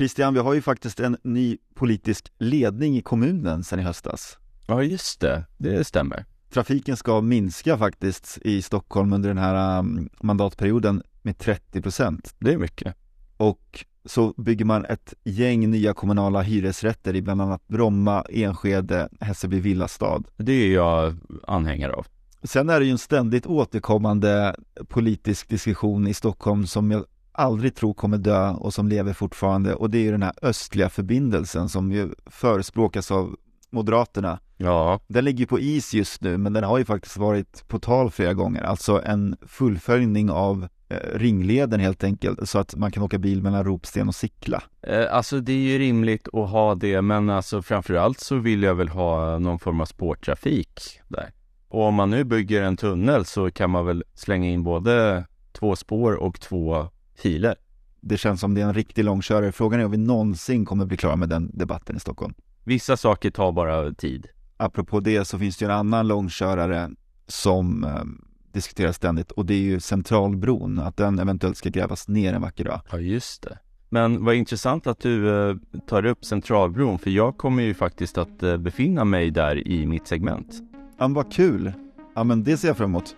Christian, 0.00 0.34
vi 0.34 0.40
har 0.40 0.54
ju 0.54 0.62
faktiskt 0.62 1.00
en 1.00 1.16
ny 1.22 1.58
politisk 1.74 2.32
ledning 2.38 2.96
i 2.96 3.02
kommunen 3.02 3.64
sedan 3.64 3.80
i 3.80 3.82
höstas. 3.82 4.38
Ja, 4.66 4.82
just 4.82 5.20
det. 5.20 5.44
Det 5.58 5.84
stämmer. 5.84 6.24
Trafiken 6.50 6.96
ska 6.96 7.20
minska 7.20 7.78
faktiskt 7.78 8.38
i 8.42 8.62
Stockholm 8.62 9.12
under 9.12 9.28
den 9.28 9.38
här 9.38 9.78
um, 9.78 10.08
mandatperioden 10.20 11.02
med 11.22 11.38
30 11.38 11.82
procent. 11.82 12.34
Det 12.38 12.52
är 12.52 12.58
mycket. 12.58 12.94
Och 13.36 13.84
så 14.04 14.34
bygger 14.36 14.64
man 14.64 14.84
ett 14.84 15.14
gäng 15.24 15.70
nya 15.70 15.94
kommunala 15.94 16.42
hyresrätter 16.42 17.16
i 17.16 17.22
bland 17.22 17.42
annat 17.42 17.68
Bromma, 17.68 18.24
Enskede, 18.30 19.08
Hässelby 19.20 19.60
villastad. 19.60 20.22
Det 20.36 20.52
är 20.52 20.74
jag 20.74 21.16
anhängare 21.46 21.92
av. 21.92 22.06
Sen 22.42 22.70
är 22.70 22.80
det 22.80 22.86
ju 22.86 22.92
en 22.92 22.98
ständigt 22.98 23.46
återkommande 23.46 24.56
politisk 24.88 25.48
diskussion 25.48 26.06
i 26.06 26.14
Stockholm 26.14 26.66
som 26.66 26.90
jag 26.90 27.04
aldrig 27.40 27.74
tror 27.74 27.94
kommer 27.94 28.18
dö 28.18 28.50
och 28.50 28.74
som 28.74 28.88
lever 28.88 29.12
fortfarande 29.12 29.74
och 29.74 29.90
det 29.90 29.98
är 29.98 30.02
ju 30.02 30.10
den 30.10 30.22
här 30.22 30.32
östliga 30.42 30.88
förbindelsen 30.88 31.68
som 31.68 31.92
ju 31.92 32.08
förespråkas 32.26 33.10
av 33.10 33.36
Moderaterna. 33.70 34.38
Ja. 34.56 35.00
Den 35.08 35.24
ligger 35.24 35.46
på 35.46 35.60
is 35.60 35.94
just 35.94 36.22
nu 36.22 36.38
men 36.38 36.52
den 36.52 36.64
har 36.64 36.78
ju 36.78 36.84
faktiskt 36.84 37.16
varit 37.16 37.68
på 37.68 37.78
tal 37.78 38.10
flera 38.10 38.34
gånger, 38.34 38.62
alltså 38.62 39.02
en 39.04 39.36
fullföljning 39.46 40.30
av 40.30 40.68
eh, 40.88 41.18
ringleden 41.18 41.80
helt 41.80 42.04
enkelt 42.04 42.48
så 42.48 42.58
att 42.58 42.76
man 42.76 42.92
kan 42.92 43.02
åka 43.02 43.18
bil 43.18 43.42
mellan 43.42 43.64
Ropsten 43.64 44.08
och 44.08 44.14
Sickla. 44.14 44.62
Eh, 44.82 45.14
alltså 45.14 45.40
det 45.40 45.52
är 45.52 45.56
ju 45.56 45.78
rimligt 45.78 46.28
att 46.32 46.50
ha 46.50 46.74
det 46.74 47.02
men 47.02 47.30
alltså 47.30 47.62
framförallt 47.62 48.20
så 48.20 48.36
vill 48.36 48.62
jag 48.62 48.74
väl 48.74 48.88
ha 48.88 49.38
någon 49.38 49.58
form 49.58 49.80
av 49.80 49.86
spårtrafik 49.86 51.00
där. 51.08 51.30
Och 51.68 51.82
om 51.82 51.94
man 51.94 52.10
nu 52.10 52.24
bygger 52.24 52.62
en 52.62 52.76
tunnel 52.76 53.24
så 53.24 53.50
kan 53.50 53.70
man 53.70 53.86
väl 53.86 54.04
slänga 54.14 54.48
in 54.48 54.62
både 54.62 55.24
två 55.52 55.76
spår 55.76 56.14
och 56.14 56.40
två 56.40 56.88
filer. 57.20 57.54
Det 58.00 58.16
känns 58.16 58.40
som 58.40 58.54
det 58.54 58.60
är 58.60 58.64
en 58.64 58.74
riktig 58.74 59.04
långkörare. 59.04 59.52
Frågan 59.52 59.80
är 59.80 59.84
om 59.84 59.90
vi 59.90 59.96
någonsin 59.96 60.64
kommer 60.64 60.86
bli 60.86 60.96
klara 60.96 61.16
med 61.16 61.28
den 61.28 61.50
debatten 61.54 61.96
i 61.96 62.00
Stockholm. 62.00 62.34
Vissa 62.64 62.96
saker 62.96 63.30
tar 63.30 63.52
bara 63.52 63.92
tid. 63.92 64.26
Apropå 64.56 65.00
det 65.00 65.24
så 65.24 65.38
finns 65.38 65.56
det 65.56 65.64
ju 65.64 65.70
en 65.70 65.76
annan 65.76 66.08
långkörare 66.08 66.90
som 67.26 67.84
eh, 67.84 68.04
diskuteras 68.52 68.96
ständigt 68.96 69.30
och 69.30 69.46
det 69.46 69.54
är 69.54 69.58
ju 69.58 69.80
Centralbron, 69.80 70.78
att 70.78 70.96
den 70.96 71.18
eventuellt 71.18 71.56
ska 71.56 71.68
grävas 71.68 72.08
ner 72.08 72.34
en 72.34 72.42
vacker 72.42 72.64
dag. 72.64 72.80
Ja, 72.90 72.98
just 72.98 73.42
det. 73.42 73.58
Men 73.88 74.24
vad 74.24 74.34
intressant 74.34 74.86
att 74.86 75.00
du 75.00 75.48
eh, 75.50 75.56
tar 75.86 76.06
upp 76.06 76.24
Centralbron 76.24 76.98
för 76.98 77.10
jag 77.10 77.36
kommer 77.36 77.62
ju 77.62 77.74
faktiskt 77.74 78.18
att 78.18 78.42
eh, 78.42 78.56
befinna 78.56 79.04
mig 79.04 79.30
där 79.30 79.68
i 79.68 79.86
mitt 79.86 80.06
segment. 80.06 80.62
Ja, 80.98 81.08
men 81.08 81.14
vad 81.14 81.32
kul! 81.32 81.72
Ja, 82.14 82.24
men 82.24 82.44
det 82.44 82.56
ser 82.56 82.68
jag 82.68 82.76
fram 82.76 82.90
emot. 82.90 83.16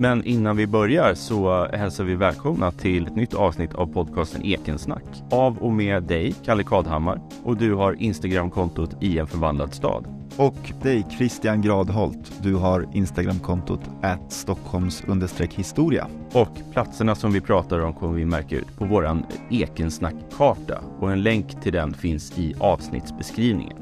Men 0.00 0.24
innan 0.24 0.56
vi 0.56 0.66
börjar 0.66 1.14
så 1.14 1.66
hälsar 1.66 2.04
vi 2.04 2.14
välkomna 2.14 2.70
till 2.70 3.06
ett 3.06 3.16
nytt 3.16 3.34
avsnitt 3.34 3.74
av 3.74 3.86
podcasten 3.86 4.44
Ekensnack. 4.44 5.04
Av 5.30 5.58
och 5.58 5.72
med 5.72 6.02
dig, 6.02 6.34
Kalle 6.44 6.62
Kadhammar. 6.62 7.20
Och 7.44 7.56
du 7.56 7.74
har 7.74 8.02
Instagramkontot 8.02 8.96
i 9.00 9.18
en 9.18 9.26
förvandlad 9.26 9.74
stad. 9.74 10.06
Och 10.36 10.72
dig, 10.82 11.06
Christian 11.10 11.62
Gradholt. 11.62 12.32
Du 12.42 12.54
har 12.54 12.88
Instagramkontot 12.92 13.80
at 14.02 14.32
Stockholms 14.32 15.04
historia. 15.50 16.08
Och 16.32 16.72
platserna 16.72 17.14
som 17.14 17.32
vi 17.32 17.40
pratar 17.40 17.78
om 17.78 17.94
kommer 17.94 18.14
vi 18.14 18.24
märka 18.24 18.56
ut 18.56 18.76
på 18.78 18.84
våran 18.84 19.24
Ekensnack-karta. 19.50 20.80
Och 21.00 21.12
en 21.12 21.22
länk 21.22 21.62
till 21.62 21.72
den 21.72 21.94
finns 21.94 22.38
i 22.38 22.54
avsnittsbeskrivningen. 22.58 23.76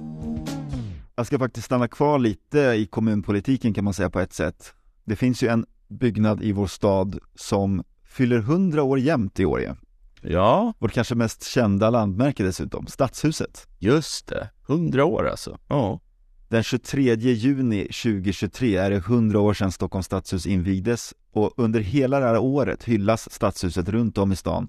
Jag 1.16 1.26
ska 1.26 1.38
faktiskt 1.38 1.66
stanna 1.66 1.88
kvar 1.88 2.18
lite 2.18 2.58
i 2.58 2.86
kommunpolitiken 2.86 3.74
kan 3.74 3.84
man 3.84 3.94
säga 3.94 4.10
på 4.10 4.20
ett 4.20 4.32
sätt. 4.32 4.72
Det 5.04 5.16
finns 5.16 5.42
ju 5.42 5.48
en 5.48 5.66
byggnad 5.88 6.42
i 6.42 6.52
vår 6.52 6.66
stad 6.66 7.18
som 7.34 7.84
fyller 8.04 8.38
100 8.38 8.82
år 8.82 8.98
jämt 8.98 9.40
i 9.40 9.44
år 9.44 9.60
ja. 9.60 9.76
Ja. 10.22 10.72
Vårt 10.78 10.92
kanske 10.92 11.14
mest 11.14 11.44
kända 11.44 11.90
landmärke 11.90 12.42
dessutom, 12.42 12.86
Stadshuset. 12.86 13.68
Just 13.78 14.26
det, 14.26 14.50
100 14.68 15.04
år 15.04 15.28
alltså. 15.28 15.58
Ja. 15.68 16.00
Den 16.48 16.62
23 16.62 17.14
juni 17.14 17.82
2023 17.82 18.76
är 18.76 18.90
det 18.90 18.96
100 18.96 19.40
år 19.40 19.54
sedan 19.54 19.72
Stockholms 19.72 20.06
stadshus 20.06 20.46
invigdes 20.46 21.14
och 21.32 21.52
under 21.56 21.80
hela 21.80 22.20
det 22.20 22.26
här 22.26 22.38
året 22.38 22.84
hyllas 22.84 23.32
Stadshuset 23.32 23.88
runt 23.88 24.18
om 24.18 24.32
i 24.32 24.36
stan. 24.36 24.68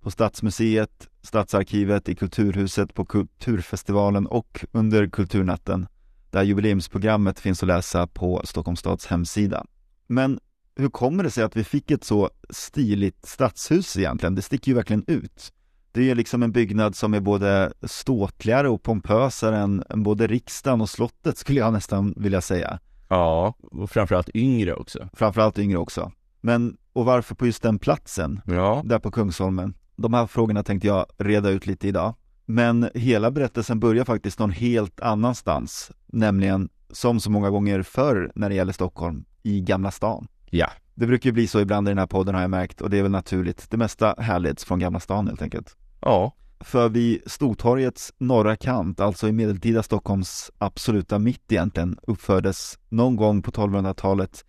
På 0.00 0.10
Stadsmuseet, 0.10 1.08
Stadsarkivet, 1.22 2.08
i 2.08 2.14
Kulturhuset, 2.14 2.94
på 2.94 3.04
Kulturfestivalen 3.04 4.26
och 4.26 4.64
under 4.72 5.06
Kulturnatten. 5.06 5.86
Där 6.30 6.42
jubileumsprogrammet 6.42 7.40
finns 7.40 7.62
att 7.62 7.66
läsa 7.66 8.06
på 8.06 8.42
Stockholms 8.44 8.80
stads 8.80 9.06
hemsida. 9.06 9.64
Men 10.06 10.38
hur 10.76 10.88
kommer 10.88 11.24
det 11.24 11.30
sig 11.30 11.44
att 11.44 11.56
vi 11.56 11.64
fick 11.64 11.90
ett 11.90 12.04
så 12.04 12.30
stiligt 12.50 13.26
stadshus 13.26 13.96
egentligen? 13.96 14.34
Det 14.34 14.42
sticker 14.42 14.68
ju 14.68 14.74
verkligen 14.74 15.04
ut. 15.06 15.52
Det 15.92 16.10
är 16.10 16.14
liksom 16.14 16.42
en 16.42 16.52
byggnad 16.52 16.96
som 16.96 17.14
är 17.14 17.20
både 17.20 17.72
ståtligare 17.82 18.68
och 18.68 18.82
pompösare 18.82 19.58
än, 19.58 19.84
än 19.90 20.02
både 20.02 20.26
riksdagen 20.26 20.80
och 20.80 20.88
slottet 20.88 21.38
skulle 21.38 21.60
jag 21.60 21.72
nästan 21.72 22.14
vilja 22.16 22.40
säga. 22.40 22.78
Ja, 23.08 23.54
och 23.60 23.90
framförallt 23.90 24.30
yngre 24.34 24.74
också. 24.74 25.08
Framförallt 25.12 25.58
yngre 25.58 25.78
också. 25.78 26.12
Men, 26.40 26.76
och 26.92 27.04
varför 27.04 27.34
på 27.34 27.46
just 27.46 27.62
den 27.62 27.78
platsen? 27.78 28.40
Ja. 28.46 28.82
Där 28.84 28.98
på 28.98 29.10
Kungsholmen. 29.10 29.74
De 29.96 30.14
här 30.14 30.26
frågorna 30.26 30.62
tänkte 30.62 30.86
jag 30.86 31.06
reda 31.18 31.50
ut 31.50 31.66
lite 31.66 31.88
idag. 31.88 32.14
Men 32.46 32.90
hela 32.94 33.30
berättelsen 33.30 33.80
börjar 33.80 34.04
faktiskt 34.04 34.38
någon 34.38 34.50
helt 34.50 35.00
annanstans, 35.00 35.92
nämligen 36.06 36.68
som 36.90 37.20
så 37.20 37.30
många 37.30 37.50
gånger 37.50 37.82
förr 37.82 38.32
när 38.34 38.48
det 38.48 38.54
gäller 38.54 38.72
Stockholm, 38.72 39.24
i 39.42 39.60
Gamla 39.60 39.90
stan. 39.90 40.28
Ja. 40.50 40.70
Det 40.94 41.06
brukar 41.06 41.28
ju 41.28 41.32
bli 41.32 41.46
så 41.46 41.60
ibland 41.60 41.88
i 41.88 41.90
den 41.90 41.98
här 41.98 42.06
podden 42.06 42.34
har 42.34 42.42
jag 42.42 42.50
märkt 42.50 42.80
och 42.80 42.90
det 42.90 42.98
är 42.98 43.02
väl 43.02 43.10
naturligt. 43.10 43.70
Det 43.70 43.76
mesta 43.76 44.14
härleds 44.18 44.64
från 44.64 44.78
Gamla 44.78 45.00
stan 45.00 45.26
helt 45.26 45.42
enkelt. 45.42 45.76
Ja. 46.00 46.32
För 46.60 46.88
vid 46.88 47.20
Stortorgets 47.26 48.12
norra 48.18 48.56
kant, 48.56 49.00
alltså 49.00 49.28
i 49.28 49.32
medeltida 49.32 49.82
Stockholms 49.82 50.50
absoluta 50.58 51.18
mitt 51.18 51.52
egentligen, 51.52 51.98
uppfördes 52.02 52.78
någon 52.88 53.16
gång 53.16 53.42
på 53.42 53.50
1200-talet 53.50 54.44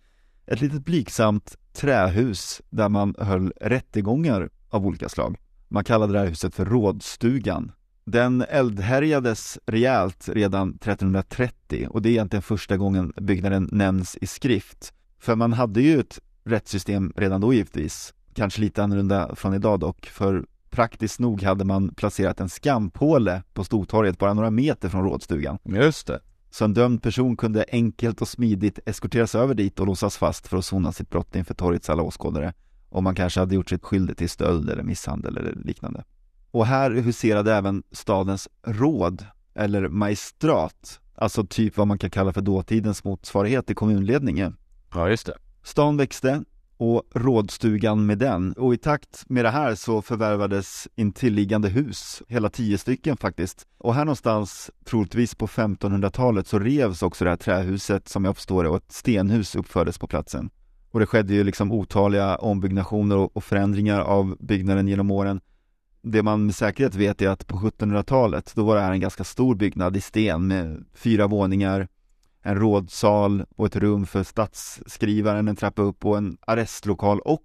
ett 0.46 0.60
litet 0.60 0.84
blygsamt 0.84 1.56
trähus 1.72 2.62
där 2.70 2.88
man 2.88 3.14
höll 3.18 3.52
rättegångar 3.60 4.50
av 4.68 4.86
olika 4.86 5.08
slag. 5.08 5.36
Man 5.68 5.84
kallade 5.84 6.12
det 6.12 6.18
här 6.18 6.26
huset 6.26 6.54
för 6.54 6.64
Rådstugan. 6.64 7.72
Den 8.04 8.42
eldhärjades 8.48 9.58
rejält 9.66 10.28
redan 10.28 10.68
1330 10.68 11.88
och 11.90 12.02
det 12.02 12.08
är 12.08 12.10
egentligen 12.10 12.42
första 12.42 12.76
gången 12.76 13.12
byggnaden 13.20 13.68
nämns 13.72 14.16
i 14.20 14.26
skrift. 14.26 14.92
För 15.18 15.36
man 15.36 15.52
hade 15.52 15.80
ju 15.82 16.00
ett 16.00 16.20
rättssystem 16.44 17.12
redan 17.16 17.40
då 17.40 17.54
givetvis, 17.54 18.14
kanske 18.34 18.60
lite 18.60 18.84
annorlunda 18.84 19.34
från 19.34 19.54
idag 19.54 19.80
dock, 19.80 20.06
för 20.06 20.46
praktiskt 20.70 21.20
nog 21.20 21.42
hade 21.42 21.64
man 21.64 21.94
placerat 21.94 22.40
en 22.40 22.48
skampåle 22.48 23.42
på 23.54 23.64
Stortorget 23.64 24.18
bara 24.18 24.34
några 24.34 24.50
meter 24.50 24.88
från 24.88 25.04
rådstugan. 25.04 25.58
Just 25.64 26.06
det. 26.06 26.20
Så 26.50 26.64
en 26.64 26.74
dömd 26.74 27.02
person 27.02 27.36
kunde 27.36 27.64
enkelt 27.72 28.20
och 28.20 28.28
smidigt 28.28 28.78
eskorteras 28.86 29.34
över 29.34 29.54
dit 29.54 29.80
och 29.80 29.86
låsas 29.86 30.16
fast 30.16 30.46
för 30.46 30.58
att 30.58 30.64
sona 30.64 30.92
sitt 30.92 31.10
brott 31.10 31.36
inför 31.36 31.54
torgets 31.54 31.90
alla 31.90 32.02
åskådare. 32.02 32.52
Om 32.88 33.04
man 33.04 33.14
kanske 33.14 33.40
hade 33.40 33.54
gjort 33.54 33.68
sig 33.68 33.78
skyldig 33.78 34.16
till 34.16 34.30
stöld 34.30 34.70
eller 34.70 34.82
misshandel 34.82 35.36
eller 35.36 35.52
liknande. 35.64 36.04
Och 36.50 36.66
här 36.66 36.90
huserade 36.90 37.54
även 37.54 37.82
stadens 37.92 38.48
råd, 38.62 39.24
eller 39.54 39.88
maestrat, 39.88 41.00
alltså 41.14 41.46
typ 41.46 41.76
vad 41.76 41.86
man 41.86 41.98
kan 41.98 42.10
kalla 42.10 42.32
för 42.32 42.40
dåtidens 42.40 43.04
motsvarighet 43.04 43.66
till 43.66 43.76
kommunledningen. 43.76 44.56
Ja, 44.96 45.08
just 45.08 45.26
det. 45.26 45.34
Stan 45.62 45.96
växte 45.96 46.44
och 46.76 47.02
rådstugan 47.14 48.06
med 48.06 48.18
den. 48.18 48.52
Och 48.52 48.74
i 48.74 48.76
takt 48.76 49.24
med 49.28 49.44
det 49.44 49.50
här 49.50 49.74
så 49.74 50.02
förvärvades 50.02 50.88
intilliggande 50.94 51.68
hus, 51.68 52.22
hela 52.28 52.48
tio 52.48 52.78
stycken 52.78 53.16
faktiskt. 53.16 53.66
Och 53.78 53.94
här 53.94 54.04
någonstans, 54.04 54.70
troligtvis 54.84 55.34
på 55.34 55.46
1500-talet, 55.46 56.46
så 56.46 56.58
revs 56.58 57.02
också 57.02 57.24
det 57.24 57.30
här 57.30 57.36
trähuset 57.36 58.08
som 58.08 58.24
jag 58.24 58.36
förstår 58.36 58.62
det 58.62 58.68
och 58.68 58.76
ett 58.76 58.92
stenhus 58.92 59.56
uppfördes 59.56 59.98
på 59.98 60.06
platsen. 60.06 60.50
Och 60.90 61.00
det 61.00 61.06
skedde 61.06 61.34
ju 61.34 61.44
liksom 61.44 61.72
otaliga 61.72 62.36
ombyggnationer 62.36 63.36
och 63.36 63.44
förändringar 63.44 64.00
av 64.00 64.36
byggnaden 64.40 64.88
genom 64.88 65.10
åren. 65.10 65.40
Det 66.02 66.22
man 66.22 66.46
med 66.46 66.54
säkerhet 66.54 66.94
vet 66.94 67.22
är 67.22 67.28
att 67.28 67.46
på 67.46 67.56
1700-talet, 67.56 68.52
då 68.54 68.64
var 68.64 68.76
det 68.76 68.82
här 68.82 68.92
en 68.92 69.00
ganska 69.00 69.24
stor 69.24 69.54
byggnad 69.54 69.96
i 69.96 70.00
sten 70.00 70.46
med 70.46 70.84
fyra 70.94 71.26
våningar, 71.26 71.88
en 72.46 72.56
rådsal 72.56 73.44
och 73.56 73.66
ett 73.66 73.76
rum 73.76 74.06
för 74.06 74.22
stadsskrivaren, 74.22 75.48
en 75.48 75.56
trappa 75.56 75.82
upp 75.82 76.04
och 76.04 76.16
en 76.16 76.38
arrestlokal 76.40 77.20
och 77.20 77.42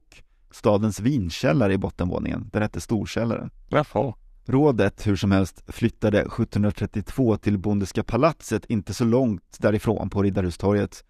stadens 0.51 0.99
vinkällare 0.99 1.73
i 1.73 1.77
bottenvåningen. 1.77 2.49
Den 2.53 2.61
hette 2.61 2.81
Storkällaren. 2.81 3.49
Jaha. 3.69 4.13
Rådet, 4.45 5.07
hur 5.07 5.15
som 5.15 5.31
helst, 5.31 5.63
flyttade 5.67 6.19
1732 6.19 7.37
till 7.37 7.57
Bondeska 7.57 8.03
palatset 8.03 8.65
inte 8.65 8.93
så 8.93 9.03
långt 9.03 9.57
därifrån 9.59 10.09
på 10.09 10.23
Riddarhustorget. 10.23 11.03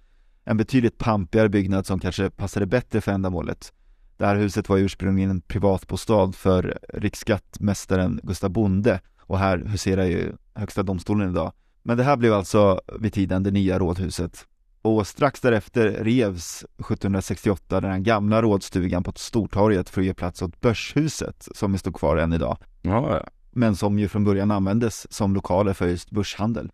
En 0.43 0.57
betydligt 0.57 0.97
pampigare 0.97 1.49
byggnad 1.49 1.85
som 1.85 1.99
kanske 1.99 2.29
passade 2.29 2.65
bättre 2.65 3.01
för 3.01 3.11
ändamålet. 3.11 3.73
Det 4.17 4.25
här 4.25 4.35
huset 4.35 4.69
var 4.69 4.77
ursprungligen 4.77 5.29
en 5.29 5.41
privatbostad 5.41 6.31
för 6.31 6.79
riksskattmästaren 6.93 8.19
Gustav 8.23 8.49
Bonde 8.49 8.99
och 9.19 9.39
här 9.39 9.57
huserar 9.57 10.05
ju 10.05 10.33
Högsta 10.53 10.83
domstolen 10.83 11.29
idag. 11.29 11.53
Men 11.83 11.97
det 11.97 12.03
här 12.03 12.17
blev 12.17 12.33
alltså 12.33 12.81
vid 12.99 13.13
tiden 13.13 13.43
det 13.43 13.51
nya 13.51 13.79
rådhuset. 13.79 14.47
Och 14.81 15.07
strax 15.07 15.41
därefter 15.41 15.87
revs 15.89 16.63
1768 16.63 17.81
den 17.81 18.03
gamla 18.03 18.41
rådstugan 18.41 19.03
på 19.03 19.13
Stortorget 19.15 19.89
för 19.89 20.01
att 20.01 20.05
ge 20.05 20.13
plats 20.13 20.41
åt 20.41 20.61
Börshuset 20.61 21.47
som 21.55 21.77
står 21.77 21.91
kvar 21.91 22.17
än 22.17 22.33
idag. 22.33 22.57
Ja, 22.81 23.17
ja. 23.17 23.27
men 23.51 23.75
som 23.75 23.99
ju 23.99 24.07
från 24.07 24.23
början 24.23 24.51
användes 24.51 25.13
som 25.13 25.33
lokaler 25.33 25.73
för 25.73 25.87
just 25.87 26.11
börshandel. 26.11 26.71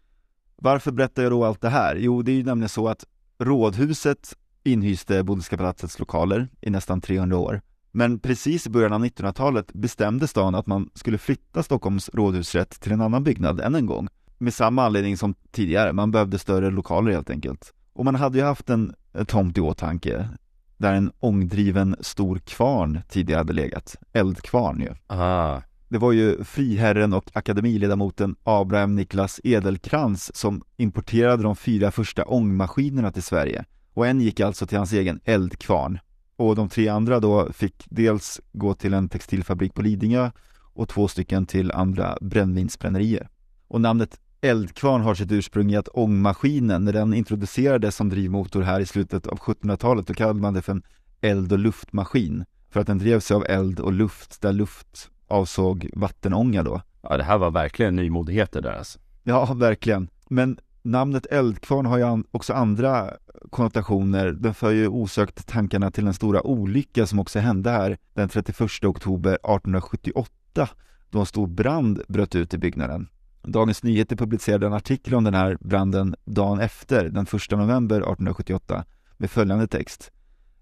Varför 0.56 0.92
berättar 0.92 1.24
jag 1.24 1.32
då 1.32 1.46
allt 1.46 1.62
det 1.62 1.70
här? 1.70 1.96
Jo, 1.96 2.22
det 2.22 2.32
är 2.32 2.36
ju 2.36 2.44
nämligen 2.44 2.70
så 2.70 2.88
att 2.88 3.06
Rådhuset 3.40 4.34
inhyste 4.64 5.24
Bondiska 5.24 5.58
palatsets 5.58 6.00
lokaler 6.00 6.48
i 6.62 6.70
nästan 6.70 7.02
300 7.02 7.38
år. 7.38 7.62
Men 7.92 8.20
precis 8.20 8.68
i 8.68 8.70
början 8.70 8.94
av 8.94 9.06
1900-talet 9.06 9.74
bestämde 9.74 10.28
stan 10.28 10.56
att 10.56 10.68
man 10.68 10.90
skulle 10.94 11.18
flytta 11.18 11.64
Stockholms 11.64 12.10
rådhusrätt 12.14 12.82
till 12.82 12.92
en 12.92 13.02
annan 13.02 13.24
byggnad 13.24 13.60
än 13.60 13.76
en 13.76 13.86
gång. 13.86 14.08
Med 14.38 14.54
samma 14.54 14.86
anledning 14.86 15.18
som 15.18 15.36
tidigare, 15.52 15.94
man 15.94 16.12
behövde 16.12 16.40
större 16.40 16.72
lokaler 16.72 17.12
helt 17.12 17.30
enkelt. 17.30 17.74
Och 17.94 18.06
man 18.06 18.16
hade 18.16 18.38
ju 18.38 18.44
haft 18.44 18.70
en 18.70 18.94
tomt 19.28 19.58
i 19.58 19.62
åtanke, 19.62 20.30
där 20.78 20.94
en 20.94 21.12
ångdriven 21.20 21.96
stor 22.00 22.40
kvarn 22.40 23.02
tidigare 23.10 23.38
hade 23.38 23.54
legat. 23.54 23.96
Eldkvarn 24.14 24.80
ju. 24.80 25.16
Ah. 25.16 25.62
Det 25.90 25.98
var 25.98 26.12
ju 26.12 26.44
friherren 26.44 27.14
och 27.14 27.30
akademiledamoten 27.34 28.36
Abraham 28.44 28.96
Niklas 28.96 29.40
Edelkrans 29.44 30.36
som 30.36 30.64
importerade 30.78 31.44
de 31.44 31.56
fyra 31.56 31.92
första 31.92 32.26
ångmaskinerna 32.26 33.12
till 33.12 33.24
Sverige. 33.24 33.66
Och 33.94 34.08
en 34.08 34.22
gick 34.22 34.40
alltså 34.40 34.68
till 34.68 34.78
hans 34.78 34.94
egen 34.94 35.20
eldkvarn. 35.24 36.00
Och 36.36 36.56
de 36.56 36.70
tre 36.70 36.88
andra 36.88 37.20
då 37.20 37.54
fick 37.54 37.86
dels 37.90 38.42
gå 38.54 38.74
till 38.74 38.94
en 38.94 39.10
textilfabrik 39.10 39.74
på 39.74 39.82
Lidingö 39.82 40.32
och 40.74 40.90
två 40.90 41.08
stycken 41.08 41.46
till 41.46 41.72
andra 41.72 42.18
brännvinsbrännerier. 42.22 43.30
Och 43.68 43.82
namnet 43.82 44.20
eldkvarn 44.42 45.02
har 45.02 45.16
sitt 45.16 45.32
ursprung 45.32 45.72
i 45.72 45.76
att 45.76 45.88
ångmaskinen, 45.88 46.86
när 46.86 46.94
den 46.94 47.14
introducerades 47.14 47.96
som 47.96 48.10
drivmotor 48.10 48.62
här 48.62 48.80
i 48.80 48.86
slutet 48.86 49.28
av 49.28 49.40
1700-talet, 49.40 50.08
då 50.08 50.14
kallade 50.14 50.42
man 50.42 50.54
det 50.54 50.62
för 50.62 50.72
en 50.72 50.84
eld 51.22 51.52
och 51.52 51.60
luftmaskin. 51.60 52.46
För 52.70 52.80
att 52.80 52.88
den 52.88 52.98
drevs 52.98 53.32
av 53.32 53.46
eld 53.46 53.80
och 53.80 53.94
luft, 53.94 54.42
där 54.42 54.54
luft 54.54 55.10
avsåg 55.28 55.90
vattenånga 55.94 56.64
då. 56.64 56.82
Ja, 57.02 57.18
det 57.18 57.24
här 57.24 57.38
var 57.38 57.52
verkligen 57.52 57.96
nymodigheter 57.96 58.62
där 58.62 58.74
alltså. 58.74 59.00
Ja, 59.24 59.54
verkligen. 59.54 60.10
Men 60.30 60.60
namnet 60.82 61.26
eldkvarn 61.26 61.86
har 61.86 61.98
ju 61.98 62.24
också 62.32 62.54
andra 62.54 63.14
konnotationer. 63.50 64.32
Den 64.32 64.54
för 64.54 64.72
ju 64.72 64.88
osökt 64.88 65.48
tankarna 65.48 65.92
till 65.92 66.06
den 66.06 66.14
stora 66.14 66.48
olycka 66.48 67.06
som 67.06 67.20
också 67.20 67.40
hände 67.40 67.70
här 67.70 67.98
den 68.14 68.30
31 68.30 68.84
oktober 68.84 69.32
1878 69.32 70.70
då 71.10 71.20
en 71.20 71.26
stor 71.26 71.48
brand 71.48 72.02
bröt 72.08 72.36
ut 72.36 72.54
i 72.54 72.58
byggnaden. 72.58 73.10
Dagens 73.48 73.84
Nyheter 73.84 74.16
publicerade 74.16 74.66
en 74.66 74.74
artikel 74.74 75.16
om 75.16 75.24
den 75.24 75.34
här 75.34 75.58
branden 75.60 76.16
dagen 76.26 76.60
efter, 76.60 77.10
den 77.10 77.24
1 77.24 77.52
november 77.52 77.96
1878, 77.96 78.86
med 79.18 79.32
följande 79.32 79.68
text. 79.68 80.12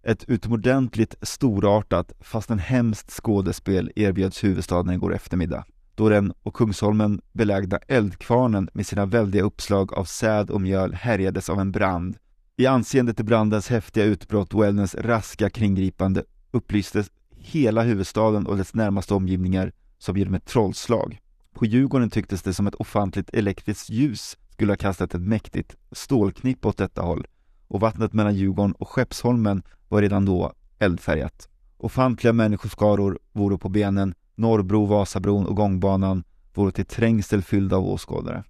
Ett 0.04 0.24
utomordentligt 0.28 1.16
storartat, 1.22 2.14
fast 2.20 2.50
en 2.50 2.60
hemskt 2.60 3.12
skådespel 3.12 3.92
erbjöds 3.96 4.44
huvudstaden 4.44 4.94
igår 4.94 5.16
eftermiddag, 5.16 5.66
då 5.96 6.10
den 6.10 6.34
och 6.44 6.54
Kungsholmen 6.54 7.22
belägna 7.34 7.78
eldkvarnen 7.88 8.70
med 8.74 8.88
sina 8.88 9.06
väldiga 9.06 9.44
uppslag 9.44 9.94
av 9.94 10.04
säd 10.04 10.50
och 10.50 10.62
mjöl 10.62 10.94
härjades 10.94 11.50
av 11.50 11.60
en 11.60 11.72
brand. 11.72 12.18
I 12.58 12.66
anseende 12.66 13.14
till 13.14 13.26
brandens 13.26 13.70
häftiga 13.70 14.04
utbrott 14.04 14.54
och 14.54 14.66
eldens 14.66 14.96
raska 14.96 15.50
kringgripande 15.50 16.24
upplystes 16.52 17.12
hela 17.38 17.82
huvudstaden 17.82 18.48
och 18.48 18.58
dess 18.58 18.74
närmaste 18.74 19.14
omgivningar 19.14 19.72
som 19.98 20.18
genom 20.18 20.34
ett 20.34 20.46
trollslag. 20.46 21.20
På 21.56 21.66
Djurgården 21.66 22.10
tycktes 22.10 22.42
det 22.42 22.54
som 22.54 22.68
ett 22.68 22.76
ofantligt 22.76 23.30
elektriskt 23.34 23.90
ljus 23.90 24.38
skulle 24.50 24.72
ha 24.72 24.78
kastat 24.78 25.16
ett 25.16 25.22
mäktigt 25.22 25.76
stålknipp 25.92 26.66
åt 26.66 26.78
detta 26.78 27.02
håll 27.02 27.28
och 27.68 27.80
vattnet 27.80 28.14
mellan 28.14 28.36
Djurgården 28.36 28.72
och 28.72 28.90
Skeppsholmen 28.90 29.64
var 29.88 30.02
redan 30.02 30.26
då 30.26 30.54
eldfärgat. 30.80 31.50
Ofantliga 31.78 32.34
människoskaror 32.34 33.20
vore 33.32 33.58
på 33.58 33.70
benen, 33.70 34.14
Norrbro, 34.36 34.86
Vasabron 34.86 35.46
och 35.46 35.56
gångbanan 35.56 36.24
vore 36.54 36.72
till 36.72 36.86
trängsel 36.86 37.42
fyllda 37.42 37.76
av 37.76 37.86
åskådare. 37.86 38.44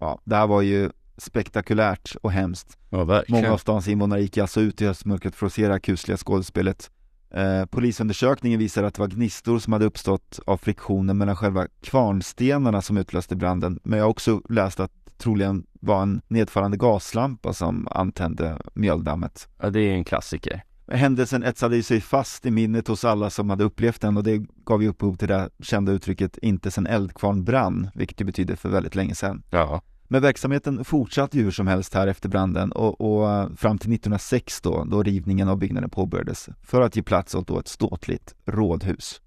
Ja, 0.00 0.20
det 0.24 0.36
här 0.36 0.46
var 0.46 0.62
ju 0.62 0.90
spektakulärt 1.16 2.16
och 2.22 2.32
hemskt. 2.32 2.78
Ja, 2.90 3.22
Många 3.28 3.52
av 3.52 3.58
stans 3.58 3.88
invånare 3.88 4.22
gick 4.22 4.38
alltså 4.38 4.60
ut 4.60 4.82
i 4.82 4.86
höstmörkret 4.86 5.34
för 5.34 5.46
att 5.46 5.52
se 5.52 5.66
det 5.66 5.72
här 5.72 5.78
kusliga 5.78 6.16
skådespelet. 6.16 6.90
Eh, 7.30 7.64
polisundersökningen 7.64 8.58
visar 8.58 8.84
att 8.84 8.94
det 8.94 9.00
var 9.00 9.08
gnistor 9.08 9.58
som 9.58 9.72
hade 9.72 9.84
uppstått 9.84 10.40
av 10.46 10.56
friktionen 10.56 11.18
mellan 11.18 11.36
själva 11.36 11.66
kvarnstenarna 11.82 12.82
som 12.82 12.96
utlöste 12.96 13.36
branden. 13.36 13.80
Men 13.82 13.98
jag 13.98 14.04
har 14.04 14.10
också 14.10 14.42
läst 14.48 14.80
att 14.80 14.92
troligen 15.18 15.66
var 15.80 16.02
en 16.02 16.20
nedfallande 16.28 16.76
gaslampa 16.76 17.52
som 17.52 17.88
antände 17.90 18.58
mjöldammet. 18.74 19.48
Ja, 19.62 19.70
det 19.70 19.80
är 19.80 19.92
en 19.92 20.04
klassiker. 20.04 20.62
Händelsen 20.92 21.42
etsade 21.42 21.82
sig 21.82 22.00
fast 22.00 22.46
i 22.46 22.50
minnet 22.50 22.88
hos 22.88 23.04
alla 23.04 23.30
som 23.30 23.50
hade 23.50 23.64
upplevt 23.64 24.00
den 24.00 24.16
och 24.16 24.24
det 24.24 24.46
gav 24.64 24.82
ju 24.82 24.88
upphov 24.88 25.16
till 25.16 25.28
det 25.28 25.50
kända 25.62 25.92
uttrycket 25.92 26.38
inte 26.38 26.70
sen 26.70 26.86
eldkvarn 26.86 27.44
brann, 27.44 27.90
vilket 27.94 28.20
ju 28.20 28.24
betyder 28.24 28.56
för 28.56 28.68
väldigt 28.68 28.94
länge 28.94 29.14
sedan. 29.14 29.42
Ja. 29.50 29.82
Men 30.12 30.22
verksamheten 30.22 30.84
fortsatte 30.84 31.38
ju 31.38 31.44
hur 31.44 31.50
som 31.50 31.66
helst 31.66 31.94
här 31.94 32.06
efter 32.06 32.28
branden 32.28 32.72
och, 32.72 33.00
och 33.00 33.58
fram 33.58 33.78
till 33.78 33.92
1906 33.92 34.60
då, 34.60 34.84
då 34.84 35.02
rivningen 35.02 35.48
av 35.48 35.58
byggnaden 35.58 35.90
påbörjades 35.90 36.48
för 36.62 36.80
att 36.80 36.96
ge 36.96 37.02
plats 37.02 37.34
åt 37.34 37.46
då 37.46 37.58
ett 37.58 37.68
ståtligt 37.68 38.34
rådhus. 38.46 39.20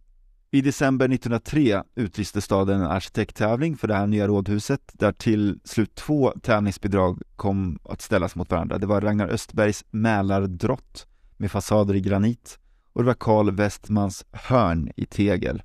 I 0.51 0.61
december 0.61 1.05
1903 1.05 1.83
utlyste 1.95 2.41
staden 2.41 2.81
en 2.81 2.87
arkitekttävling 2.87 3.77
för 3.77 3.87
det 3.87 3.95
här 3.95 4.07
nya 4.07 4.27
rådhuset 4.27 4.81
där 4.93 5.11
till 5.11 5.59
slut 5.63 5.95
två 5.95 6.33
tävlingsbidrag 6.41 7.21
kom 7.35 7.79
att 7.83 8.01
ställas 8.01 8.35
mot 8.35 8.51
varandra. 8.51 8.77
Det 8.77 8.87
var 8.87 9.01
Ragnar 9.01 9.27
Östbergs 9.27 9.85
Mälardrott 9.91 11.07
med 11.37 11.51
fasader 11.51 11.93
i 11.93 12.01
granit 12.01 12.59
och 12.93 13.01
det 13.01 13.07
var 13.07 13.13
Carl 13.13 13.51
Westmans 13.51 14.25
Hörn 14.31 14.91
i 14.95 15.05
tegel. 15.05 15.63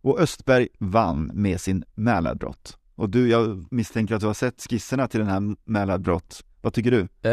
Och 0.00 0.20
Östberg 0.20 0.68
vann 0.78 1.30
med 1.34 1.60
sin 1.60 1.84
Mälardrott. 1.94 2.78
Och 2.96 3.10
du, 3.10 3.28
jag 3.28 3.66
misstänker 3.70 4.14
att 4.14 4.20
du 4.20 4.26
har 4.26 4.34
sett 4.34 4.66
skisserna 4.70 5.08
till 5.08 5.20
den 5.20 5.28
här 5.28 5.56
Mälarbrott. 5.64 6.44
Vad 6.60 6.72
tycker 6.72 6.90
du? 6.90 7.08
Eh, 7.22 7.32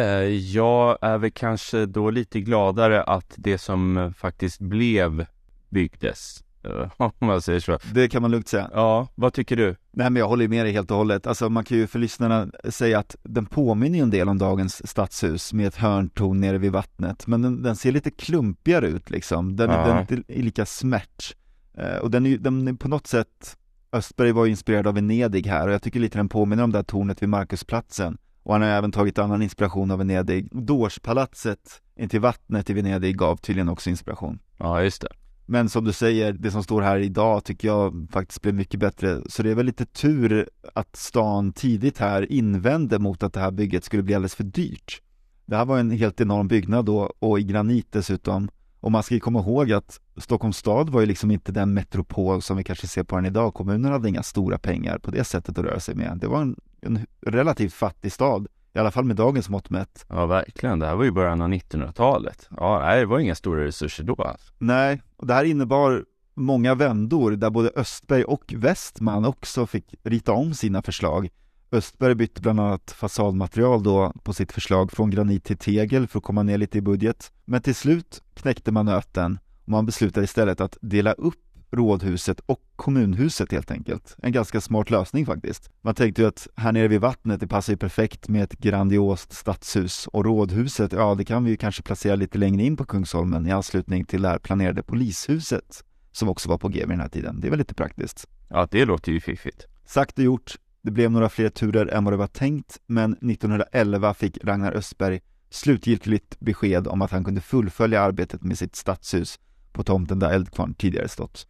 jag 0.56 0.98
är 1.02 1.18
väl 1.18 1.32
kanske 1.32 1.86
då 1.86 2.10
lite 2.10 2.42
gladare 2.42 3.04
att 3.04 3.34
det 3.38 3.58
som 3.58 4.14
faktiskt 4.18 4.60
blev 4.60 5.26
byggdes. 5.70 6.44
eh, 6.64 6.92
Om 6.98 7.12
man 7.20 7.42
säger 7.42 7.60
så. 7.60 7.78
Det 7.94 8.10
kan 8.10 8.22
man 8.22 8.32
lugnt 8.32 8.48
säga. 8.48 8.70
Ja, 8.74 9.08
vad 9.16 9.34
tycker 9.34 9.56
du? 9.56 9.76
Nej 9.92 10.10
men 10.10 10.16
jag 10.16 10.28
håller 10.28 10.48
med 10.48 10.66
dig 10.66 10.74
helt 10.74 10.92
och 10.92 10.98
hållet. 10.98 11.28
Alltså 11.28 11.50
man 11.50 11.64
kan 11.64 11.78
ju 11.78 11.88
för 11.88 12.00
lyssnarna 12.00 12.48
säga 12.70 13.00
att 13.00 13.16
den 13.24 13.46
påminner 13.46 13.98
ju 13.98 14.04
en 14.04 14.10
del 14.10 14.30
om 14.30 14.38
dagens 14.38 14.88
stadshus 14.90 15.54
med 15.54 15.68
ett 15.68 15.76
hörntorn 15.76 16.40
nere 16.42 16.58
vid 16.58 16.72
vattnet. 16.72 17.28
Men 17.28 17.42
den, 17.42 17.64
den 17.64 17.76
ser 17.76 17.92
lite 17.92 18.12
klumpigare 18.12 18.88
ut 18.88 19.10
liksom. 19.10 19.56
Den, 19.56 19.70
Ja. 19.70 19.88
den 19.88 19.98
är 19.98 20.02
inte 20.02 20.34
lika 20.34 20.66
smärt. 20.66 21.36
Eh, 21.78 21.96
och 21.98 22.12
den 22.12 22.26
är 22.26 22.38
den 22.38 22.68
är 22.68 22.74
på 22.74 22.88
något 22.88 23.08
sätt 23.08 23.58
Östberg 23.94 24.32
var 24.32 24.46
inspirerad 24.46 24.88
av 24.88 24.94
Venedig 24.94 25.48
här 25.48 25.68
och 25.68 25.74
jag 25.74 25.82
tycker 25.82 26.00
lite 26.00 26.18
den 26.18 26.30
påminner 26.30 26.64
om 26.64 26.72
det 26.72 26.78
här 26.78 26.84
tornet 26.84 27.22
vid 27.22 27.30
Markusplatsen. 27.30 28.18
Och 28.44 28.54
han 28.54 28.62
har 28.62 28.70
även 28.70 28.92
tagit 28.92 29.20
annan 29.20 29.42
inspiration 29.42 29.92
av 29.92 29.98
Venedig. 29.98 30.50
Dorspalatset 30.52 31.82
intill 31.96 32.20
vattnet 32.20 32.70
i 32.70 32.74
Venedig 32.74 33.18
gav 33.18 33.38
tydligen 33.38 33.70
också 33.70 33.90
inspiration. 33.90 34.40
Ja, 34.58 34.84
just 34.84 35.02
det. 35.02 35.08
Men 35.46 35.70
som 35.70 35.84
du 35.84 35.94
säger, 35.94 36.34
det 36.34 36.52
som 36.52 36.64
står 36.64 36.82
här 36.82 36.98
idag 37.00 37.44
tycker 37.44 37.68
jag 37.68 38.08
faktiskt 38.12 38.42
blev 38.42 38.56
mycket 38.56 38.80
bättre. 38.80 39.22
Så 39.30 39.44
det 39.44 39.52
är 39.52 39.56
väl 39.56 39.66
lite 39.66 39.86
tur 39.86 40.50
att 40.74 40.96
stan 40.96 41.54
tidigt 41.54 41.98
här 41.98 42.32
invände 42.32 43.00
mot 43.00 43.24
att 43.24 43.34
det 43.34 43.40
här 43.40 43.52
bygget 43.52 43.84
skulle 43.84 44.04
bli 44.04 44.16
alldeles 44.16 44.36
för 44.36 44.44
dyrt. 44.44 45.02
Det 45.46 45.56
här 45.56 45.66
var 45.66 45.80
en 45.80 45.92
helt 45.92 46.22
enorm 46.22 46.48
byggnad 46.48 46.86
då 46.86 47.14
och 47.20 47.40
i 47.40 47.44
granit 47.44 47.88
dessutom. 47.92 48.50
Och 48.82 48.92
man 48.92 49.04
ska 49.04 49.14
ju 49.14 49.20
komma 49.20 49.40
ihåg 49.40 49.72
att 49.72 50.00
Stockholms 50.18 50.58
stad 50.58 50.90
var 50.90 51.02
ju 51.02 51.08
liksom 51.08 51.32
inte 51.32 51.52
den 51.52 51.74
metropol 51.74 52.42
som 52.42 52.58
vi 52.58 52.64
kanske 52.64 52.88
ser 52.88 53.04
på 53.04 53.16
den 53.16 53.26
idag. 53.26 53.54
Kommunen 53.54 53.92
hade 53.92 54.10
inga 54.10 54.24
stora 54.24 54.58
pengar 54.58 54.98
på 54.98 55.12
det 55.12 55.24
sättet 55.24 55.58
att 55.58 55.66
röra 55.66 55.80
sig 55.80 55.96
med. 55.96 56.18
Det 56.22 56.28
var 56.28 56.42
en, 56.42 56.56
en 56.82 57.06
relativt 57.22 57.74
fattig 57.74 58.12
stad, 58.12 58.48
i 58.74 58.80
alla 58.80 58.92
fall 58.92 59.06
med 59.06 59.16
dagens 59.16 59.50
mått 59.50 59.70
mätt. 59.70 60.06
Ja, 60.10 60.26
verkligen. 60.26 60.80
Det 60.80 60.86
här 60.86 60.96
var 60.96 61.04
ju 61.04 61.12
början 61.12 61.42
av 61.42 61.50
1900-talet. 61.50 62.50
Ja, 62.58 62.80
nej, 62.80 63.00
det 63.00 63.06
var 63.06 63.20
inga 63.20 63.36
stora 63.36 63.66
resurser 63.66 64.04
då. 64.04 64.14
alltså. 64.14 64.54
Nej, 64.58 65.02
och 65.18 65.28
det 65.28 65.34
här 65.34 65.44
innebar 65.44 66.06
många 66.34 66.76
vändor 66.76 67.32
där 67.32 67.50
både 67.50 67.72
Östberg 67.76 68.24
och 68.24 68.54
Westman 68.58 69.26
också 69.26 69.68
fick 69.68 69.96
rita 70.04 70.32
om 70.32 70.54
sina 70.54 70.82
förslag. 70.82 71.30
Östberg 71.74 72.16
bytte 72.16 72.42
bland 72.42 72.60
annat 72.60 72.92
fasadmaterial 72.92 73.84
då 73.84 74.14
på 74.24 74.34
sitt 74.34 74.52
förslag 74.52 74.92
från 74.92 75.10
granit 75.10 75.44
till 75.44 75.58
tegel 75.58 76.08
för 76.08 76.20
att 76.20 76.24
komma 76.24 76.44
ner 76.44 76.58
lite 76.58 76.78
i 76.78 76.82
budget. 76.82 77.32
Men 77.46 77.62
till 77.62 77.76
slut 77.76 78.22
knäckte 78.34 78.72
man 78.72 78.86
nöten 78.86 79.40
och 79.64 79.70
man 79.70 79.86
beslutade 79.86 80.24
istället 80.24 80.62
att 80.62 80.78
dela 80.82 81.14
upp 81.14 81.40
rådhuset 81.72 82.40
och 82.40 82.62
kommunhuset 82.76 83.52
helt 83.52 83.72
enkelt. 83.72 84.16
En 84.24 84.32
ganska 84.32 84.62
smart 84.62 84.90
lösning 84.90 85.26
faktiskt. 85.26 85.70
Man 85.82 85.96
tänkte 85.96 86.22
ju 86.22 86.28
att 86.28 86.48
här 86.56 86.72
nere 86.72 86.88
vid 86.88 87.02
vattnet, 87.02 87.40
det 87.40 87.48
passar 87.48 87.74
ju 87.74 87.78
perfekt 87.78 88.30
med 88.30 88.44
ett 88.44 88.58
grandiost 88.58 89.34
stadshus 89.34 90.08
och 90.08 90.26
rådhuset, 90.26 90.92
ja 90.92 91.16
det 91.16 91.26
kan 91.26 91.44
vi 91.44 91.50
ju 91.52 91.58
kanske 91.58 91.84
placera 91.84 92.16
lite 92.16 92.38
längre 92.38 92.64
in 92.64 92.78
på 92.78 92.86
Kungsholmen 92.86 93.48
i 93.48 93.52
anslutning 93.52 94.06
till 94.06 94.22
det 94.22 94.28
här 94.28 94.40
planerade 94.40 94.84
polishuset 94.84 95.84
som 96.12 96.30
också 96.30 96.50
var 96.50 96.58
på 96.58 96.68
G 96.68 96.80
vid 96.80 96.90
den 96.90 97.00
här 97.00 97.10
tiden. 97.10 97.40
Det 97.40 97.48
är 97.48 97.50
väl 97.50 97.60
lite 97.60 97.74
praktiskt. 97.74 98.28
Ja, 98.50 98.68
det 98.72 98.86
låter 98.86 99.12
ju 99.12 99.20
fiffigt. 99.20 99.66
Sagt 99.86 100.18
och 100.18 100.24
gjort, 100.24 100.56
det 100.82 100.92
blev 100.92 101.12
några 101.12 101.30
fler 101.30 101.50
turer 101.50 101.88
än 101.88 102.04
vad 102.04 102.14
det 102.14 102.18
var 102.18 102.28
tänkt, 102.28 102.80
men 102.88 103.14
1911 103.14 104.14
fick 104.14 104.38
Ragnar 104.44 104.72
Östberg 104.72 105.20
slutgiltigt 105.50 106.40
besked 106.40 106.88
om 106.88 107.02
att 107.02 107.12
han 107.12 107.24
kunde 107.24 107.42
fullfölja 107.42 108.02
arbetet 108.02 108.44
med 108.44 108.58
sitt 108.58 108.76
stadshus 108.76 109.40
på 109.72 109.84
tomten 109.84 110.20
där 110.20 110.32
Eldkvarn 110.32 110.74
tidigare 110.74 111.08
stått. 111.08 111.48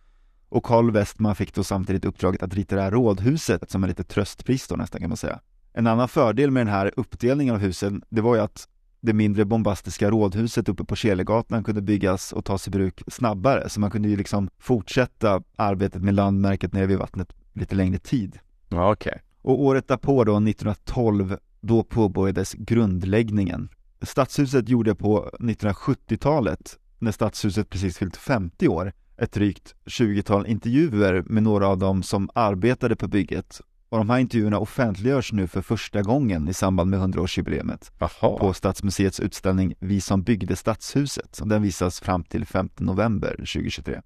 Och 0.50 0.64
Carl 0.64 0.92
Westman 0.92 1.36
fick 1.36 1.54
då 1.54 1.64
samtidigt 1.64 2.06
uppdraget 2.06 2.44
att 2.44 2.54
rita 2.54 2.76
det 2.76 2.82
här 2.82 2.92
rådhuset 2.92 3.72
som 3.72 3.84
är 3.84 3.88
lite 3.88 4.04
tröstpris 4.04 4.68
då 4.68 4.76
nästan 4.76 5.02
kan 5.02 5.10
man 5.10 5.18
säga. 5.18 5.40
En 5.74 5.88
annan 5.88 6.08
fördel 6.08 6.52
med 6.52 6.66
den 6.66 6.74
här 6.74 6.92
uppdelningen 6.98 7.56
av 7.56 7.62
husen, 7.62 8.04
det 8.10 8.22
var 8.22 8.36
ju 8.36 8.42
att 8.42 8.68
det 9.02 9.14
mindre 9.14 9.46
bombastiska 9.46 10.10
rådhuset 10.10 10.70
uppe 10.70 10.84
på 10.84 10.96
Kelegatan 10.96 11.64
kunde 11.64 11.82
byggas 11.82 12.34
och 12.34 12.46
tas 12.46 12.68
i 12.68 12.72
bruk 12.72 13.02
snabbare, 13.08 13.70
så 13.70 13.80
man 13.80 13.92
kunde 13.92 14.10
ju 14.10 14.18
liksom 14.18 14.50
fortsätta 14.60 15.44
arbetet 15.56 16.02
med 16.02 16.14
landmärket 16.14 16.74
nere 16.74 16.86
vid 16.86 16.98
vattnet 16.98 17.34
lite 17.54 17.76
längre 17.76 17.98
tid. 17.98 18.40
Ja, 18.72 18.92
okej. 18.92 19.10
Okay. 19.12 19.22
Och 19.42 19.62
året 19.62 19.88
därpå 19.88 20.24
då, 20.24 20.32
1912, 20.32 21.38
då 21.62 21.84
påbörjades 21.84 22.54
grundläggningen. 22.54 23.70
Stadshuset 24.02 24.70
gjorde 24.70 24.96
på 24.96 25.30
1970-talet, 25.40 26.78
när 27.00 27.12
Stadshuset 27.12 27.70
precis 27.70 27.98
fyllt 27.98 28.18
50 28.18 28.68
år, 28.68 28.94
ett 29.18 29.32
drygt 29.32 29.76
20-tal 29.86 30.48
intervjuer 30.48 31.24
med 31.26 31.44
några 31.44 31.68
av 31.68 31.78
dem 31.78 32.04
som 32.04 32.30
arbetade 32.34 32.96
på 32.96 33.08
bygget 33.08 33.62
och 33.92 33.98
de 33.98 34.10
här 34.10 34.20
intervjuerna 34.20 34.60
offentliggörs 34.60 35.34
nu 35.34 35.48
för 35.48 35.62
första 35.62 36.02
gången 36.02 36.48
i 36.48 36.54
samband 36.54 36.90
med 36.90 37.00
100-årsjubileet 37.00 37.92
på 38.40 38.54
Stadsmuseets 38.54 39.20
utställning 39.20 39.74
Vi 39.80 40.02
som 40.02 40.24
byggde 40.24 40.56
Stadshuset. 40.56 41.40
Den 41.46 41.62
visas 41.62 42.00
fram 42.00 42.24
till 42.24 42.46
5 42.46 42.70
november 42.78 43.36
2023. 43.36 44.02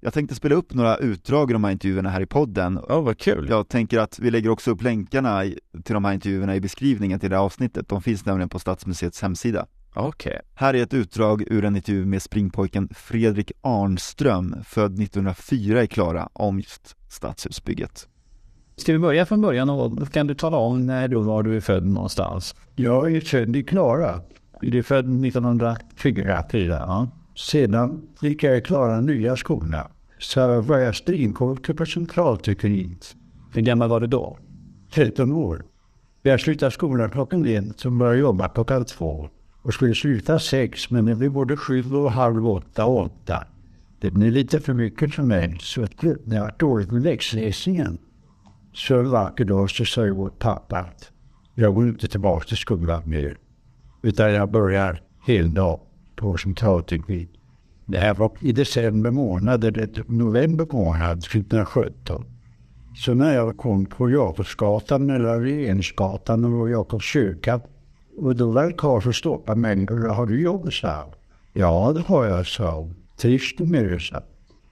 Jag 0.00 0.12
tänkte 0.12 0.34
spela 0.34 0.54
upp 0.54 0.74
några 0.74 0.96
utdrag 0.96 1.50
ur 1.50 1.52
de 1.52 1.64
här 1.64 1.70
intervjuerna 1.70 2.10
här 2.10 2.20
i 2.20 2.26
podden. 2.26 2.80
Ja, 2.88 2.96
oh, 2.96 3.04
vad 3.04 3.18
kul! 3.18 3.46
Jag 3.48 3.68
tänker 3.68 3.98
att 3.98 4.18
vi 4.18 4.30
lägger 4.30 4.50
också 4.50 4.70
upp 4.70 4.82
länkarna 4.82 5.42
till 5.84 5.94
de 5.94 6.04
här 6.04 6.12
intervjuerna 6.12 6.56
i 6.56 6.60
beskrivningen 6.60 7.20
till 7.20 7.30
det 7.30 7.36
här 7.36 7.44
avsnittet. 7.44 7.88
De 7.88 8.02
finns 8.02 8.26
nämligen 8.26 8.48
på 8.48 8.58
Stadsmuseets 8.58 9.22
hemsida. 9.22 9.66
Okej. 9.94 10.30
Okay. 10.30 10.42
Här 10.54 10.74
är 10.74 10.82
ett 10.82 10.94
utdrag 10.94 11.42
ur 11.46 11.64
en 11.64 11.76
intervju 11.76 12.06
med 12.06 12.22
springpojken 12.22 12.88
Fredrik 12.94 13.52
Arnström, 13.60 14.56
född 14.64 15.00
1904 15.00 15.82
i 15.82 15.86
Klara, 15.86 16.28
om 16.32 16.58
just 16.58 16.96
stadshusbygget. 17.08 18.08
Ska 18.76 18.92
vi 18.92 18.98
börja 18.98 19.26
från 19.26 19.40
början 19.40 19.70
och 19.70 20.12
kan 20.12 20.26
du 20.26 20.34
tala 20.34 20.56
om 20.56 20.86
när 20.86 21.08
du 21.08 21.16
var 21.16 21.42
du 21.42 21.56
är 21.56 21.60
född 21.60 21.86
någonstans? 21.86 22.54
Jag 22.76 23.16
är 23.16 23.20
född 23.20 23.56
i 23.56 23.62
Klara. 23.62 24.20
Du 24.60 24.78
är 24.78 24.82
född 24.82 25.24
1904? 25.26 26.44
Ja. 26.78 27.08
Sedan 27.38 28.08
gick 28.20 28.42
jag 28.42 28.64
Klara 28.64 29.00
nya 29.00 29.36
skola. 29.36 29.90
Så 30.18 30.60
var 30.60 30.78
jag 30.78 30.96
stringkåke 30.96 31.74
på 31.74 31.86
centralteknik. 31.86 33.04
Hur 33.54 33.62
gammal 33.62 33.88
var 33.88 34.00
du 34.00 34.06
då? 34.06 34.38
13 34.94 35.32
år. 35.32 35.64
Jag 36.22 36.40
slutade 36.40 36.70
skolan 36.70 37.10
klockan 37.10 37.46
ett 37.46 37.84
och 37.84 37.92
började 37.92 38.18
jobba 38.18 38.48
klockan 38.48 38.84
två. 38.84 39.28
Och 39.62 39.74
skulle 39.74 39.94
sluta 39.94 40.38
sex 40.38 40.90
men 40.90 41.04
det 41.04 41.14
blev 41.14 41.32
både 41.32 41.56
sju 41.56 41.94
och 41.94 42.12
halv 42.12 42.48
åtta 42.48 42.86
och 42.86 43.02
åtta. 43.02 43.46
Det 44.00 44.10
blev 44.10 44.32
lite 44.32 44.60
för 44.60 44.74
mycket 44.74 45.14
för 45.14 45.22
mig 45.22 45.56
så 45.60 45.86
jag 46.00 46.40
var 46.40 46.54
dåligt 46.58 46.90
med 46.90 47.02
läxläsningen. 47.02 47.98
Så 48.72 48.98
en 48.98 49.10
vacker 49.10 49.44
dag 49.44 49.70
så 49.70 49.84
säger 49.84 50.10
vår 50.10 50.30
pappa 50.30 50.78
att 50.78 51.10
jag 51.54 51.74
går 51.74 51.88
inte 51.88 52.08
tillbaka 52.08 52.44
till 52.44 52.56
skolan 52.56 53.02
mer. 53.06 53.38
Utan 54.02 54.32
jag 54.32 54.50
börjar 54.50 55.02
heldag 55.26 55.80
på 56.18 56.36
centralteknik. 56.36 57.28
Det 57.86 57.98
här 57.98 58.14
var 58.14 58.32
i 58.40 58.52
december 58.52 59.10
månad, 59.10 59.64
eller 59.64 60.04
november 60.06 60.66
månad 60.72 61.22
2017. 61.22 62.24
Så 62.96 63.14
när 63.14 63.34
jag 63.34 63.56
kom 63.56 63.86
på 63.86 64.10
Jakobsgatan 64.10 65.06
mellan 65.06 65.42
Regeringsgatan 65.42 66.44
och 66.44 66.70
Jakobs 66.70 67.04
kyrka. 67.04 67.60
Och 68.18 68.36
då 68.36 68.50
var 68.50 68.66
det 68.66 68.72
karl 68.72 69.00
som 69.00 69.12
mig. 69.60 69.86
Har 70.10 70.26
du 70.26 70.42
jobb, 70.42 70.72
sa 70.72 71.12
Ja, 71.52 71.92
det 71.94 72.00
har 72.00 72.24
jag, 72.24 72.46
sa 72.46 72.88
Trivs 73.16 73.56
du 73.56 73.64
med 73.64 73.84
det, 73.84 74.00
sa 74.00 74.22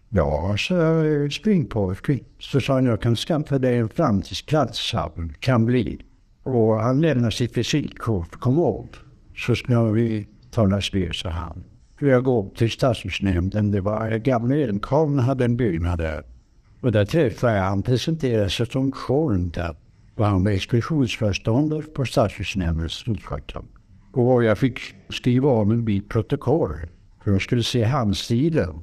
Ja, 0.09 0.55
så 0.59 0.75
jag 0.75 1.33
springpojke. 1.33 2.19
Så 2.39 2.61
sa 2.61 2.75
han, 2.75 2.85
jag 2.85 3.01
kan 3.01 3.17
skaffa 3.17 3.59
dig 3.59 3.79
en 3.79 3.89
framtidsplats, 3.89 4.95
kan 5.41 5.65
bli. 5.65 5.99
Och 6.43 6.81
han 6.81 7.01
lämnade 7.01 7.33
sitt 7.33 7.57
visitkort, 7.57 8.41
kom 8.41 8.59
upp. 8.59 8.97
Så 9.37 9.55
ska 9.55 9.83
vi 9.83 10.27
talas 10.57 10.91
sa 11.13 11.29
han. 11.29 11.65
Jag 12.01 12.25
går 12.25 12.51
till 12.55 12.71
stadshusnämnden, 12.71 13.71
det 13.71 13.81
var 13.81 14.19
gamla 14.19 14.57
Elmkarlen 14.57 15.19
hade 15.19 15.45
en 15.45 15.57
byggnad 15.57 15.99
där. 15.99 16.23
Och 16.81 16.93
där 16.93 17.05
träffade 17.05 17.57
jag, 17.57 17.63
han 17.63 17.83
presenterade 17.83 18.51
sig 18.51 18.67
som 18.67 18.93
Sköld 18.93 19.55
där. 19.55 19.77
Var 20.15 20.27
han 20.27 20.45
var 20.45 20.51
expeditionsföreståndare 20.51 21.83
på 21.83 22.05
stadshusnämndens 22.05 22.93
storkvartal. 22.93 23.65
Och 24.13 24.45
jag 24.45 24.59
fick 24.59 24.81
skriva 25.09 25.49
om 25.49 25.71
en 25.71 25.85
bit 25.85 26.09
protokoll. 26.09 26.77
För 27.25 27.31
de 27.31 27.41
skulle 27.41 27.63
se 27.63 27.85
handstilen. 27.85 28.75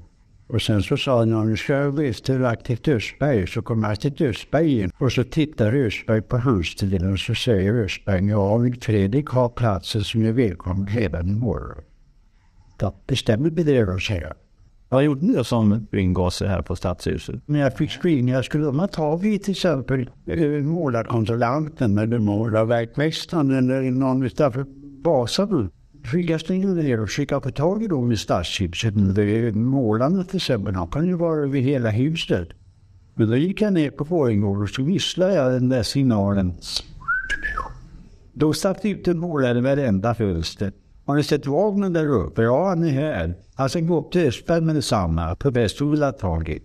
Och 0.53 0.61
sen 0.61 0.83
så 0.83 0.97
sa 0.97 1.19
han, 1.19 1.49
nu 1.49 1.57
ska 1.57 1.73
jag 1.73 2.05
efter 2.07 2.43
aktivt 2.43 2.87
Östberg. 2.87 3.47
Så 3.47 3.61
kommer 3.61 3.89
aktivt 3.89 4.21
Östberg 4.21 4.81
in. 4.81 4.91
Och 4.97 5.11
så 5.11 5.23
tittar 5.23 5.73
Östberg 5.73 6.21
på 6.21 6.37
handstilen 6.37 7.13
och 7.13 7.19
så 7.19 7.35
säger 7.35 7.73
Östberg, 7.73 8.29
ja, 8.29 8.57
vill 8.57 8.81
Fredrik 8.81 9.27
ha 9.29 9.49
platsen 9.49 10.03
som 10.03 10.25
är 10.25 10.31
välkommen 10.31 10.87
redan 10.87 11.29
imorgon. 11.29 11.83
Då 12.77 12.95
bestämmer 13.07 13.49
vi 13.49 13.63
det 13.63 14.01
säger 14.01 14.21
jag. 14.21 14.33
Vad 14.89 15.03
gjorde 15.03 15.25
ni 15.25 15.43
som 15.43 15.87
bygggosse 15.91 16.47
här 16.47 16.61
på 16.61 16.75
Stadshuset? 16.75 17.35
När 17.45 17.59
jag 17.59 17.77
fick 17.77 17.91
screeningar 17.91 18.41
skulle 18.41 18.71
man 18.71 18.87
ta 18.87 19.15
vid 19.15 19.43
till 19.43 19.51
exempel 19.51 20.09
eh, 20.27 20.39
målarkontrollanten 20.49 21.97
eller 21.97 22.19
målarverkmästaren 22.19 23.51
eller 23.51 23.91
någon 23.91 24.23
utanför 24.23 24.65
basen. 25.03 25.71
Fick 26.03 26.29
jag 26.29 26.41
springa 26.41 26.67
ner 26.67 26.99
och 26.99 27.07
försöka 27.07 27.41
få 27.41 27.49
tag 27.49 27.83
i 27.83 27.87
dem 27.87 28.11
i 28.11 28.17
stadshuset. 28.17 28.95
Målarna 29.55 30.23
till 30.23 30.35
exempel, 30.35 30.75
han 30.75 30.87
kan 30.87 31.07
ju 31.07 31.13
vara 31.13 31.43
över 31.43 31.59
hela 31.59 31.89
huset. 31.89 32.49
Men 33.15 33.29
då 33.29 33.35
gick 33.35 33.61
jag 33.61 33.73
ner 33.73 33.91
på 33.91 34.03
våningen 34.03 34.43
och 34.43 34.69
så 34.69 34.83
visslade 34.83 35.33
jag 35.33 35.51
den 35.51 35.69
där 35.69 35.83
signalen. 35.83 36.53
Då 38.33 38.53
satt 38.53 38.85
ut 38.85 39.07
en 39.07 39.19
målare 39.19 39.61
varenda 39.61 40.15
fönster. 40.15 40.71
Har 41.05 41.15
ni 41.15 41.23
sett 41.23 41.45
vagnen 41.45 41.93
där 41.93 42.07
uppe? 42.07 42.41
Ja, 42.41 42.67
han 42.69 42.83
är 42.83 42.91
här. 42.91 43.35
Han 43.55 43.69
ska 43.69 43.79
gå 43.79 43.99
upp 43.99 44.11
till 44.11 44.27
Östberg 44.27 44.61
med 44.61 44.75
detsamma. 44.75 45.35
På 45.35 45.49
Västro 45.49 45.89
vill 45.89 46.03
ha 46.03 46.11
tagit. 46.11 46.63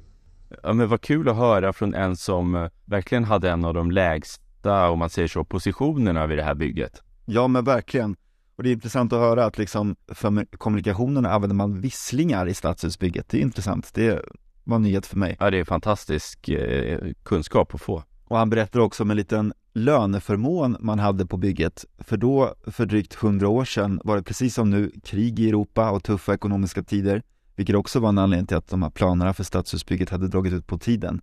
Ja, 0.63 0.73
men 0.73 0.89
vad 0.89 1.01
kul 1.01 1.29
att 1.29 1.37
höra 1.37 1.73
från 1.73 1.95
en 1.95 2.17
som 2.17 2.55
eh, 2.55 2.69
verkligen 2.85 3.25
hade 3.25 3.51
en 3.51 3.65
av 3.65 3.75
de 3.75 3.91
lägsta, 3.91 4.91
om 4.91 4.99
man 4.99 5.11
säger 5.11 5.29
så, 5.29 5.45
positionerna 5.45 6.27
vid 6.27 6.39
det 6.39 6.43
här 6.43 6.55
bygget. 6.55 7.03
Ja, 7.25 7.49
men 7.49 7.65
verkligen. 7.65 8.17
Och 8.59 8.65
det 8.65 8.71
är 8.71 8.73
intressant 8.73 9.13
att 9.13 9.19
höra 9.19 9.45
att 9.45 9.59
liksom 9.59 9.97
för 10.09 10.57
kommunikationerna 10.57 11.31
använder 11.31 11.55
man 11.55 11.81
visslingar 11.81 12.49
i 12.49 12.55
stadshusbygget. 12.55 13.29
Det 13.29 13.39
är 13.39 13.43
intressant. 13.43 13.95
Det 13.95 14.23
var 14.65 14.77
en 14.77 14.83
nyhet 14.83 15.07
för 15.07 15.17
mig. 15.17 15.37
Ja, 15.41 15.51
det 15.51 15.59
är 15.59 15.65
fantastisk 15.65 16.49
eh, 16.49 17.01
kunskap 17.23 17.75
att 17.75 17.81
få. 17.81 18.03
Och 18.25 18.39
han 18.39 18.51
berättar 18.51 18.81
också 18.81 19.03
om 19.03 19.11
en 19.11 19.17
liten 19.17 19.53
löneförmån 19.73 20.77
man 20.81 20.99
hade 20.99 21.27
på 21.27 21.37
bygget. 21.37 21.85
För 21.99 22.17
då, 22.17 22.55
för 22.67 22.87
drygt 22.87 23.15
hundra 23.15 23.49
år 23.49 23.65
sedan, 23.65 24.01
var 24.05 24.17
det 24.17 24.23
precis 24.23 24.55
som 24.55 24.71
nu 24.71 24.93
krig 25.05 25.41
i 25.41 25.49
Europa 25.49 25.91
och 25.91 26.05
tuffa 26.05 26.35
ekonomiska 26.35 26.83
tider, 26.83 27.23
vilket 27.57 27.77
också 27.77 28.01
var 28.01 28.09
en 28.09 28.19
anledning 28.19 28.47
till 28.47 28.57
att 28.57 28.69
de 28.69 28.83
här 28.83 28.91
planerna 28.91 29.35
för 29.35 29.45
stadshusbygget 29.45 30.11
hade 30.11 30.29
dragit 30.29 30.53
ut 30.53 30.67
på 30.67 30.79
tiden. 30.79 31.21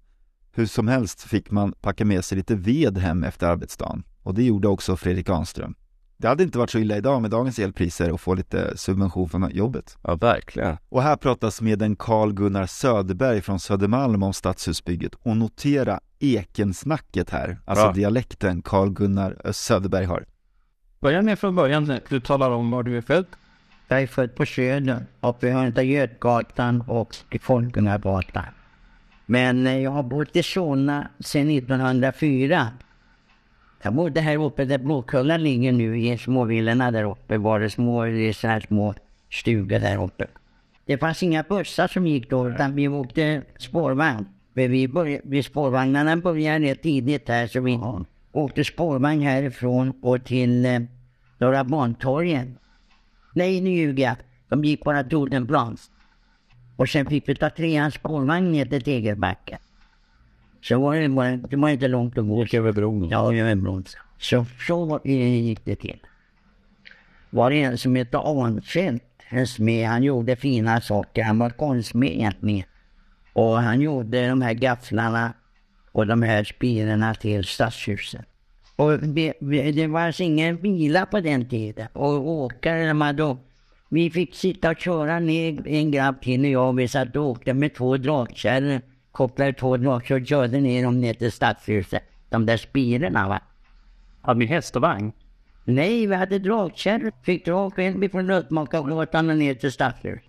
Hur 0.51 0.65
som 0.65 0.87
helst 0.87 1.21
fick 1.21 1.51
man 1.51 1.71
packa 1.81 2.05
med 2.05 2.25
sig 2.25 2.37
lite 2.37 2.55
ved 2.55 2.97
hem 2.97 3.23
efter 3.23 3.47
arbetsdagen 3.47 4.03
och 4.23 4.33
det 4.33 4.43
gjorde 4.43 4.67
också 4.67 4.97
Fredrik 4.97 5.29
Anström. 5.29 5.75
Det 6.17 6.27
hade 6.27 6.43
inte 6.43 6.57
varit 6.57 6.69
så 6.69 6.79
illa 6.79 6.97
idag 6.97 7.21
med 7.21 7.31
dagens 7.31 7.59
elpriser 7.59 8.11
och 8.11 8.21
få 8.21 8.33
lite 8.33 8.77
subvention 8.77 9.29
från 9.29 9.49
jobbet. 9.51 9.97
Ja, 10.01 10.15
verkligen. 10.15 10.77
Och 10.89 11.03
här 11.03 11.15
pratas 11.15 11.61
med 11.61 11.81
en 11.81 11.95
Carl 11.95 12.33
Gunnar 12.33 12.65
Söderberg 12.65 13.41
från 13.41 13.59
Södermalm 13.59 14.23
om 14.23 14.33
stadshusbygget. 14.33 15.15
Och 15.23 15.37
notera 15.37 15.99
ekensnacket 16.19 17.29
här, 17.29 17.57
alltså 17.65 17.85
Bra. 17.85 17.93
dialekten 17.93 18.61
Carl 18.61 18.89
Gunnar 18.89 19.51
Söderberg 19.51 20.05
har. 20.05 20.25
Börja 20.99 21.21
med 21.21 21.39
från 21.39 21.55
början, 21.55 21.99
du 22.09 22.19
talar 22.19 22.49
om 22.51 22.71
var 22.71 22.83
du 22.83 22.97
är 22.97 23.01
född. 23.01 23.25
Jag 23.87 24.01
är 24.01 24.07
född 24.07 24.35
på 24.35 24.45
Söder, 24.45 25.05
uppe 25.21 25.71
vid 25.75 25.91
Götgatan 25.91 26.81
och 26.81 27.15
Folkungagatan. 27.41 28.45
Men 29.25 29.67
eh, 29.67 29.79
jag 29.79 29.91
har 29.91 30.03
bott 30.03 30.35
i 30.35 30.43
Solna 30.43 31.07
sedan 31.19 31.49
1904. 31.49 32.67
Jag 33.85 33.93
bodde 33.93 34.21
här 34.21 34.37
uppe 34.37 34.65
där 34.65 34.77
Blåkullan 34.77 35.43
ligger 35.43 35.71
nu 35.71 35.99
i 35.99 36.17
småvillorna 36.17 36.91
där 36.91 37.03
uppe. 37.03 37.37
Var 37.37 37.59
det 37.59 37.69
små, 37.69 38.05
det 38.05 38.33
så 38.33 38.47
här 38.47 38.59
små 38.59 38.93
stugor 39.31 39.79
där 39.79 40.03
uppe. 40.03 40.27
Det 40.85 40.97
fanns 40.97 41.23
inga 41.23 41.43
bussar 41.43 41.87
som 41.87 42.07
gick 42.07 42.29
då 42.29 42.49
utan 42.49 42.75
vi 42.75 42.87
åkte 42.87 43.41
spårvagn. 43.57 44.25
Men 44.53 44.71
vi 44.71 44.87
började, 44.87 45.43
spårvagnarna 45.43 46.17
började 46.17 46.65
rätt 46.65 46.81
tidigt 46.81 47.29
här 47.29 47.47
så 47.47 47.61
vi 47.61 47.79
åkte 48.31 48.63
spårvagn 48.63 49.21
härifrån 49.21 49.93
och 50.01 50.25
till 50.25 50.65
eh, 50.65 50.79
Norra 51.37 51.63
Bantorgen. 51.63 52.57
Nej, 53.35 53.61
nu 53.61 53.69
ljuger 53.69 54.03
jag. 54.03 54.15
De 54.49 54.63
gick 54.63 54.83
bara 54.83 55.03
Totenplan. 55.03 55.77
Och 56.75 56.89
sen 56.89 57.05
fick 57.05 57.29
vi 57.29 57.35
ta 57.35 57.49
treans 57.49 57.93
spårvagn 57.93 58.51
ner 58.51 58.65
till 58.65 58.81
Tegelbacka. 58.83 59.57
Så 60.67 60.79
var 60.79 60.95
det, 60.95 61.09
bara, 61.09 61.37
det 61.37 61.55
var 61.55 61.69
inte 61.69 61.87
långt 61.87 62.17
att 62.17 62.27
gå. 62.27 62.41
Gick 62.41 62.53
över 62.53 62.71
bron? 62.71 63.09
Ja, 63.09 63.33
över 63.33 63.55
bron. 63.55 63.83
Så, 64.17 64.45
så 64.67 65.01
gick 65.03 65.65
det 65.65 65.75
till. 65.75 65.99
Var 67.29 67.49
det 67.49 67.61
en 67.61 67.77
som 67.77 67.95
hette 67.95 68.17
Arnfeldt, 68.17 69.03
en 69.29 69.47
smed. 69.47 69.87
Han 69.87 70.03
gjorde 70.03 70.35
fina 70.35 70.81
saker. 70.81 71.23
Han 71.23 71.39
var 71.39 71.49
konstsmed 71.49 72.09
egentligen. 72.09 72.63
Och 73.33 73.57
han 73.61 73.81
gjorde 73.81 74.27
de 74.27 74.41
här 74.41 74.53
gafflarna 74.53 75.33
och 75.91 76.07
de 76.07 76.21
här 76.21 76.43
spirorna 76.43 77.13
till 77.13 77.43
stadshuset. 77.43 78.25
Och 78.75 79.03
vi, 79.03 79.33
vi, 79.41 79.71
det 79.71 79.87
var 79.87 80.01
alltså 80.01 80.23
ingen 80.23 80.61
bilar 80.61 81.05
på 81.05 81.19
den 81.19 81.49
tiden. 81.49 81.87
Och 81.93 82.29
åkare, 82.29 82.87
de 82.87 83.01
hade, 83.01 83.37
vi 83.89 84.09
fick 84.11 84.35
sitta 84.35 84.69
och 84.69 84.79
köra 84.79 85.19
ner 85.19 85.67
en 85.67 85.91
grabb 85.91 86.21
till 86.21 86.41
och 86.41 86.51
jag. 86.51 86.75
Vi 86.75 86.87
satt 86.87 87.15
och 87.15 87.25
åkte 87.25 87.53
med 87.53 87.75
två 87.75 87.97
dragkärror. 87.97 88.81
Kopplade 89.15 89.53
två 89.53 89.77
dragkärror 89.77 90.21
och 90.21 90.27
körde 90.27 90.61
ner 90.61 90.83
dem 90.83 91.01
ner 91.01 91.13
till 91.13 91.31
stadshuset. 91.31 92.03
De 92.29 92.45
där 92.45 92.57
spirorna 92.57 93.27
va. 93.27 93.41
Hade 94.21 94.39
ni 94.39 94.45
häst 94.45 94.75
och 94.75 94.81
vagn? 94.81 95.11
Nej, 95.63 96.07
vi 96.07 96.15
hade 96.15 96.39
dragkärror. 96.39 97.11
Fick 97.23 97.45
dra 97.45 97.71
själv 97.71 98.09
från 98.09 98.27
Lötmakargatan 98.27 99.29
och 99.29 99.37
ner 99.37 99.53
till 99.53 99.71
stadshuset. 99.71 100.23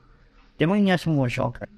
Det 0.57 0.67
var 0.67 0.77
inga 0.77 0.99
små 0.99 1.31
saker. 1.31 1.69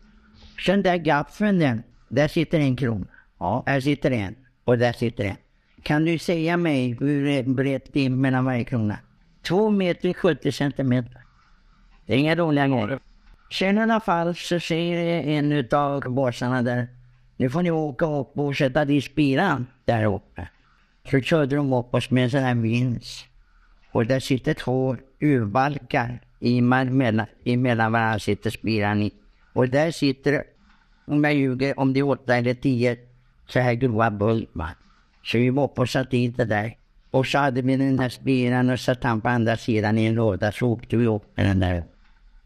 Sen 0.66 0.82
där 0.82 0.96
gaffeln 0.96 1.58
den, 1.58 1.82
där 2.08 2.28
sitter 2.28 2.60
en 2.60 2.76
krona. 2.76 3.06
Ja, 3.38 3.62
här 3.66 3.80
sitter 3.80 4.10
en. 4.10 4.34
Och 4.64 4.78
där 4.78 4.92
sitter 4.92 5.24
en. 5.24 5.36
Kan 5.82 6.04
du 6.04 6.18
säga 6.18 6.56
mig 6.56 6.96
hur 7.00 7.54
brett 7.54 7.92
det 7.92 8.06
är 8.06 8.10
mellan 8.10 8.44
varje 8.44 8.64
krona? 8.64 8.98
Två 9.42 9.70
meter 9.70 10.12
70 10.12 10.52
centimeter. 10.52 11.22
Det 12.06 12.14
är 12.14 12.18
inga 12.18 12.34
dåliga 12.34 12.68
grejer. 12.68 12.98
Sen 13.52 13.78
i 13.78 13.80
alla 13.80 14.00
fall 14.00 14.34
så 14.34 14.60
säger 14.60 15.22
en 15.22 15.52
utav 15.52 16.00
bossarna 16.00 16.62
där. 16.62 16.97
Nu 17.40 17.50
får 17.50 17.62
ni 17.62 17.70
åka 17.70 18.06
upp 18.06 18.38
och 18.38 18.56
sätta 18.56 18.84
dit 18.84 19.04
spiran 19.04 19.66
där 19.84 20.04
uppe. 20.04 20.48
Så 21.10 21.20
körde 21.20 21.56
de 21.56 21.72
upp 21.72 21.94
oss 21.94 22.10
med 22.10 22.24
en 22.24 22.30
sån 22.30 22.40
här 22.40 22.54
vins. 22.54 23.24
Och 23.92 24.06
där 24.06 24.20
sitter 24.20 24.54
två 24.54 24.96
urbalkar 25.20 26.20
i 26.40 26.60
mellan, 26.60 27.26
emellan 27.44 27.92
varandra 27.92 28.18
sitter 28.18 28.50
spiran 28.50 29.02
i. 29.02 29.12
Och 29.52 29.68
där 29.68 29.90
sitter, 29.90 30.44
om 31.06 31.24
jag 31.24 31.34
ljuger, 31.34 31.80
om 31.80 31.92
det 31.92 32.00
är 32.00 32.08
åtta 32.08 32.36
eller 32.36 32.54
tio 32.54 32.96
så 33.46 33.60
här 33.60 33.74
grova 33.74 34.10
bultman. 34.10 34.74
Så 35.24 35.38
vi 35.38 35.50
var 35.50 35.64
uppe 35.64 35.80
och 35.80 35.88
satte 35.88 36.10
dit 36.10 36.36
det 36.36 36.44
där. 36.44 36.76
Och 37.10 37.26
så 37.26 37.38
hade 37.38 37.62
vi 37.62 37.76
den 37.76 37.98
här 37.98 38.08
spiran 38.08 38.70
och 38.70 38.80
satte 38.80 39.08
han 39.08 39.20
på 39.20 39.28
andra 39.28 39.56
sidan 39.56 39.98
i 39.98 40.06
en 40.06 40.14
låda 40.14 40.52
så 40.52 40.66
åkte 40.66 40.96
vi 40.96 41.06
upp 41.06 41.36
med 41.36 41.46
den 41.46 41.60
där. 41.60 41.84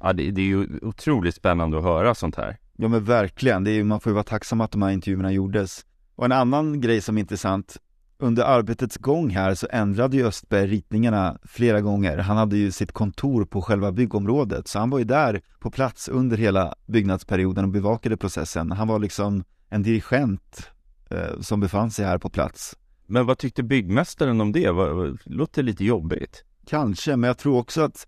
Ja, 0.00 0.12
det, 0.12 0.30
det 0.30 0.40
är 0.40 0.46
ju 0.46 0.66
otroligt 0.82 1.34
spännande 1.34 1.78
att 1.78 1.84
höra 1.84 2.14
sånt 2.14 2.36
här. 2.36 2.56
Ja 2.82 2.88
men 2.88 3.04
verkligen, 3.04 3.64
det 3.64 3.70
är, 3.70 3.84
man 3.84 4.00
får 4.00 4.10
ju 4.10 4.14
vara 4.14 4.24
tacksam 4.24 4.60
att 4.60 4.70
de 4.70 4.82
här 4.82 4.90
intervjuerna 4.90 5.32
gjordes. 5.32 5.84
Och 6.14 6.24
en 6.24 6.32
annan 6.32 6.80
grej 6.80 7.00
som 7.00 7.16
är 7.16 7.20
intressant, 7.20 7.76
under 8.18 8.42
arbetets 8.42 8.96
gång 8.96 9.30
här 9.30 9.54
så 9.54 9.66
ändrade 9.70 10.16
ju 10.16 10.26
Östberg 10.26 10.66
ritningarna 10.66 11.38
flera 11.44 11.80
gånger. 11.80 12.18
Han 12.18 12.36
hade 12.36 12.56
ju 12.56 12.70
sitt 12.70 12.92
kontor 12.92 13.44
på 13.44 13.62
själva 13.62 13.92
byggområdet, 13.92 14.68
så 14.68 14.78
han 14.78 14.90
var 14.90 14.98
ju 14.98 15.04
där 15.04 15.40
på 15.60 15.70
plats 15.70 16.08
under 16.08 16.36
hela 16.36 16.74
byggnadsperioden 16.86 17.64
och 17.64 17.70
bevakade 17.70 18.16
processen. 18.16 18.72
Han 18.72 18.88
var 18.88 18.98
liksom 18.98 19.44
en 19.68 19.82
dirigent 19.82 20.70
eh, 21.10 21.40
som 21.40 21.60
befann 21.60 21.90
sig 21.90 22.04
här 22.04 22.18
på 22.18 22.30
plats. 22.30 22.76
Men 23.06 23.26
vad 23.26 23.38
tyckte 23.38 23.62
byggmästaren 23.62 24.40
om 24.40 24.52
det? 24.52 24.66
Det 24.66 25.16
låter 25.24 25.62
lite 25.62 25.84
jobbigt. 25.84 26.44
Kanske, 26.66 27.16
men 27.16 27.28
jag 27.28 27.38
tror 27.38 27.58
också 27.58 27.80
att 27.80 28.06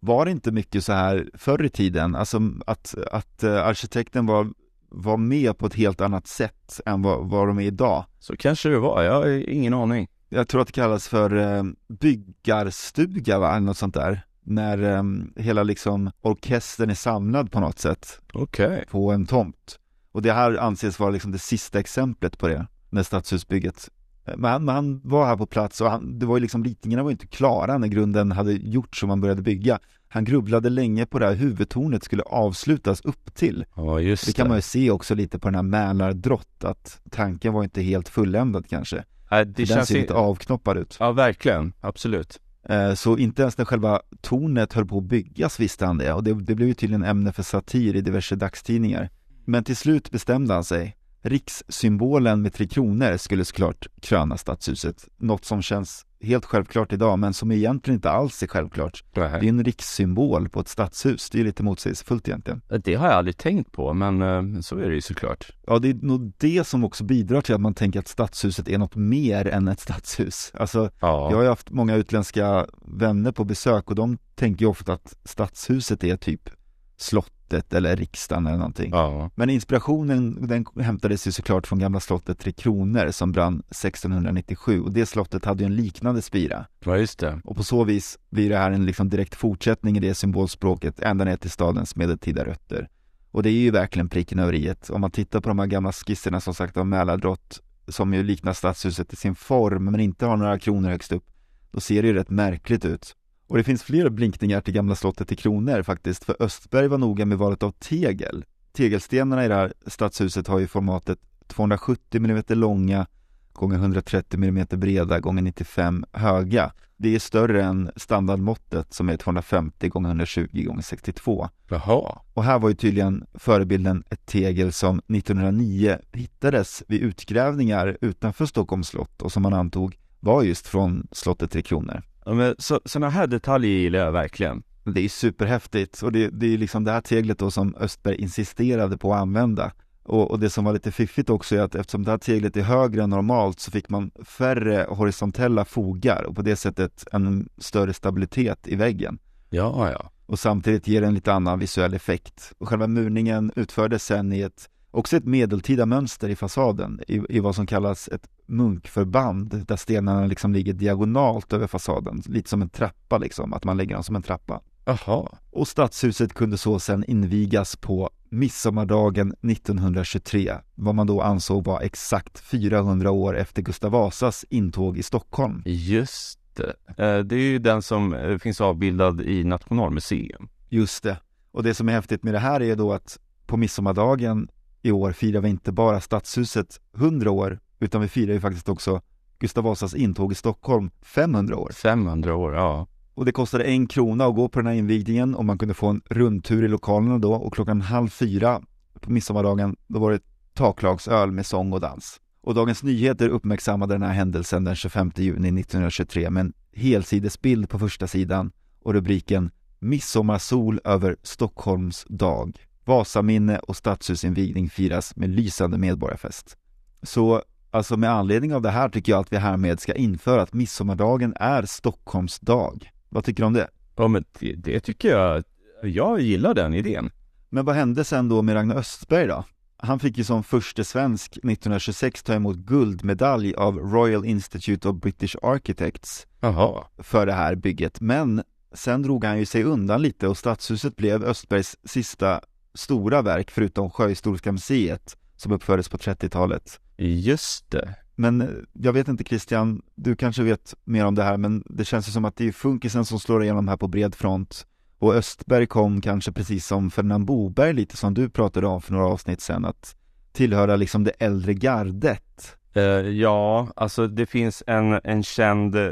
var 0.00 0.24
det 0.24 0.30
inte 0.30 0.52
mycket 0.52 0.84
så 0.84 0.92
här 0.92 1.30
förr 1.34 1.64
i 1.64 1.68
tiden, 1.68 2.14
alltså 2.16 2.40
att, 2.66 2.94
att 3.12 3.42
eh, 3.42 3.66
arkitekten 3.66 4.26
var, 4.26 4.48
var 4.88 5.16
med 5.16 5.58
på 5.58 5.66
ett 5.66 5.74
helt 5.74 6.00
annat 6.00 6.26
sätt 6.26 6.80
än 6.86 7.02
vad, 7.02 7.30
vad 7.30 7.48
de 7.48 7.58
är 7.58 7.62
idag. 7.62 8.04
Så 8.18 8.36
kanske 8.36 8.68
det 8.68 8.78
var, 8.78 9.02
jag 9.02 9.12
har 9.12 9.48
ingen 9.48 9.74
aning. 9.74 10.08
Jag 10.28 10.48
tror 10.48 10.60
att 10.60 10.66
det 10.66 10.72
kallas 10.72 11.08
för 11.08 11.36
eh, 11.36 11.64
byggarstuga, 11.88 13.38
va? 13.38 13.58
något 13.58 13.76
sånt 13.76 13.94
där. 13.94 14.26
När 14.42 14.82
eh, 14.82 15.02
hela 15.36 15.62
liksom 15.62 16.10
orkestern 16.20 16.90
är 16.90 16.94
samlad 16.94 17.52
på 17.52 17.60
något 17.60 17.78
sätt. 17.78 18.20
Okay. 18.32 18.84
På 18.84 19.12
en 19.12 19.26
tomt. 19.26 19.78
Och 20.12 20.22
det 20.22 20.32
här 20.32 20.56
anses 20.56 20.98
vara 20.98 21.10
liksom 21.10 21.32
det 21.32 21.38
sista 21.38 21.80
exemplet 21.80 22.38
på 22.38 22.48
det, 22.48 22.66
när 22.90 23.02
stadshusbygget 23.02 23.88
men 24.36 24.68
han, 24.68 25.00
var 25.04 25.26
här 25.26 25.36
på 25.36 25.46
plats 25.46 25.80
och 25.80 25.90
han, 25.90 26.18
det 26.18 26.26
var 26.26 26.36
ju 26.36 26.40
liksom, 26.40 26.64
ritningarna 26.64 27.02
var 27.02 27.10
inte 27.10 27.26
klara 27.26 27.78
när 27.78 27.88
grunden 27.88 28.32
hade 28.32 28.52
gjorts 28.52 29.02
och 29.02 29.08
man 29.08 29.20
började 29.20 29.42
bygga. 29.42 29.78
Han 30.08 30.24
grubblade 30.24 30.70
länge 30.70 31.06
på 31.06 31.18
det 31.18 31.26
här 31.26 31.34
huvudtornet 31.34 32.04
skulle 32.04 32.22
avslutas 32.22 33.00
upp 33.00 33.34
till. 33.34 33.64
Ja, 33.74 34.00
just 34.00 34.26
det. 34.26 34.32
kan 34.32 34.48
man 34.48 34.56
ju 34.56 34.62
se 34.62 34.90
också 34.90 35.14
lite 35.14 35.38
på 35.38 35.48
den 35.48 35.54
här 35.54 35.62
Mälardrott, 35.62 36.64
att 36.64 37.00
tanken 37.10 37.52
var 37.52 37.64
inte 37.64 37.82
helt 37.82 38.08
fulländad 38.08 38.66
kanske. 38.68 39.04
Äh, 39.30 39.40
det 39.40 39.66
känns 39.66 39.76
den 39.76 39.86
ser 39.86 40.00
lite 40.00 40.14
avknoppad 40.14 40.78
ut. 40.78 40.96
Ja, 41.00 41.12
verkligen. 41.12 41.72
Absolut. 41.80 42.40
Eh, 42.68 42.94
så 42.94 43.18
inte 43.18 43.42
ens 43.42 43.58
när 43.58 43.64
själva 43.64 44.00
tornet 44.20 44.72
höll 44.72 44.86
på 44.86 44.98
att 44.98 45.04
byggas 45.04 45.60
visste 45.60 45.86
han 45.86 45.98
det 45.98 46.12
och 46.12 46.24
det, 46.24 46.34
det 46.34 46.54
blev 46.54 46.68
ju 46.68 46.74
tydligen 46.74 47.04
ämne 47.04 47.32
för 47.32 47.42
satir 47.42 47.96
i 47.96 48.00
diverse 48.00 48.36
dagstidningar. 48.36 49.10
Men 49.44 49.64
till 49.64 49.76
slut 49.76 50.10
bestämde 50.10 50.54
han 50.54 50.64
sig. 50.64 50.96
Rikssymbolen 51.22 52.42
med 52.42 52.52
Tre 52.52 52.66
Kronor 52.66 53.16
skulle 53.16 53.44
såklart 53.44 53.86
kröna 54.02 54.36
stadshuset. 54.36 55.08
Något 55.18 55.44
som 55.44 55.62
känns 55.62 56.06
helt 56.22 56.44
självklart 56.44 56.92
idag, 56.92 57.18
men 57.18 57.34
som 57.34 57.52
egentligen 57.52 57.98
inte 57.98 58.10
alls 58.10 58.42
är 58.42 58.46
självklart. 58.46 59.04
Det 59.14 59.20
är 59.20 59.44
en 59.44 59.64
rikssymbol 59.64 60.48
på 60.48 60.60
ett 60.60 60.68
stadshus. 60.68 61.30
Det 61.30 61.40
är 61.40 61.44
lite 61.44 61.62
motsägelsefullt 61.62 62.28
egentligen. 62.28 62.60
Det 62.84 62.94
har 62.94 63.06
jag 63.06 63.16
aldrig 63.16 63.36
tänkt 63.36 63.72
på, 63.72 63.94
men 63.94 64.22
eh, 64.22 64.60
så 64.60 64.76
är 64.76 64.88
det 64.88 64.94
ju 64.94 65.00
såklart. 65.00 65.50
Ja, 65.66 65.78
det 65.78 65.90
är 65.90 65.94
nog 65.94 66.32
det 66.38 66.66
som 66.66 66.84
också 66.84 67.04
bidrar 67.04 67.40
till 67.40 67.54
att 67.54 67.60
man 67.60 67.74
tänker 67.74 68.00
att 68.00 68.08
stadshuset 68.08 68.68
är 68.68 68.78
något 68.78 68.96
mer 68.96 69.46
än 69.46 69.68
ett 69.68 69.80
stadshus. 69.80 70.52
Alltså, 70.54 70.90
ja. 71.00 71.30
jag 71.30 71.36
har 71.36 71.42
ju 71.42 71.48
haft 71.48 71.70
många 71.70 71.94
utländska 71.94 72.66
vänner 72.82 73.32
på 73.32 73.44
besök 73.44 73.88
och 73.90 73.94
de 73.94 74.18
tänker 74.34 74.64
ju 74.64 74.70
ofta 74.70 74.92
att 74.92 75.16
stadshuset 75.24 76.04
är 76.04 76.16
typ 76.16 76.50
slott 76.96 77.32
slottet 77.50 77.74
eller 77.74 77.96
riksdagen 77.96 78.46
eller 78.46 78.56
någonting. 78.56 78.90
Ja. 78.90 79.30
Men 79.34 79.50
inspirationen 79.50 80.46
den 80.46 80.66
hämtades 80.80 81.26
ju 81.26 81.32
såklart 81.32 81.66
från 81.66 81.78
gamla 81.78 82.00
slottet 82.00 82.38
Tre 82.38 82.52
Kronor 82.52 83.10
som 83.10 83.32
brann 83.32 83.62
1697 83.70 84.82
och 84.82 84.92
det 84.92 85.06
slottet 85.06 85.44
hade 85.44 85.62
ju 85.62 85.66
en 85.66 85.76
liknande 85.76 86.22
spira. 86.22 86.66
Ja, 86.84 86.96
just 86.96 87.18
det. 87.18 87.40
Och 87.44 87.56
på 87.56 87.62
så 87.62 87.84
vis 87.84 88.18
blir 88.30 88.50
det 88.50 88.58
här 88.58 88.70
en 88.70 88.86
liksom 88.86 89.08
direkt 89.08 89.34
fortsättning 89.34 89.96
i 89.96 90.00
det 90.00 90.14
symbolspråket 90.14 91.00
ända 91.00 91.24
ner 91.24 91.36
till 91.36 91.50
stadens 91.50 91.96
medeltida 91.96 92.44
rötter. 92.44 92.88
Och 93.32 93.42
det 93.42 93.50
är 93.50 93.60
ju 93.60 93.70
verkligen 93.70 94.08
pricken 94.08 94.38
över 94.38 94.54
i 94.54 94.74
Om 94.90 95.00
man 95.00 95.10
tittar 95.10 95.40
på 95.40 95.48
de 95.48 95.58
här 95.58 95.66
gamla 95.66 95.92
skisserna 95.92 96.40
som 96.40 96.54
sagt 96.54 96.76
av 96.76 96.86
Mälardrott 96.86 97.60
som 97.88 98.14
ju 98.14 98.22
liknar 98.22 98.52
stadshuset 98.52 99.12
i 99.12 99.16
sin 99.16 99.34
form 99.34 99.84
men 99.84 100.00
inte 100.00 100.26
har 100.26 100.36
några 100.36 100.58
kronor 100.58 100.90
högst 100.90 101.12
upp, 101.12 101.24
då 101.72 101.80
ser 101.80 102.02
det 102.02 102.08
ju 102.08 102.14
rätt 102.14 102.30
märkligt 102.30 102.84
ut. 102.84 103.16
Och 103.50 103.56
det 103.56 103.64
finns 103.64 103.82
fler 103.82 104.08
blinkningar 104.08 104.60
till 104.60 104.74
gamla 104.74 104.94
slottet 104.94 105.32
i 105.32 105.36
kronor 105.36 105.82
faktiskt, 105.82 106.24
för 106.24 106.36
Östberg 106.40 106.88
var 106.88 106.98
noga 106.98 107.26
med 107.26 107.38
valet 107.38 107.62
av 107.62 107.70
tegel. 107.70 108.44
Tegelstenarna 108.72 109.44
i 109.44 109.48
det 109.48 109.54
här 109.54 109.72
stadshuset 109.86 110.46
har 110.46 110.58
ju 110.58 110.66
formatet 110.66 111.18
270 111.46 112.24
mm 112.24 112.42
långa 112.48 113.06
gånger 113.52 113.76
130 113.76 114.44
mm 114.44 114.66
breda 114.70 115.20
gånger 115.20 115.42
95 115.42 116.04
höga. 116.12 116.72
Det 116.96 117.14
är 117.14 117.18
större 117.18 117.64
än 117.64 117.90
standardmåttet 117.96 118.94
som 118.94 119.08
är 119.08 119.16
250 119.16 119.88
gånger 119.88 120.08
120 120.08 120.64
gånger 120.66 120.82
62. 120.82 121.48
Jaha. 121.68 122.18
Och 122.34 122.44
här 122.44 122.58
var 122.58 122.68
ju 122.68 122.74
tydligen 122.74 123.24
förebilden 123.34 124.04
ett 124.10 124.26
tegel 124.26 124.72
som 124.72 124.98
1909 124.98 125.98
hittades 126.12 126.82
vid 126.88 127.00
utgrävningar 127.00 127.98
utanför 128.00 128.46
Stockholms 128.46 128.88
slott 128.88 129.22
och 129.22 129.32
som 129.32 129.42
man 129.42 129.54
antog 129.54 129.98
var 130.20 130.42
just 130.42 130.66
från 130.66 131.06
slottet 131.12 131.50
Tre 131.50 131.62
Kronor. 131.62 132.02
Ja, 132.24 132.34
men 132.34 132.54
så, 132.58 132.80
sådana 132.84 133.10
här 133.10 133.26
detaljer 133.26 133.70
gillar 133.70 133.98
jag 133.98 134.12
verkligen. 134.12 134.62
Det 134.84 135.00
är 135.00 135.08
superhäftigt 135.08 136.02
och 136.02 136.12
det, 136.12 136.28
det 136.28 136.54
är 136.54 136.58
liksom 136.58 136.84
det 136.84 136.92
här 136.92 137.00
teglet 137.00 137.38
då 137.38 137.50
som 137.50 137.74
Östberg 137.74 138.16
insisterade 138.16 138.98
på 138.98 139.14
att 139.14 139.20
använda. 139.20 139.72
Och, 140.02 140.30
och, 140.30 140.40
det 140.40 140.50
som 140.50 140.64
var 140.64 140.72
lite 140.72 140.92
fiffigt 140.92 141.30
också 141.30 141.56
är 141.56 141.60
att 141.60 141.74
eftersom 141.74 142.04
det 142.04 142.10
här 142.10 142.18
teglet 142.18 142.56
är 142.56 142.62
högre 142.62 143.02
än 143.02 143.10
normalt 143.10 143.60
så 143.60 143.70
fick 143.70 143.88
man 143.88 144.10
färre 144.24 144.86
horisontella 144.88 145.64
fogar 145.64 146.22
och 146.22 146.36
på 146.36 146.42
det 146.42 146.56
sättet 146.56 147.04
en 147.12 147.48
större 147.58 147.92
stabilitet 147.92 148.68
i 148.68 148.76
väggen. 148.76 149.18
Ja, 149.50 149.90
ja. 149.90 150.10
Och 150.26 150.38
samtidigt 150.38 150.88
ger 150.88 151.00
det 151.00 151.06
en 151.06 151.14
lite 151.14 151.32
annan 151.32 151.58
visuell 151.58 151.94
effekt. 151.94 152.52
Och 152.58 152.68
själva 152.68 152.86
murningen 152.86 153.52
utfördes 153.56 154.04
sen 154.04 154.32
i 154.32 154.40
ett 154.40 154.68
Också 154.92 155.16
ett 155.16 155.24
medeltida 155.24 155.86
mönster 155.86 156.28
i 156.28 156.36
fasaden, 156.36 157.00
i, 157.08 157.22
i 157.28 157.40
vad 157.40 157.54
som 157.54 157.66
kallas 157.66 158.08
ett 158.08 158.28
munkförband, 158.50 159.64
där 159.66 159.76
stenarna 159.76 160.26
liksom 160.26 160.52
ligger 160.52 160.72
diagonalt 160.72 161.52
över 161.52 161.66
fasaden, 161.66 162.22
lite 162.26 162.50
som 162.50 162.62
en 162.62 162.68
trappa 162.68 163.18
liksom, 163.18 163.52
att 163.52 163.64
man 163.64 163.76
lägger 163.76 163.94
dem 163.94 164.04
som 164.04 164.16
en 164.16 164.22
trappa. 164.22 164.60
Aha. 164.84 165.38
Och 165.50 165.68
stadshuset 165.68 166.34
kunde 166.34 166.58
så 166.58 166.78
sen 166.78 167.04
invigas 167.08 167.76
på 167.76 168.10
midsommardagen 168.28 169.34
1923, 169.50 170.54
vad 170.74 170.94
man 170.94 171.06
då 171.06 171.20
ansåg 171.20 171.64
var 171.64 171.80
exakt 171.80 172.40
400 172.40 173.10
år 173.10 173.36
efter 173.36 173.62
Gustav 173.62 173.92
Vasas 173.92 174.44
intåg 174.50 174.98
i 174.98 175.02
Stockholm. 175.02 175.62
Just 175.66 176.40
det. 176.54 176.74
Eh, 177.04 177.18
det 177.18 177.36
är 177.36 177.50
ju 177.50 177.58
den 177.58 177.82
som 177.82 178.14
eh, 178.14 178.38
finns 178.38 178.60
avbildad 178.60 179.20
i 179.20 179.44
Nationalmuseum. 179.44 180.48
Just 180.68 181.02
det. 181.02 181.16
Och 181.52 181.62
det 181.62 181.74
som 181.74 181.88
är 181.88 181.92
häftigt 181.92 182.22
med 182.22 182.34
det 182.34 182.38
här 182.38 182.62
är 182.62 182.76
då 182.76 182.92
att 182.92 183.18
på 183.46 183.56
midsommardagen 183.56 184.48
i 184.82 184.92
år 184.92 185.12
firar 185.12 185.40
vi 185.40 185.48
inte 185.48 185.72
bara 185.72 186.00
Stadshuset 186.00 186.80
100 186.96 187.30
år, 187.30 187.60
utan 187.80 188.00
vi 188.00 188.08
firar 188.08 188.32
ju 188.32 188.40
faktiskt 188.40 188.68
också 188.68 189.00
Gustav 189.38 189.64
Vasas 189.64 189.94
intåg 189.94 190.32
i 190.32 190.34
Stockholm 190.34 190.90
500 191.02 191.56
år. 191.56 191.70
500 191.72 192.34
år, 192.34 192.54
ja. 192.54 192.86
Och 193.14 193.24
det 193.24 193.32
kostade 193.32 193.64
en 193.64 193.86
krona 193.86 194.24
att 194.24 194.34
gå 194.34 194.48
på 194.48 194.58
den 194.58 194.66
här 194.66 194.74
invigningen 194.74 195.34
och 195.34 195.44
man 195.44 195.58
kunde 195.58 195.74
få 195.74 195.86
en 195.86 196.02
rundtur 196.10 196.64
i 196.64 196.68
lokalerna 196.68 197.18
då 197.18 197.34
och 197.34 197.54
klockan 197.54 197.80
halv 197.80 198.08
fyra 198.08 198.62
på 199.00 199.12
midsommardagen, 199.12 199.76
då 199.86 199.98
var 199.98 200.10
det 200.10 200.20
taklagsöl 200.54 201.30
med 201.30 201.46
sång 201.46 201.72
och 201.72 201.80
dans. 201.80 202.20
Och 202.42 202.54
Dagens 202.54 202.82
Nyheter 202.82 203.28
uppmärksammade 203.28 203.94
den 203.94 204.02
här 204.02 204.12
händelsen 204.12 204.64
den 204.64 204.76
25 204.76 205.12
juni 205.16 205.60
1923 205.60 206.30
med 206.30 206.40
en 206.40 206.52
helsidesbild 206.72 207.68
på 207.68 207.78
första 207.78 208.06
sidan 208.06 208.52
och 208.82 208.94
rubriken 208.94 209.50
Midsommarsol 209.78 210.80
över 210.84 211.16
Stockholms 211.22 212.06
dag. 212.08 212.66
Vasaminne 212.84 213.58
och 213.58 213.76
stadshusinvigning 213.76 214.70
firas 214.70 215.16
med 215.16 215.30
lysande 215.30 215.78
medborgarfest. 215.78 216.56
Så 217.02 217.42
alltså 217.70 217.96
med 217.96 218.10
anledning 218.10 218.54
av 218.54 218.62
det 218.62 218.70
här 218.70 218.88
tycker 218.88 219.12
jag 219.12 219.20
att 219.20 219.32
vi 219.32 219.36
härmed 219.36 219.80
ska 219.80 219.94
införa 219.94 220.42
att 220.42 220.52
midsommardagen 220.52 221.34
är 221.36 221.62
Stockholms 221.62 222.40
dag. 222.40 222.90
Vad 223.08 223.24
tycker 223.24 223.42
du 223.42 223.46
om 223.46 223.52
det? 223.52 223.68
Ja 223.96 224.08
men 224.08 224.24
det, 224.38 224.54
det 224.54 224.80
tycker 224.80 225.08
jag, 225.08 225.44
jag 225.82 226.20
gillar 226.20 226.54
den 226.54 226.74
idén. 226.74 227.10
Men 227.48 227.64
vad 227.64 227.74
hände 227.74 228.04
sen 228.04 228.28
då 228.28 228.42
med 228.42 228.54
Ragnar 228.54 228.76
Östberg 228.76 229.26
då? 229.26 229.44
Han 229.76 229.98
fick 229.98 230.18
ju 230.18 230.24
som 230.24 230.44
förste 230.44 230.84
svensk 230.84 231.32
1926 231.32 232.22
ta 232.22 232.34
emot 232.34 232.56
guldmedalj 232.56 233.54
av 233.54 233.78
Royal 233.78 234.24
Institute 234.24 234.88
of 234.88 234.96
British 234.96 235.36
Architects 235.42 236.26
Jaha. 236.40 236.84
för 236.98 237.26
det 237.26 237.32
här 237.32 237.54
bygget. 237.54 238.00
Men 238.00 238.42
sen 238.72 239.02
drog 239.02 239.24
han 239.24 239.38
ju 239.38 239.46
sig 239.46 239.64
undan 239.64 240.02
lite 240.02 240.28
och 240.28 240.38
Stadshuset 240.38 240.96
blev 240.96 241.24
Östbergs 241.24 241.76
sista 241.84 242.40
stora 242.74 243.22
verk 243.22 243.50
förutom 243.50 243.90
Sjöhistoriska 243.90 244.52
museet 244.52 245.16
som 245.36 245.52
uppfördes 245.52 245.88
på 245.88 245.96
30-talet. 245.96 246.80
Just 247.02 247.70
det. 247.70 247.94
Men 248.14 248.40
eh, 248.40 248.48
jag 248.72 248.92
vet 248.92 249.08
inte 249.08 249.24
Christian, 249.24 249.82
du 249.94 250.16
kanske 250.16 250.42
vet 250.42 250.74
mer 250.84 251.06
om 251.06 251.14
det 251.14 251.22
här 251.22 251.36
men 251.36 251.62
det 251.66 251.84
känns 251.84 252.08
ju 252.08 252.12
som 252.12 252.24
att 252.24 252.36
det 252.36 252.48
är 252.48 252.52
funkisen 252.52 253.04
som 253.04 253.20
slår 253.20 253.42
igenom 253.42 253.68
här 253.68 253.76
på 253.76 253.88
bred 253.88 254.14
front 254.14 254.66
och 254.98 255.14
Östberg 255.14 255.66
kom 255.66 256.00
kanske 256.00 256.32
precis 256.32 256.66
som 256.66 256.90
Ferdinand 256.90 257.24
Boberg 257.24 257.72
lite 257.72 257.96
som 257.96 258.14
du 258.14 258.28
pratade 258.28 258.66
om 258.66 258.82
för 258.82 258.92
några 258.92 259.06
avsnitt 259.06 259.40
sedan 259.40 259.64
att 259.64 259.96
tillhöra 260.32 260.76
liksom 260.76 261.04
det 261.04 261.10
äldre 261.10 261.54
gardet. 261.54 262.56
Eh, 262.74 262.82
ja, 262.82 263.68
alltså 263.76 264.06
det 264.06 264.26
finns 264.26 264.62
en, 264.66 265.00
en 265.04 265.22
känd 265.22 265.76
eh, 265.76 265.90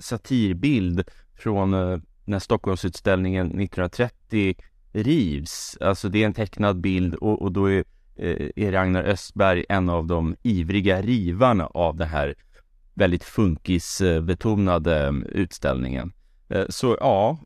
satirbild 0.00 1.04
från 1.34 1.74
uh, 1.74 2.00
när 2.24 2.38
Stockholmsutställningen 2.38 3.46
1930 3.46 4.54
rivs. 4.92 5.78
Alltså 5.80 6.08
det 6.08 6.22
är 6.22 6.26
en 6.26 6.34
tecknad 6.34 6.80
bild 6.80 7.14
och, 7.14 7.42
och 7.42 7.52
då 7.52 7.66
är, 7.66 7.78
uh, 7.78 7.84
är 8.56 8.72
Ragnar 8.72 9.02
Östberg 9.02 9.64
en 9.68 9.88
av 9.88 10.06
de 10.06 10.36
ivriga 10.42 11.02
rivarna 11.02 11.66
av 11.66 11.96
den 11.96 12.08
här 12.08 12.34
väldigt 12.94 13.24
funkisbetonade 13.24 15.14
utställningen. 15.28 16.12
Så 16.68 16.96
ja, 17.00 17.38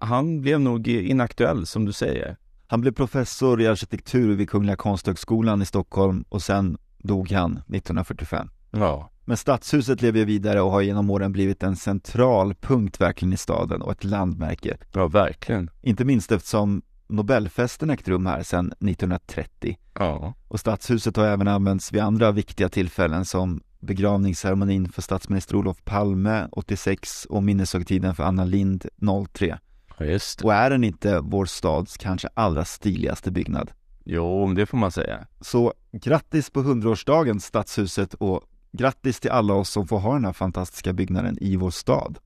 han 0.00 0.40
blev 0.40 0.60
nog 0.60 0.88
inaktuell 0.88 1.66
som 1.66 1.84
du 1.84 1.92
säger. 1.92 2.36
Han 2.66 2.80
blev 2.80 2.92
professor 2.92 3.60
i 3.60 3.66
arkitektur 3.66 4.36
vid 4.36 4.50
Kungliga 4.50 4.76
Konsthögskolan 4.76 5.62
i 5.62 5.66
Stockholm 5.66 6.24
och 6.28 6.42
sen 6.42 6.78
dog 6.98 7.30
han 7.30 7.52
1945. 7.52 8.48
Ja. 8.70 9.10
Men 9.24 9.36
stadshuset 9.36 10.02
lever 10.02 10.24
vidare 10.24 10.60
och 10.60 10.70
har 10.70 10.80
genom 10.80 11.10
åren 11.10 11.32
blivit 11.32 11.62
en 11.62 11.76
central 11.76 12.54
punkt 12.54 13.00
verkligen 13.00 13.32
i 13.32 13.36
staden 13.36 13.82
och 13.82 13.92
ett 13.92 14.04
landmärke. 14.04 14.76
Ja, 14.92 15.08
verkligen. 15.08 15.70
Inte 15.82 16.04
minst 16.04 16.32
eftersom 16.32 16.82
Nobelfesten 17.10 17.90
ägt 17.90 18.08
rum 18.08 18.26
här 18.26 18.42
sedan 18.42 18.66
1930. 18.66 19.78
Ja. 19.94 20.34
Och 20.48 20.60
stadshuset 20.60 21.16
har 21.16 21.26
även 21.26 21.48
använts 21.48 21.92
vid 21.92 22.02
andra 22.02 22.32
viktiga 22.32 22.68
tillfällen 22.68 23.24
som 23.24 23.62
begravningsceremonin 23.80 24.88
för 24.88 25.02
statsminister 25.02 25.56
Olof 25.56 25.84
Palme 25.84 26.48
86 26.52 27.24
och 27.24 27.42
minneshögtiden 27.42 28.14
för 28.14 28.24
Anna 28.24 28.44
Lind 28.44 28.86
03. 29.32 29.58
Ja, 29.98 30.04
just 30.04 30.38
det. 30.38 30.44
Och 30.44 30.54
är 30.54 30.70
den 30.70 30.84
inte 30.84 31.20
vår 31.20 31.44
stads 31.44 31.96
kanske 31.96 32.28
allra 32.34 32.64
stiligaste 32.64 33.30
byggnad? 33.30 33.70
Jo, 34.04 34.54
det 34.54 34.66
får 34.66 34.78
man 34.78 34.92
säga. 34.92 35.26
Så 35.40 35.74
grattis 35.92 36.50
på 36.50 36.62
100-årsdagen 36.62 37.38
Stadshuset 37.38 38.14
och 38.14 38.42
grattis 38.72 39.20
till 39.20 39.30
alla 39.30 39.54
oss 39.54 39.70
som 39.70 39.88
får 39.88 39.98
ha 39.98 40.12
den 40.14 40.24
här 40.24 40.32
fantastiska 40.32 40.92
byggnaden 40.92 41.38
i 41.40 41.56
vår 41.56 41.70
stad. 41.70 42.18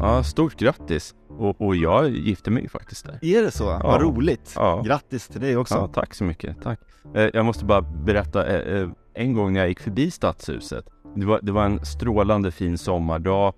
Ja, 0.00 0.22
stort 0.22 0.56
grattis! 0.56 1.14
Och, 1.28 1.60
och 1.60 1.76
jag 1.76 2.10
gifte 2.10 2.50
mig 2.50 2.68
faktiskt 2.68 3.06
där. 3.06 3.18
Är 3.22 3.42
det 3.42 3.50
så? 3.50 3.64
Ja. 3.64 3.80
Vad 3.82 4.02
roligt! 4.02 4.52
Ja. 4.56 4.82
Grattis 4.86 5.28
till 5.28 5.40
dig 5.40 5.56
också! 5.56 5.74
Ja, 5.74 5.86
tack 5.86 6.14
så 6.14 6.24
mycket, 6.24 6.62
tack. 6.62 6.80
Eh, 7.14 7.28
jag 7.34 7.44
måste 7.44 7.64
bara 7.64 7.82
berätta, 7.82 8.46
eh, 8.46 8.80
eh, 8.80 8.88
en 9.14 9.34
gång 9.34 9.52
när 9.52 9.60
jag 9.60 9.68
gick 9.68 9.80
förbi 9.80 10.10
Stadshuset, 10.10 10.84
det 11.16 11.26
var, 11.26 11.40
det 11.42 11.52
var 11.52 11.64
en 11.64 11.84
strålande 11.84 12.50
fin 12.50 12.78
sommardag 12.78 13.54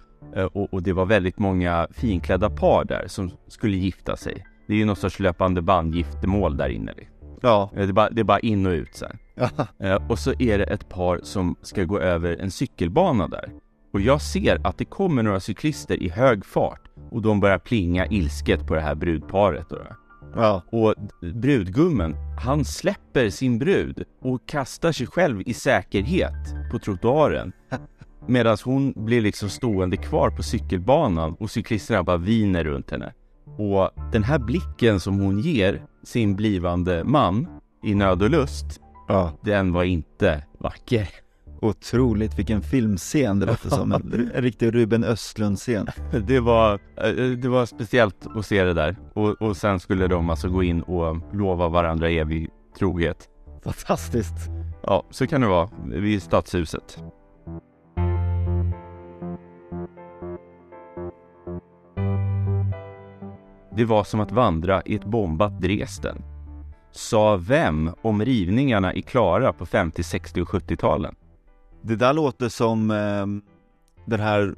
och, 0.53 0.75
och, 0.75 0.83
det 0.83 0.93
var 0.93 1.07
väldigt 1.07 1.39
många 1.39 1.89
finklädda 1.91 2.51
par 2.51 2.85
där 2.85 3.05
som 3.07 3.31
skulle 3.49 3.77
gifta 3.77 4.17
sig. 4.17 4.47
Det 4.67 4.73
är 4.73 4.79
ju 4.79 4.85
någon 4.85 4.97
sorts 4.97 5.21
löpande 5.21 5.63
bandgiftermål 5.63 6.57
där 6.57 6.69
inne. 6.69 6.93
Ja. 7.43 7.71
Det 7.75 7.83
är 7.83 7.93
bara, 7.93 8.11
det 8.11 8.21
är 8.21 8.25
bara 8.25 8.41
in 8.41 8.67
och 8.67 8.73
ut 8.73 8.95
så 8.95 9.07
ja. 9.79 10.03
Och 10.09 10.19
så 10.19 10.33
är 10.39 10.59
det 10.59 10.65
ett 10.65 10.89
par 10.89 11.21
som 11.23 11.57
ska 11.63 11.85
gå 11.85 11.99
över 11.99 12.37
en 12.41 12.51
cykelbana 12.51 13.29
där. 13.29 13.49
Och 13.93 14.01
jag 14.01 14.23
ser 14.23 14.67
att 14.67 14.79
det 14.79 14.85
kommer 14.85 15.23
några 15.23 15.41
cyklister 15.41 16.03
i 16.03 16.09
hög 16.09 16.45
fart 16.45 16.81
och 17.11 17.23
de 17.23 17.41
börjar 17.41 17.59
plinga 17.59 18.07
ilsket 18.07 18.67
på 18.67 18.75
det 18.75 18.81
här 18.81 18.95
brudparet. 18.95 19.67
Då. 19.71 19.79
Ja. 20.35 20.63
Och 20.71 20.95
brudgummen, 21.35 22.17
han 22.41 22.65
släpper 22.65 23.31
sin 23.31 23.59
brud 23.59 24.05
och 24.23 24.49
kastar 24.49 24.93
sig 24.93 25.07
själv 25.07 25.43
i 25.47 25.55
säkerhet 25.55 26.71
på 26.73 26.79
trottoaren. 26.79 27.53
Medan 28.27 28.57
hon 28.65 28.93
blir 28.97 29.21
liksom 29.21 29.49
stående 29.49 29.97
kvar 29.97 30.31
på 30.31 30.43
cykelbanan 30.43 31.37
och 31.41 31.51
cyklisterna 31.51 32.03
bara 32.03 32.17
viner 32.17 32.65
runt 32.65 32.91
henne. 32.91 33.13
Och 33.59 33.91
den 34.13 34.23
här 34.23 34.39
blicken 34.39 35.01
som 35.01 35.21
hon 35.21 35.39
ger 35.39 35.83
sin 36.03 36.37
blivande 36.37 37.05
man 37.05 37.47
i 37.85 37.95
nöd 37.95 38.23
och 38.23 38.31
lust, 38.31 38.81
ja. 39.09 39.39
den 39.43 39.73
var 39.73 39.85
inte 39.85 40.45
vacker. 40.59 41.22
Otroligt 41.63 42.39
vilken 42.39 42.63
filmscen 42.63 43.39
det 43.39 43.47
låter 43.47 43.71
som. 43.71 43.93
En, 43.93 44.31
en 44.35 44.43
riktig 44.43 44.75
Ruben 44.75 45.05
Östlund-scen. 45.05 45.87
Det 46.27 46.41
var, 46.41 46.81
det 47.37 47.49
var 47.49 47.67
speciellt 47.67 48.27
att 48.37 48.47
se 48.47 48.65
det 48.65 48.75
där. 48.75 48.97
Och, 49.15 49.43
och 49.43 49.57
sen 49.57 49.81
skulle 49.81 50.07
de 50.07 50.31
alltså 50.31 50.49
gå 50.49 50.63
in 50.63 50.83
och 50.83 51.17
lova 51.33 51.69
varandra 51.69 52.11
evig 52.11 52.49
trohet. 52.79 53.29
Fantastiskt! 53.65 54.35
Ja, 54.83 55.07
så 55.11 55.27
kan 55.27 55.41
det 55.41 55.47
vara 55.47 55.71
vid 55.87 56.23
Stadshuset. 56.23 57.03
Det 63.77 63.85
var 63.85 64.05
som 64.05 64.21
att 64.21 64.33
vandra 64.33 64.83
i 64.83 64.95
ett 64.95 65.05
bombat 65.05 65.61
Dresden. 65.61 66.23
Sa 66.93 67.37
vem 67.37 67.91
om 68.03 68.25
rivningarna 68.25 68.95
i 68.95 69.03
Klara 69.03 69.53
på 69.53 69.67
50, 69.67 70.03
60 70.03 70.43
och 70.43 70.49
70-talen? 70.49 71.15
Det 71.83 71.97
där 71.97 72.13
låter 72.13 72.49
som 72.49 72.91
eh, 72.91 73.27
den 74.05 74.21
här 74.21 74.55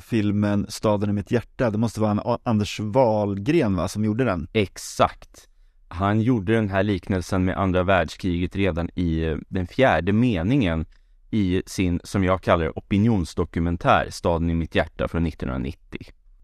filmen 0.00 0.66
Staden 0.68 1.10
i 1.10 1.12
mitt 1.12 1.30
hjärta. 1.30 1.70
Det 1.70 1.78
måste 1.78 2.00
vara 2.00 2.10
en 2.10 2.38
Anders 2.42 2.80
Wahlgren 2.80 3.76
va, 3.76 3.88
som 3.88 4.04
gjorde 4.04 4.24
den? 4.24 4.48
Exakt. 4.52 5.48
Han 5.88 6.20
gjorde 6.20 6.54
den 6.54 6.68
här 6.68 6.82
liknelsen 6.82 7.44
med 7.44 7.58
andra 7.58 7.82
världskriget 7.82 8.56
redan 8.56 8.90
i 8.94 9.22
eh, 9.22 9.36
den 9.48 9.66
fjärde 9.66 10.12
meningen 10.12 10.86
i 11.30 11.62
sin, 11.66 12.00
som 12.04 12.24
jag 12.24 12.42
kallar 12.42 12.64
det, 12.64 12.70
opinionsdokumentär 12.70 14.06
Staden 14.10 14.50
i 14.50 14.54
mitt 14.54 14.74
hjärta 14.74 15.08
från 15.08 15.26
1990. 15.26 16.00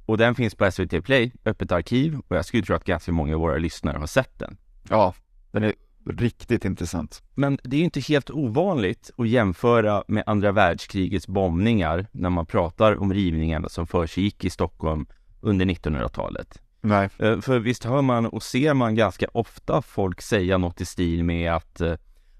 Och 0.07 0.19
den 0.19 0.35
finns 0.35 0.55
på 0.55 0.71
SVT 0.71 1.05
Play, 1.05 1.33
öppet 1.45 1.73
arkiv 1.73 2.19
och 2.29 2.37
jag 2.37 2.45
skulle 2.45 2.63
tro 2.63 2.77
att 2.77 2.85
ganska 2.85 3.13
många 3.13 3.35
av 3.35 3.41
våra 3.41 3.57
lyssnare 3.57 3.99
har 3.99 4.07
sett 4.07 4.39
den. 4.39 4.57
Ja, 4.89 5.15
den 5.53 5.63
är 5.63 5.75
riktigt 6.07 6.65
intressant. 6.65 7.23
Men 7.35 7.59
det 7.63 7.77
är 7.77 7.79
ju 7.79 7.85
inte 7.85 8.01
helt 8.01 8.31
ovanligt 8.31 9.11
att 9.17 9.29
jämföra 9.29 10.05
med 10.09 10.23
andra 10.27 10.53
världskrigets 10.53 11.27
bombningar 11.27 12.07
när 12.13 12.31
man 12.31 12.47
pratar 12.47 13.03
om 13.03 13.15
rivningarna 13.15 13.69
som 13.69 13.87
försiggick 13.87 14.45
i 14.45 14.51
Stockholm 14.51 15.07
under 15.41 15.67
1900-talet. 15.67 16.61
Nej. 16.81 17.09
För 17.19 17.59
visst 17.59 17.85
hör 17.85 18.03
man 18.03 18.27
och 18.27 18.43
ser 18.43 18.75
man 18.75 18.95
ganska 18.95 19.27
ofta 19.33 19.83
folk 19.83 20.21
säga 20.21 20.59
något 20.59 20.81
i 20.81 20.85
stil 20.85 21.25
med 21.25 21.53
att 21.53 21.81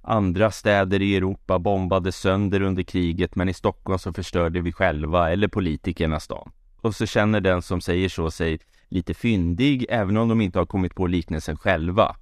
andra 0.03 0.51
städer 0.51 1.03
i 1.03 1.17
Europa 1.17 1.59
bombade 1.59 2.13
sönder 2.13 2.63
under 2.63 2.83
kriget 2.83 3.37
men 3.37 3.49
i 3.49 3.55
Stockholm 3.55 3.99
så 3.99 4.13
förstörde 4.13 4.61
vi 4.61 4.73
själva 4.73 5.33
eller 5.33 5.49
politikerna 5.49 6.21
stan. 6.21 6.51
Och 6.81 6.95
så 6.95 7.07
känner 7.07 7.41
den 7.41 7.63
som 7.63 7.81
säger 7.81 8.09
så 8.09 8.31
sig 8.31 8.59
lite 8.95 9.15
fyndig 9.15 9.87
även 9.89 10.17
om 10.17 10.29
de 10.29 10.41
inte 10.41 10.59
har 10.59 10.67
kommit 10.67 10.95
på 10.95 11.07
liknelsen 11.07 11.57
själva. 11.57 12.17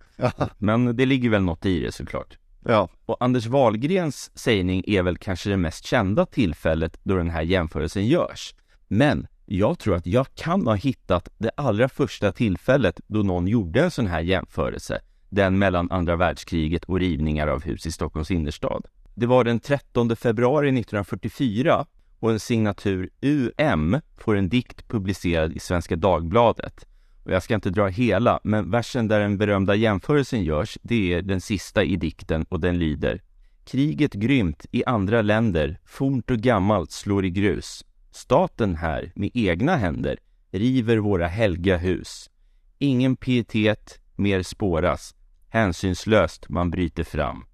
Men 0.58 0.96
det 0.96 1.06
ligger 1.06 1.30
väl 1.30 1.42
något 1.42 1.66
i 1.66 1.80
det 1.80 1.92
såklart. 1.92 2.38
Ja. 2.64 2.88
Och 3.06 3.16
Anders 3.20 3.46
Wahlgrens 3.46 4.38
sägning 4.38 4.84
är 4.86 5.02
väl 5.02 5.18
kanske 5.18 5.50
det 5.50 5.56
mest 5.56 5.84
kända 5.84 6.26
tillfället 6.26 7.00
då 7.02 7.16
den 7.16 7.30
här 7.30 7.42
jämförelsen 7.42 8.06
görs. 8.06 8.54
Men 8.88 9.26
jag 9.46 9.78
tror 9.78 9.96
att 9.96 10.06
jag 10.06 10.26
kan 10.34 10.66
ha 10.66 10.74
hittat 10.74 11.28
det 11.38 11.50
allra 11.56 11.88
första 11.88 12.32
tillfället 12.32 13.00
då 13.06 13.22
någon 13.22 13.48
gjorde 13.48 13.82
en 13.82 13.90
sån 13.90 14.06
här 14.06 14.20
jämförelse. 14.20 15.00
Den 15.28 15.58
mellan 15.58 15.90
andra 15.90 16.16
världskriget 16.16 16.84
och 16.84 17.00
rivningar 17.00 17.46
av 17.46 17.62
hus 17.62 17.86
i 17.86 17.92
Stockholms 17.92 18.30
innerstad. 18.30 18.86
Det 19.14 19.26
var 19.26 19.44
den 19.44 19.60
13 19.60 20.16
februari 20.16 20.68
1944 20.68 21.86
och 22.22 22.30
en 22.30 22.40
signatur 22.40 23.10
UM 23.20 24.00
får 24.16 24.36
en 24.36 24.48
dikt 24.48 24.88
publicerad 24.88 25.52
i 25.52 25.58
Svenska 25.58 25.96
Dagbladet. 25.96 26.86
Och 27.24 27.32
jag 27.32 27.42
ska 27.42 27.54
inte 27.54 27.70
dra 27.70 27.86
hela, 27.86 28.40
men 28.44 28.70
versen 28.70 29.08
där 29.08 29.20
den 29.20 29.38
berömda 29.38 29.74
jämförelsen 29.74 30.44
görs, 30.44 30.78
det 30.82 31.12
är 31.12 31.22
den 31.22 31.40
sista 31.40 31.84
i 31.84 31.96
dikten 31.96 32.44
och 32.48 32.60
den 32.60 32.78
lyder 32.78 33.22
Kriget 33.64 34.12
grymt 34.12 34.66
i 34.70 34.84
andra 34.84 35.22
länder, 35.22 35.78
fornt 35.84 36.30
och 36.30 36.38
gammalt 36.38 36.90
slår 36.90 37.24
i 37.24 37.30
grus. 37.30 37.84
Staten 38.10 38.76
här, 38.76 39.12
med 39.14 39.30
egna 39.34 39.76
händer, 39.76 40.18
river 40.50 40.96
våra 40.96 41.26
helga 41.26 41.76
hus. 41.76 42.30
Ingen 42.78 43.16
pietet 43.16 44.00
mer 44.16 44.42
spåras, 44.42 45.14
hänsynslöst 45.48 46.48
man 46.48 46.70
bryter 46.70 47.04
fram. 47.04 47.44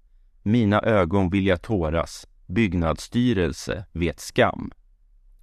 Mina 0.43 0.81
ögon 0.81 1.29
vill 1.29 1.47
jag 1.47 1.61
tåras, 1.61 2.27
byggnadsstyrelse 2.49 3.85
vet 3.91 4.19
skam. 4.19 4.71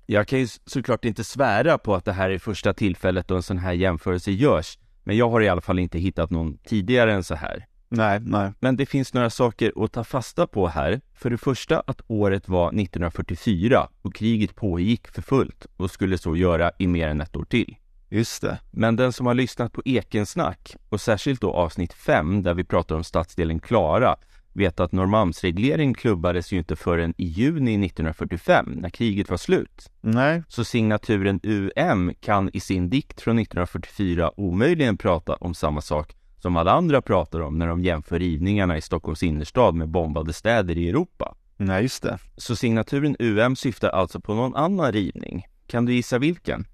Jag 0.07 0.29
kan 0.29 0.39
ju 0.39 0.49
såklart 0.67 1.05
inte 1.05 1.25
svära 1.25 1.79
på 1.79 1.95
att 1.95 2.05
det 2.05 2.13
här 2.13 2.31
är 2.31 2.39
första 2.39 2.75
tillfället 2.75 3.29
då 3.29 3.37
en 3.37 3.43
sån 3.43 3.59
här 3.59 3.73
jämförelse 3.73 4.31
görs, 4.31 4.79
men 5.05 5.17
jag 5.17 5.31
har 5.31 5.41
i 5.41 5.49
alla 5.49 5.61
fall 5.61 5.79
inte 5.79 5.99
hittat 5.99 6.31
någon 6.31 6.59
tidigare 6.59 7.15
än 7.15 7.25
så 7.25 7.35
här. 7.35 7.67
Nej, 7.89 8.21
nej. 8.21 8.53
Men 8.61 8.77
det 8.77 8.87
finns 8.87 9.15
några 9.15 9.31
saker 9.31 9.73
att 9.85 9.93
ta 9.93 10.05
fasta 10.05 10.47
på 10.47 10.69
här. 10.69 11.01
För 11.15 11.31
det 11.31 11.39
första 11.39 11.81
att 11.81 12.01
året 12.07 12.49
var 12.49 12.69
1944 12.69 13.89
och 14.03 14.15
kriget 14.15 14.55
pågick 14.55 15.09
för 15.09 15.23
fullt 15.23 15.67
och 15.77 15.91
skulle 15.91 16.19
så 16.19 16.37
göra 16.37 16.71
i 16.79 16.87
mer 16.87 17.09
än 17.09 17.21
ett 17.21 17.37
år 17.37 17.45
till. 17.45 17.77
Just 18.09 18.43
det. 18.43 18.59
Men 18.71 18.97
den 18.97 19.13
som 19.13 19.27
har 19.27 19.35
lyssnat 19.35 19.73
på 19.73 19.83
Ekensnack 19.85 20.77
och 20.89 21.01
särskilt 21.01 21.41
då 21.41 21.53
avsnitt 21.53 21.93
5 21.93 22.43
där 22.43 22.55
vi 22.55 22.65
pratar 22.65 22.97
om 22.97 23.05
stadsdelen 23.05 23.61
Klara 23.61 24.17
vet 24.57 24.81
att 24.81 24.93
Norrmalmsreglering 24.93 25.95
klubbades 25.95 26.53
ju 26.53 26.59
inte 26.59 26.77
förrän 26.77 27.15
i 27.17 27.25
juni 27.25 27.87
1945 27.87 28.73
när 28.77 28.89
kriget 28.91 29.31
var 29.31 29.37
slut. 29.37 29.91
Nej. 30.01 30.43
Så 30.49 30.65
signaturen 30.65 31.41
UM 31.43 32.13
kan 32.21 32.51
i 32.53 32.61
sin 32.61 32.91
dikt 32.91 33.21
från 33.21 33.39
1944 33.39 34.31
omöjligen 34.37 34.97
prata 34.97 35.35
om 35.35 35.55
samma 35.55 35.81
sak 35.81 36.17
som 36.39 36.57
alla 36.57 36.73
andra 36.73 37.03
pratar 37.03 37.41
om 37.41 37.59
när 37.59 37.67
de 37.67 37.81
jämför 37.81 38.19
rivningarna 38.19 38.77
i 38.77 38.81
Stockholms 38.81 39.23
innerstad 39.23 39.75
med 39.75 39.89
bombade 39.89 40.33
städer 40.33 40.79
i 40.79 40.89
Europa. 40.89 41.35
Nej, 41.57 41.83
just 41.83 42.03
det. 42.03 42.19
Så 42.37 42.57
signaturen 42.57 43.17
UM 43.19 43.57
syftar 43.57 43.89
alltså 43.89 44.21
på 44.21 44.35
någon 44.35 44.57
annan 44.57 44.93
rivning. 44.93 45.47
Kan 45.67 45.85
du 45.85 45.95
gissa 45.95 46.19
vilken? 46.19 46.67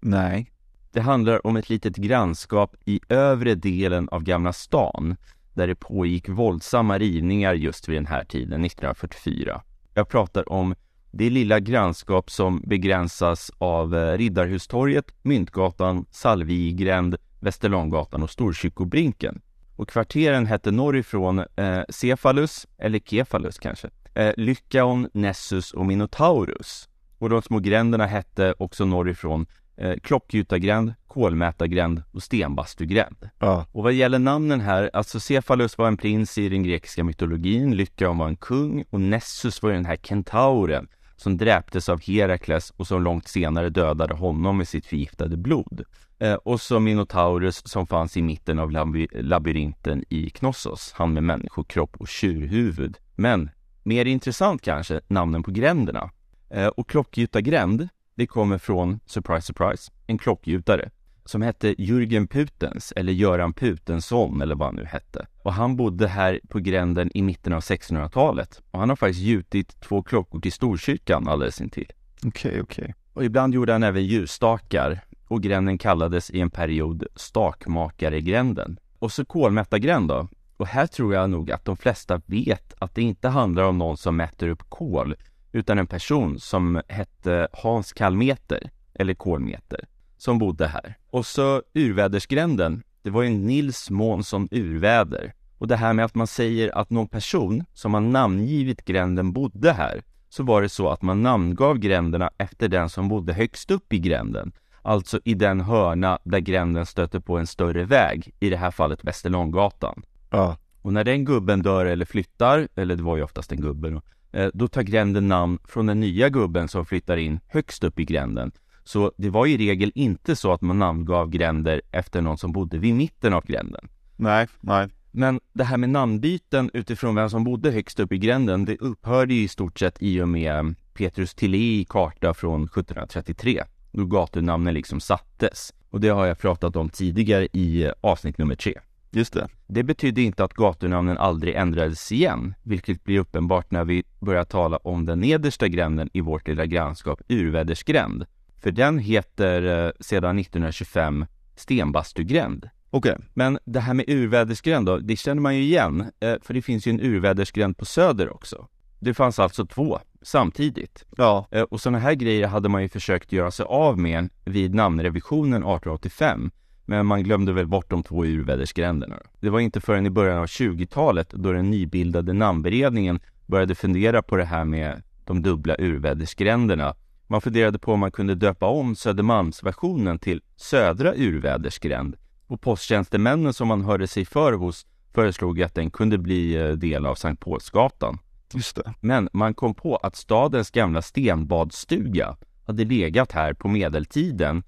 Nej. 0.00 0.52
Det 0.92 1.00
handlar 1.00 1.46
om 1.46 1.56
ett 1.56 1.68
litet 1.68 1.96
grannskap 1.96 2.76
i 2.84 3.00
övre 3.08 3.54
delen 3.54 4.08
av 4.08 4.22
Gamla 4.22 4.52
stan 4.52 5.16
där 5.56 5.66
det 5.66 5.74
pågick 5.74 6.28
våldsamma 6.28 6.98
rivningar 6.98 7.54
just 7.54 7.88
vid 7.88 7.96
den 7.96 8.06
här 8.06 8.24
tiden, 8.24 8.64
1944. 8.64 9.62
Jag 9.94 10.08
pratar 10.08 10.52
om 10.52 10.74
det 11.10 11.30
lilla 11.30 11.60
grannskap 11.60 12.30
som 12.30 12.62
begränsas 12.66 13.50
av 13.58 13.96
eh, 13.96 14.16
Riddarhustorget, 14.18 15.04
Myntgatan, 15.22 16.06
Salvigränd, 16.10 17.16
Västerlånggatan 17.40 18.22
och 18.22 18.30
Storkyrkobrinken. 18.30 19.40
Och 19.76 19.88
kvarteren 19.88 20.46
hette 20.46 20.70
norrifrån 20.70 21.38
eh, 21.38 21.80
Cephalus, 21.88 22.66
eller 22.78 22.98
Kefalus 22.98 23.58
kanske, 23.58 23.90
eh, 24.14 24.32
Lycaon, 24.36 25.08
Nessus 25.14 25.72
och 25.72 25.86
Minotaurus. 25.86 26.88
Och 27.18 27.30
de 27.30 27.42
små 27.42 27.58
gränderna 27.58 28.06
hette 28.06 28.54
också 28.58 28.84
norrifrån 28.84 29.46
eh, 29.76 29.94
Klockgjutagränd, 30.02 30.94
Kolmätargränd 31.06 32.02
och 32.12 32.22
Stenbastugränd. 32.22 33.30
Ja. 33.38 33.66
Och 33.72 33.82
vad 33.82 33.92
gäller 33.92 34.18
namnen 34.18 34.60
här, 34.60 34.90
alltså 34.92 35.20
Cephalus 35.20 35.78
var 35.78 35.88
en 35.88 35.96
prins 35.96 36.38
i 36.38 36.48
den 36.48 36.62
grekiska 36.62 37.04
mytologin, 37.04 37.76
Lycaon 37.76 38.18
var 38.18 38.28
en 38.28 38.36
kung 38.36 38.84
och 38.90 39.00
Nessus 39.00 39.62
var 39.62 39.70
ju 39.70 39.76
den 39.76 39.84
här 39.84 39.96
kentauren 39.96 40.88
som 41.16 41.36
dräptes 41.36 41.88
av 41.88 42.00
Herakles 42.00 42.70
och 42.70 42.86
som 42.86 43.02
långt 43.02 43.28
senare 43.28 43.70
dödade 43.70 44.14
honom 44.14 44.58
med 44.58 44.68
sitt 44.68 44.86
förgiftade 44.86 45.36
blod. 45.36 45.84
Eh, 46.18 46.34
och 46.34 46.60
så 46.60 46.80
Minotaurus 46.80 47.68
som 47.68 47.86
fanns 47.86 48.16
i 48.16 48.22
mitten 48.22 48.58
av 48.58 48.70
laby 48.70 49.08
labyrinten 49.12 50.04
i 50.08 50.30
Knossos, 50.30 50.92
han 50.96 51.12
med 51.12 51.22
människokropp 51.22 51.96
och 51.96 52.08
tjurhuvud. 52.08 52.96
Men 53.14 53.50
mer 53.82 54.04
intressant 54.04 54.62
kanske, 54.62 55.00
namnen 55.08 55.42
på 55.42 55.50
gränderna. 55.50 56.10
Eh, 56.50 56.66
och 56.66 56.88
Klockgjutagränd, 56.88 57.88
det 58.16 58.26
kommer 58.26 58.58
från, 58.58 59.00
surprise 59.06 59.46
surprise, 59.46 59.92
en 60.06 60.18
klockgjutare 60.18 60.90
som 61.24 61.42
hette 61.42 61.74
Jürgen 61.74 62.26
Putens 62.28 62.92
eller 62.96 63.12
Göran 63.12 63.52
Putensson 63.52 64.42
eller 64.42 64.54
vad 64.54 64.68
han 64.68 64.76
nu 64.76 64.84
hette. 64.84 65.26
Och 65.42 65.52
han 65.52 65.76
bodde 65.76 66.08
här 66.08 66.40
på 66.48 66.58
gränden 66.58 67.10
i 67.14 67.22
mitten 67.22 67.52
av 67.52 67.60
1600-talet 67.60 68.62
och 68.70 68.80
han 68.80 68.88
har 68.88 68.96
faktiskt 68.96 69.20
gjutit 69.20 69.80
två 69.80 70.02
klockor 70.02 70.40
till 70.40 70.52
Storkyrkan 70.52 71.28
alldeles 71.28 71.60
intill. 71.60 71.92
Okej, 72.16 72.30
okay, 72.30 72.60
okej. 72.60 72.82
Okay. 72.82 72.94
Och 73.12 73.24
ibland 73.24 73.54
gjorde 73.54 73.72
han 73.72 73.82
även 73.82 74.04
ljusstakar 74.04 75.00
och 75.28 75.42
gränden 75.42 75.78
kallades 75.78 76.30
i 76.30 76.40
en 76.40 76.50
period 76.50 77.06
Stakmakaregränden. 77.14 78.78
Och 78.98 79.12
så 79.12 79.24
Kolmätargränd 79.24 80.08
då. 80.08 80.28
Och 80.56 80.66
här 80.66 80.86
tror 80.86 81.14
jag 81.14 81.30
nog 81.30 81.50
att 81.50 81.64
de 81.64 81.76
flesta 81.76 82.20
vet 82.26 82.74
att 82.78 82.94
det 82.94 83.02
inte 83.02 83.28
handlar 83.28 83.62
om 83.62 83.78
någon 83.78 83.96
som 83.96 84.16
mäter 84.16 84.48
upp 84.48 84.70
kol 84.70 85.14
utan 85.56 85.78
en 85.78 85.86
person 85.86 86.40
som 86.40 86.82
hette 86.88 87.48
Hans 87.52 87.92
Kalmeter 87.92 88.70
eller 88.94 89.14
Kolmeter 89.14 89.84
som 90.16 90.38
bodde 90.38 90.66
här. 90.66 90.96
Och 91.10 91.26
så 91.26 91.62
Urvädersgränden, 91.74 92.82
det 93.02 93.10
var 93.10 93.22
ju 93.22 93.30
Nils 93.30 93.90
Månsson 93.90 94.48
Urväder. 94.50 95.34
Och 95.58 95.68
det 95.68 95.76
här 95.76 95.92
med 95.92 96.04
att 96.04 96.14
man 96.14 96.26
säger 96.26 96.78
att 96.78 96.90
någon 96.90 97.08
person 97.08 97.64
som 97.72 97.94
har 97.94 98.00
namngivit 98.00 98.84
gränden 98.84 99.32
bodde 99.32 99.72
här, 99.72 100.02
så 100.28 100.42
var 100.42 100.62
det 100.62 100.68
så 100.68 100.88
att 100.88 101.02
man 101.02 101.22
namngav 101.22 101.78
gränderna 101.78 102.30
efter 102.38 102.68
den 102.68 102.88
som 102.88 103.08
bodde 103.08 103.32
högst 103.32 103.70
upp 103.70 103.92
i 103.92 103.98
gränden. 103.98 104.52
Alltså 104.82 105.20
i 105.24 105.34
den 105.34 105.60
hörna 105.60 106.18
där 106.24 106.38
gränden 106.38 106.86
stöter 106.86 107.20
på 107.20 107.38
en 107.38 107.46
större 107.46 107.84
väg, 107.84 108.34
i 108.40 108.50
det 108.50 108.56
här 108.56 108.70
fallet 108.70 109.04
Västerlånggatan. 109.04 110.02
Ja. 110.30 110.56
Och 110.82 110.92
när 110.92 111.04
den 111.04 111.24
gubben 111.24 111.62
dör 111.62 111.86
eller 111.86 112.04
flyttar, 112.04 112.68
eller 112.74 112.96
det 112.96 113.02
var 113.02 113.16
ju 113.16 113.22
oftast 113.22 113.52
en 113.52 113.60
gubbe 113.60 114.00
då, 114.36 114.42
eh, 114.42 114.50
då 114.54 114.68
tar 114.68 114.82
gränden 114.82 115.28
namn 115.28 115.58
från 115.64 115.86
den 115.86 116.00
nya 116.00 116.28
gubben 116.28 116.68
som 116.68 116.86
flyttar 116.86 117.16
in 117.16 117.40
högst 117.46 117.84
upp 117.84 118.00
i 118.00 118.04
gränden. 118.04 118.52
Så 118.84 119.12
det 119.16 119.30
var 119.30 119.46
i 119.46 119.56
regel 119.56 119.92
inte 119.94 120.36
så 120.36 120.52
att 120.52 120.60
man 120.60 120.78
namngav 120.78 121.30
gränder 121.30 121.82
efter 121.90 122.20
någon 122.20 122.38
som 122.38 122.52
bodde 122.52 122.78
vid 122.78 122.94
mitten 122.94 123.32
av 123.32 123.46
gränden. 123.46 123.88
Nej, 124.16 124.46
nej. 124.60 124.88
Men 125.10 125.40
det 125.52 125.64
här 125.64 125.76
med 125.76 125.90
namnbyten 125.90 126.70
utifrån 126.74 127.14
vem 127.14 127.30
som 127.30 127.44
bodde 127.44 127.70
högst 127.70 128.00
upp 128.00 128.12
i 128.12 128.18
gränden, 128.18 128.64
det 128.64 128.76
upphörde 128.76 129.34
ju 129.34 129.42
i 129.42 129.48
stort 129.48 129.78
sett 129.78 130.02
i 130.02 130.20
och 130.20 130.28
med 130.28 130.74
Petrus 130.94 131.34
Tillei 131.34 131.84
karta 131.88 132.34
från 132.34 132.64
1733, 132.64 133.62
då 133.92 134.04
gatunamnen 134.04 134.74
liksom 134.74 135.00
sattes. 135.00 135.72
Och 135.90 136.00
det 136.00 136.08
har 136.08 136.26
jag 136.26 136.38
pratat 136.38 136.76
om 136.76 136.88
tidigare 136.88 137.48
i 137.52 137.90
avsnitt 138.00 138.38
nummer 138.38 138.54
tre. 138.54 138.74
Just 139.10 139.32
det. 139.32 139.48
Det 139.66 139.82
betydde 139.82 140.22
inte 140.22 140.44
att 140.44 140.54
gatunamnen 140.54 141.18
aldrig 141.18 141.54
ändrades 141.54 142.12
igen, 142.12 142.54
vilket 142.62 143.04
blir 143.04 143.18
uppenbart 143.18 143.70
när 143.70 143.84
vi 143.84 144.04
börjar 144.20 144.44
tala 144.44 144.76
om 144.76 145.06
den 145.06 145.20
nedersta 145.20 145.68
gränden 145.68 146.10
i 146.12 146.20
vårt 146.20 146.48
lilla 146.48 146.66
grannskap, 146.66 147.20
Urvädersgränd. 147.28 148.26
För 148.62 148.70
den 148.70 148.98
heter 148.98 149.86
eh, 149.86 149.90
sedan 150.00 150.38
1925 150.38 151.26
Stenbastugränd. 151.56 152.70
Okej. 152.90 153.12
Okay. 153.12 153.24
Men 153.34 153.58
det 153.64 153.80
här 153.80 153.94
med 153.94 154.04
urvädersgränd 154.08 154.86
då, 154.86 154.98
det 154.98 155.16
känner 155.16 155.42
man 155.42 155.56
ju 155.56 155.62
igen, 155.62 156.10
eh, 156.20 156.34
för 156.42 156.54
det 156.54 156.62
finns 156.62 156.86
ju 156.86 156.90
en 156.90 157.00
urvädersgränd 157.00 157.78
på 157.78 157.84
Söder 157.84 158.34
också. 158.34 158.68
Det 158.98 159.14
fanns 159.14 159.38
alltså 159.38 159.66
två 159.66 159.98
samtidigt. 160.22 161.04
Ja. 161.16 161.48
Eh, 161.50 161.62
och 161.62 161.80
sådana 161.80 161.98
här 161.98 162.14
grejer 162.14 162.46
hade 162.46 162.68
man 162.68 162.82
ju 162.82 162.88
försökt 162.88 163.32
göra 163.32 163.50
sig 163.50 163.66
av 163.68 163.98
med 163.98 164.28
vid 164.44 164.74
namnrevisionen 164.74 165.62
1885. 165.62 166.50
Men 166.86 167.06
man 167.06 167.22
glömde 167.22 167.52
väl 167.52 167.66
bort 167.66 167.90
de 167.90 168.02
två 168.02 168.24
urvädersgränderna. 168.24 169.16
Det 169.40 169.50
var 169.50 169.60
inte 169.60 169.80
förrän 169.80 170.06
i 170.06 170.10
början 170.10 170.38
av 170.38 170.46
20-talet 170.46 171.30
då 171.30 171.52
den 171.52 171.70
nybildade 171.70 172.32
namnberedningen 172.32 173.20
började 173.46 173.74
fundera 173.74 174.22
på 174.22 174.36
det 174.36 174.44
här 174.44 174.64
med 174.64 175.02
de 175.24 175.42
dubbla 175.42 175.76
urvädersgränderna 175.78 176.94
man 177.28 177.40
funderade 177.40 177.78
på 177.78 177.92
om 177.92 178.00
man 178.00 178.10
kunde 178.10 178.34
döpa 178.34 178.66
om 178.66 178.96
Södermalmsversionen 178.96 180.18
till 180.18 180.42
Södra 180.56 181.14
Urvädersgränd 181.14 182.16
och 182.46 182.60
posttjänstemännen 182.60 183.52
som 183.52 183.68
man 183.68 183.82
hörde 183.82 184.06
sig 184.06 184.24
för 184.24 184.52
hos 184.52 184.86
föreslog 185.14 185.62
att 185.62 185.74
den 185.74 185.90
kunde 185.90 186.18
bli 186.18 186.54
eh, 186.56 186.68
del 186.68 187.06
av 187.06 187.14
Sankt 187.14 187.44
Paulsgatan. 187.44 188.18
Just 188.54 188.76
det. 188.76 188.94
Men 189.00 189.28
man 189.32 189.54
kom 189.54 189.74
på 189.74 189.96
att 189.96 190.16
stadens 190.16 190.70
gamla 190.70 191.02
stenbadstuga 191.02 192.36
hade 192.66 192.84
legat 192.84 193.32
här 193.32 193.52
på 193.52 193.68
medeltiden, 193.68 194.62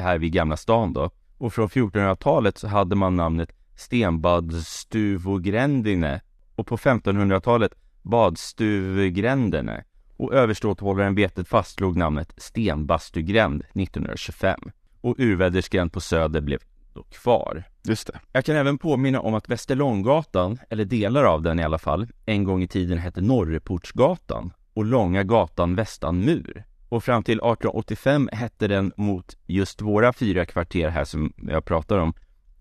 här 0.00 0.18
vid 0.18 0.32
Gamla 0.32 0.56
stan 0.56 0.92
då. 0.92 1.10
Och 1.44 1.52
från 1.52 1.68
1400-talet 1.68 2.58
så 2.58 2.68
hade 2.68 2.96
man 2.96 3.16
namnet 3.16 3.52
Stenbadstuvogrändine 3.76 6.20
och 6.56 6.66
på 6.66 6.76
1500-talet 6.76 7.74
Badstuvgrändene 8.02 9.84
och 10.16 10.34
överståthållaren-vetet 10.34 11.48
fastslog 11.48 11.96
namnet 11.96 12.32
Stenbastugränd 12.36 13.62
1925 13.74 14.60
och 15.00 15.14
Urvädersgränd 15.18 15.92
på 15.92 16.00
Söder 16.00 16.40
blev 16.40 16.60
då 16.94 17.02
kvar. 17.02 17.64
Just 17.82 18.06
det. 18.06 18.20
Jag 18.32 18.44
kan 18.44 18.56
även 18.56 18.78
påminna 18.78 19.20
om 19.20 19.34
att 19.34 19.48
Västerlånggatan, 19.48 20.58
eller 20.70 20.84
delar 20.84 21.24
av 21.24 21.42
den 21.42 21.60
i 21.60 21.62
alla 21.62 21.78
fall, 21.78 22.06
en 22.26 22.44
gång 22.44 22.62
i 22.62 22.68
tiden 22.68 22.98
hette 22.98 23.20
Norreportsgatan 23.20 24.52
och 24.74 24.84
Långa 24.84 25.22
gatan 25.22 25.74
Västanmur. 25.74 26.64
Och 26.94 27.04
fram 27.04 27.22
till 27.22 27.38
1885 27.38 28.28
hette 28.32 28.68
den 28.68 28.92
mot 28.96 29.36
just 29.46 29.80
våra 29.80 30.12
fyra 30.12 30.46
kvarter 30.46 30.88
här 30.88 31.04
som 31.04 31.32
jag 31.36 31.64
pratar 31.64 31.98
om 31.98 32.14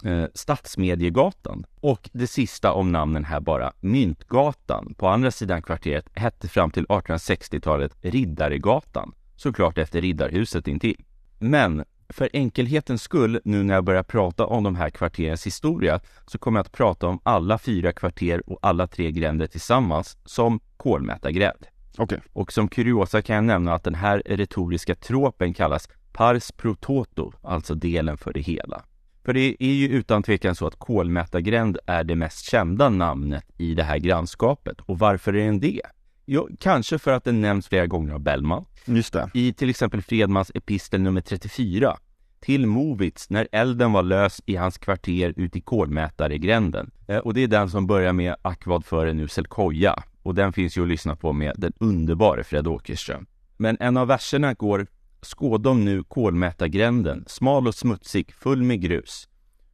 eh, 0.03 0.25
Stadsmediegatan. 0.33 1.65
Och 1.79 2.09
det 2.13 2.27
sista 2.27 2.73
om 2.73 2.91
namnen 2.91 3.25
här 3.25 3.39
bara, 3.39 3.73
Myntgatan 3.79 4.93
på 4.97 5.07
andra 5.07 5.31
sidan 5.31 5.61
kvarteret 5.61 6.05
hette 6.13 6.47
fram 6.47 6.71
till 6.71 6.85
1860-talet 6.85 7.95
Riddaregatan. 8.01 9.13
Såklart 9.35 9.77
efter 9.77 10.01
Riddarhuset 10.01 10.67
intill. 10.67 11.03
Men 11.39 11.85
för 12.09 12.29
enkelhetens 12.33 13.01
skull, 13.01 13.39
nu 13.43 13.63
när 13.63 13.73
jag 13.73 13.83
börjar 13.83 14.03
prata 14.03 14.45
om 14.45 14.63
de 14.63 14.75
här 14.75 14.89
kvarterens 14.89 15.47
historia, 15.47 15.99
så 16.27 16.37
kommer 16.37 16.59
jag 16.59 16.65
att 16.65 16.71
prata 16.71 17.07
om 17.07 17.19
alla 17.23 17.57
fyra 17.57 17.93
kvarter 17.93 18.49
och 18.49 18.59
alla 18.61 18.87
tre 18.87 19.11
gränder 19.11 19.47
tillsammans 19.47 20.17
som 20.25 20.59
kolmätargränd. 20.77 21.65
Okej. 21.97 22.19
Och 22.33 22.53
som 22.53 22.67
kuriosa 22.67 23.21
kan 23.21 23.35
jag 23.35 23.45
nämna 23.45 23.73
att 23.73 23.83
den 23.83 23.95
här 23.95 24.23
retoriska 24.25 24.95
tropen 24.95 25.53
kallas 25.53 25.89
pars 26.13 26.51
pro 26.51 26.75
toto, 26.75 27.31
alltså 27.41 27.75
delen 27.75 28.17
för 28.17 28.33
det 28.33 28.41
hela. 28.41 28.83
För 29.25 29.33
det 29.33 29.55
är 29.59 29.73
ju 29.73 29.87
utan 29.87 30.23
tvekan 30.23 30.55
så 30.55 30.67
att 30.67 30.79
kolmätargränd 30.79 31.77
är 31.85 32.03
det 32.03 32.15
mest 32.15 32.45
kända 32.45 32.89
namnet 32.89 33.45
i 33.57 33.73
det 33.73 33.83
här 33.83 33.97
grannskapet. 33.97 34.81
Och 34.81 34.99
varför 34.99 35.33
är 35.33 35.45
den 35.45 35.59
det? 35.59 35.81
Jo, 36.25 36.49
kanske 36.59 36.99
för 36.99 37.11
att 37.11 37.23
den 37.23 37.41
nämns 37.41 37.67
flera 37.67 37.87
gånger 37.87 38.13
av 38.13 38.19
Bellman. 38.19 38.65
Just 38.85 39.13
det. 39.13 39.29
I 39.33 39.53
till 39.53 39.69
exempel 39.69 40.01
Fredmans 40.01 40.51
epistel 40.55 41.01
nummer 41.01 41.21
34 41.21 41.97
till 42.39 42.67
Movitz 42.67 43.29
när 43.29 43.47
elden 43.51 43.91
var 43.91 44.03
lös 44.03 44.41
i 44.45 44.55
hans 44.55 44.77
kvarter 44.77 45.33
ute 45.37 45.57
i 45.57 45.61
kolmätaregränden. 45.61 46.91
Eh, 47.07 47.17
och 47.17 47.33
det 47.33 47.43
är 47.43 47.47
den 47.47 47.69
som 47.69 47.87
börjar 47.87 48.13
med 48.13 48.35
Ack 48.41 48.65
vad 48.65 48.85
för 48.85 49.05
en 49.05 49.19
usel 49.19 49.47
koja. 49.47 50.03
Och 50.23 50.35
den 50.35 50.53
finns 50.53 50.77
ju 50.77 50.81
att 50.81 50.87
lyssna 50.87 51.15
på 51.15 51.33
med 51.33 51.55
den 51.57 51.73
underbara 51.79 52.43
Fred 52.43 52.67
Åkerström. 52.67 53.25
Men 53.57 53.77
en 53.79 53.97
av 53.97 54.07
verserna 54.07 54.53
går 54.53 54.87
Skådom 55.21 55.85
nu 55.85 56.03
kolmätargränden, 56.03 57.23
smal 57.27 57.67
och 57.67 57.75
smutsig, 57.75 58.33
full 58.33 58.63
med 58.63 58.81
grus. 58.81 59.27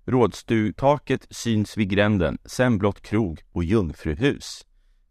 Rådstugtaket 0.05 1.27
syns 1.29 1.77
vid 1.77 1.89
gränden, 1.89 2.37
sen 2.45 2.77
blott 2.77 3.01
krog 3.01 3.41
och 3.51 3.63
jungfruhus. 3.63 4.65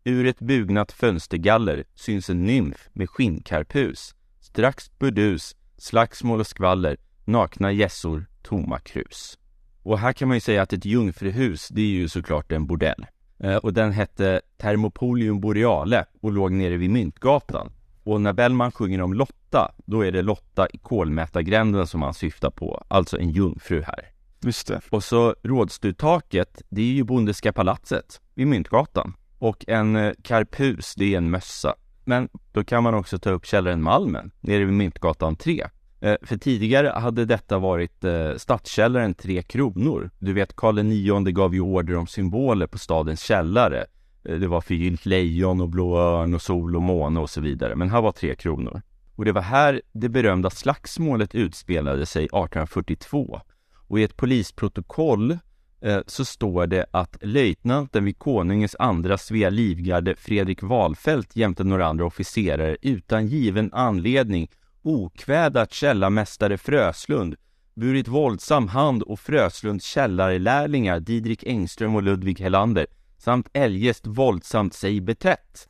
Ur 0.04 0.26
ett 0.26 0.38
bugnat 0.38 0.92
fönstergaller 0.92 1.84
syns 1.94 2.30
en 2.30 2.44
nymf 2.44 2.88
med 2.92 3.10
skinnkarpus. 3.10 4.14
Strax 4.40 4.98
burdus, 4.98 5.56
slagsmål 5.76 6.40
och 6.40 6.46
skvaller, 6.46 6.96
nakna 7.24 7.72
gässor, 7.72 8.26
tomma 8.42 8.78
krus. 8.78 9.38
Och 9.82 9.98
här 9.98 10.12
kan 10.12 10.28
man 10.28 10.36
ju 10.36 10.40
säga 10.40 10.62
att 10.62 10.72
ett 10.72 10.84
jungfruhus, 10.84 11.68
det 11.68 11.80
är 11.80 11.86
ju 11.86 12.08
såklart 12.08 12.52
en 12.52 12.66
bordell. 12.66 13.06
Eh, 13.38 13.56
och 13.56 13.72
den 13.72 13.92
hette 13.92 14.40
Thermopolium 14.56 15.40
Boreale 15.40 16.04
och 16.20 16.32
låg 16.32 16.52
nere 16.52 16.76
vid 16.76 16.90
Myntgatan. 16.90 17.72
Och 18.04 18.20
när 18.20 18.32
Bellman 18.32 18.72
sjunger 18.72 19.00
om 19.00 19.14
Lotta, 19.14 19.72
då 19.86 20.04
är 20.04 20.12
det 20.12 20.22
Lotta 20.22 20.66
i 20.72 20.78
kolmätargränden 20.78 21.86
som 21.86 22.02
han 22.02 22.14
syftar 22.14 22.50
på, 22.50 22.84
alltså 22.88 23.18
en 23.18 23.30
jungfru 23.30 23.82
här. 23.82 24.10
Just 24.40 24.66
det. 24.66 24.80
Och 24.90 25.04
så 25.04 25.34
rådstugtaket, 25.42 26.62
det 26.68 26.80
är 26.80 26.92
ju 26.92 27.04
Bondeska 27.04 27.52
palatset 27.52 28.20
vid 28.34 28.46
Myntgatan. 28.46 29.14
Och 29.38 29.64
en 29.68 29.96
eh, 29.96 30.12
karpus, 30.22 30.94
det 30.94 31.14
är 31.14 31.18
en 31.18 31.30
mössa. 31.30 31.74
Men 32.04 32.28
då 32.52 32.64
kan 32.64 32.82
man 32.82 32.94
också 32.94 33.18
ta 33.18 33.30
upp 33.30 33.46
källaren 33.46 33.82
Malmen, 33.82 34.30
nere 34.40 34.64
vid 34.64 34.74
Myntgatan 34.74 35.36
3. 35.36 35.66
Eh, 36.00 36.16
för 36.22 36.36
tidigare 36.36 36.88
hade 36.88 37.24
detta 37.24 37.58
varit 37.58 38.04
eh, 38.04 38.34
Stadskällaren 38.36 39.14
Tre 39.14 39.42
kronor. 39.42 40.10
Du 40.18 40.32
vet, 40.32 40.56
Karl 40.56 40.78
IX 40.78 41.30
gav 41.30 41.54
ju 41.54 41.60
order 41.60 41.96
om 41.96 42.06
symboler 42.06 42.66
på 42.66 42.78
stadens 42.78 43.22
källare. 43.22 43.86
Eh, 44.24 44.38
det 44.38 44.46
var 44.46 44.60
förgyllt 44.60 45.06
lejon 45.06 45.60
och 45.60 45.68
blå 45.68 45.98
örn 45.98 46.34
och 46.34 46.42
sol 46.42 46.76
och 46.76 46.82
måne 46.82 47.20
och 47.20 47.30
så 47.30 47.40
vidare. 47.40 47.74
Men 47.76 47.90
här 47.90 48.00
var 48.00 48.12
Tre 48.12 48.34
kronor. 48.34 48.82
Och 49.16 49.24
det 49.24 49.32
var 49.32 49.42
här 49.42 49.82
det 49.92 50.08
berömda 50.08 50.50
slagsmålet 50.50 51.34
utspelade 51.34 52.06
sig 52.06 52.24
1842. 52.24 53.40
Och 53.88 54.00
i 54.00 54.02
ett 54.02 54.16
polisprotokoll 54.16 55.38
eh, 55.80 55.98
så 56.06 56.24
står 56.24 56.66
det 56.66 56.86
att 56.90 57.16
löjtnanten 57.20 58.04
vid 58.04 58.18
konungens 58.18 58.76
andra 58.78 59.18
Svea 59.18 59.50
livgarde 59.50 60.14
Fredrik 60.16 60.62
Wahlfelt 60.62 61.36
jämte 61.36 61.64
några 61.64 61.86
andra 61.86 62.06
officerare 62.06 62.76
utan 62.82 63.26
given 63.26 63.72
anledning 63.72 64.50
okvädat 64.82 65.72
källarmästare 65.72 66.58
Fröslund 66.58 67.36
burit 67.74 68.08
våldsam 68.08 68.68
hand 68.68 69.02
och 69.02 69.20
Fröslunds 69.20 69.84
källarlärlingar 69.84 71.00
Didrik 71.00 71.44
Engström 71.46 71.94
och 71.94 72.02
Ludvig 72.02 72.40
Helander 72.40 72.86
samt 73.18 73.48
eljest 73.52 74.06
våldsamt 74.06 74.74
sig 74.74 75.00
betett. 75.00 75.68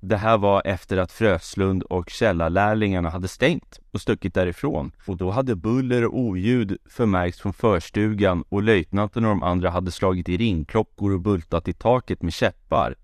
Det 0.00 0.16
här 0.16 0.38
var 0.38 0.62
efter 0.64 0.96
att 0.96 1.12
Fröslund 1.12 1.82
och 1.82 2.10
källarlärlingarna 2.10 3.10
hade 3.10 3.28
stängt 3.28 3.80
och 3.90 4.00
stuckit 4.00 4.34
därifrån 4.34 4.92
och 5.06 5.16
då 5.16 5.30
hade 5.30 5.56
buller 5.56 6.04
och 6.04 6.18
oljud 6.18 6.78
förmärkts 6.86 7.40
från 7.40 7.52
förstugan 7.52 8.44
och 8.48 8.62
löjtnanten 8.62 9.24
och 9.24 9.30
de 9.30 9.42
andra 9.42 9.70
hade 9.70 9.90
slagit 9.90 10.28
i 10.28 10.36
ringklockor 10.36 11.12
och 11.12 11.20
bultat 11.20 11.68
i 11.68 11.72
taket 11.72 12.22
med 12.22 12.32
käppar. 12.32 12.94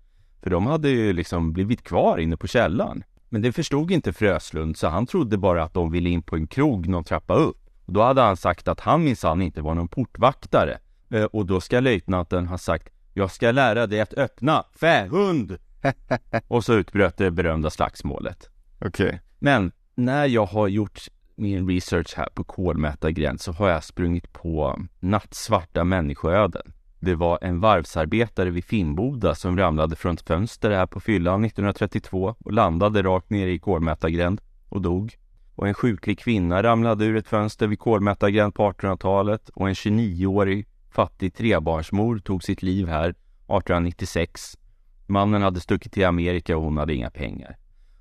För 0.41 0.49
de 0.49 0.65
hade 0.65 0.89
ju 0.89 1.13
liksom 1.13 1.53
blivit 1.53 1.83
kvar 1.83 2.17
inne 2.17 2.37
på 2.37 2.47
källaren. 2.47 3.03
Men 3.29 3.41
det 3.41 3.51
förstod 3.51 3.91
inte 3.91 4.13
Fröslund 4.13 4.77
så 4.77 4.87
han 4.87 5.05
trodde 5.07 5.37
bara 5.37 5.63
att 5.63 5.73
de 5.73 5.91
ville 5.91 6.09
in 6.09 6.21
på 6.23 6.35
en 6.35 6.47
krog 6.47 6.87
någon 6.87 7.03
trappa 7.03 7.33
upp. 7.33 7.57
Och 7.85 7.93
då 7.93 8.01
hade 8.01 8.21
han 8.21 8.37
sagt 8.37 8.67
att 8.67 8.79
han 8.79 9.03
minsann 9.03 9.41
inte 9.41 9.61
var 9.61 9.75
någon 9.75 9.87
portvaktare. 9.87 10.77
Eh, 11.09 11.23
Och 11.23 11.45
då 11.45 11.61
ska 11.61 11.79
löjtnanten 11.79 12.47
ha 12.47 12.57
sagt 12.57 12.87
Jag 13.13 13.31
ska 13.31 13.51
lära 13.51 13.87
dig 13.87 14.01
att 14.01 14.13
öppna, 14.13 14.63
fähund! 14.79 15.57
och 16.47 16.63
så 16.63 16.73
utbröt 16.73 17.17
det 17.17 17.31
berömda 17.31 17.69
slagsmålet. 17.69 18.49
Okej. 18.79 19.21
Men 19.39 19.71
när 19.95 20.25
jag 20.25 20.45
har 20.45 20.67
gjort 20.67 20.99
min 21.35 21.69
research 21.69 22.13
här 22.17 22.29
på 22.33 22.43
kolmätargräns 22.43 23.43
så 23.43 23.51
har 23.51 23.69
jag 23.69 23.83
sprungit 23.83 24.33
på 24.33 24.79
nattsvarta 24.99 25.83
människoöden. 25.83 26.73
Det 26.99 27.15
var 27.15 27.39
en 27.41 27.59
varvsarbetare 27.59 28.49
vid 28.49 28.65
Finnboda 28.65 29.35
som 29.35 29.57
ramlade 29.57 29.95
från 29.95 30.13
ett 30.13 30.27
fönster 30.27 30.71
här 30.71 30.85
på 30.85 30.99
fyllan 30.99 31.45
1932 31.45 32.35
och 32.39 32.53
landade 32.53 33.03
rakt 33.03 33.29
ner 33.29 33.47
i 33.47 33.59
kolmätargränd 33.59 34.41
och 34.69 34.81
dog. 34.81 35.15
Och 35.55 35.67
en 35.67 35.73
sjuklig 35.73 36.19
kvinna 36.19 36.63
ramlade 36.63 37.05
ur 37.05 37.15
ett 37.15 37.27
fönster 37.27 37.67
vid 37.67 37.79
kolmätargränd 37.79 38.55
på 38.55 38.71
1800-talet 38.71 39.49
och 39.49 39.67
en 39.67 39.73
29-årig 39.73 40.67
fattig 40.91 41.33
trebarnsmor 41.33 42.19
tog 42.19 42.43
sitt 42.43 42.61
liv 42.61 42.87
här 42.87 43.09
1896. 43.09 44.57
Mannen 45.05 45.41
hade 45.41 45.59
stuckit 45.59 45.93
till 45.93 46.05
Amerika 46.05 46.57
och 46.57 46.63
hon 46.63 46.77
hade 46.77 46.93
inga 46.93 47.09
pengar. 47.09 47.57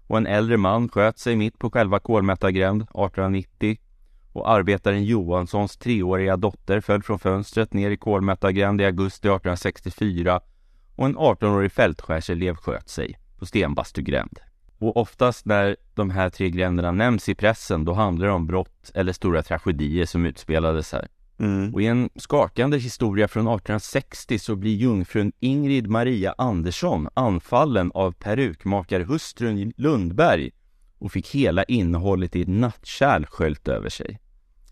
Och 0.06 0.16
en 0.16 0.26
äldre 0.26 0.56
man 0.56 0.88
sköt 0.88 1.18
sig 1.18 1.36
mitt 1.36 1.58
på 1.58 1.70
själva 1.70 1.98
kolmätargränd 1.98 2.82
1890 2.82 3.78
och 4.36 4.50
arbetaren 4.50 5.04
Johanssons 5.04 5.76
treåriga 5.76 6.36
dotter 6.36 6.80
föll 6.80 7.02
från 7.02 7.18
fönstret 7.18 7.72
ner 7.72 7.90
i 7.90 7.96
kolmätargränd 7.96 8.80
i 8.80 8.84
augusti 8.84 9.28
1864 9.28 10.40
och 10.96 11.06
en 11.06 11.16
18-årig 11.16 11.72
fältskärselev 11.72 12.54
sköt 12.54 12.88
sig 12.88 13.18
på 13.38 13.46
Stenbastugränd. 13.46 14.38
Och 14.78 14.96
oftast 14.96 15.46
när 15.46 15.76
de 15.94 16.10
här 16.10 16.30
tre 16.30 16.50
gränderna 16.50 16.92
nämns 16.92 17.28
i 17.28 17.34
pressen 17.34 17.84
då 17.84 17.92
handlar 17.92 18.26
det 18.26 18.32
om 18.32 18.46
brott 18.46 18.90
eller 18.94 19.12
stora 19.12 19.42
tragedier 19.42 20.06
som 20.06 20.26
utspelades 20.26 20.92
här. 20.92 21.08
Mm. 21.38 21.74
Och 21.74 21.82
i 21.82 21.86
en 21.86 22.10
skakande 22.16 22.78
historia 22.78 23.28
från 23.28 23.42
1860 23.42 24.38
så 24.38 24.56
blir 24.56 24.76
jungfrun 24.76 25.32
Ingrid 25.40 25.90
Maria 25.90 26.34
Andersson 26.38 27.08
anfallen 27.14 27.92
av 27.94 28.12
perukmakarhustrun 28.12 29.72
Lundberg 29.76 30.50
och 30.98 31.12
fick 31.12 31.28
hela 31.28 31.64
innehållet 31.64 32.36
i 32.36 32.42
ett 32.42 32.48
nattkärl 32.48 33.24
sköljt 33.26 33.68
över 33.68 33.88
sig. 33.88 34.18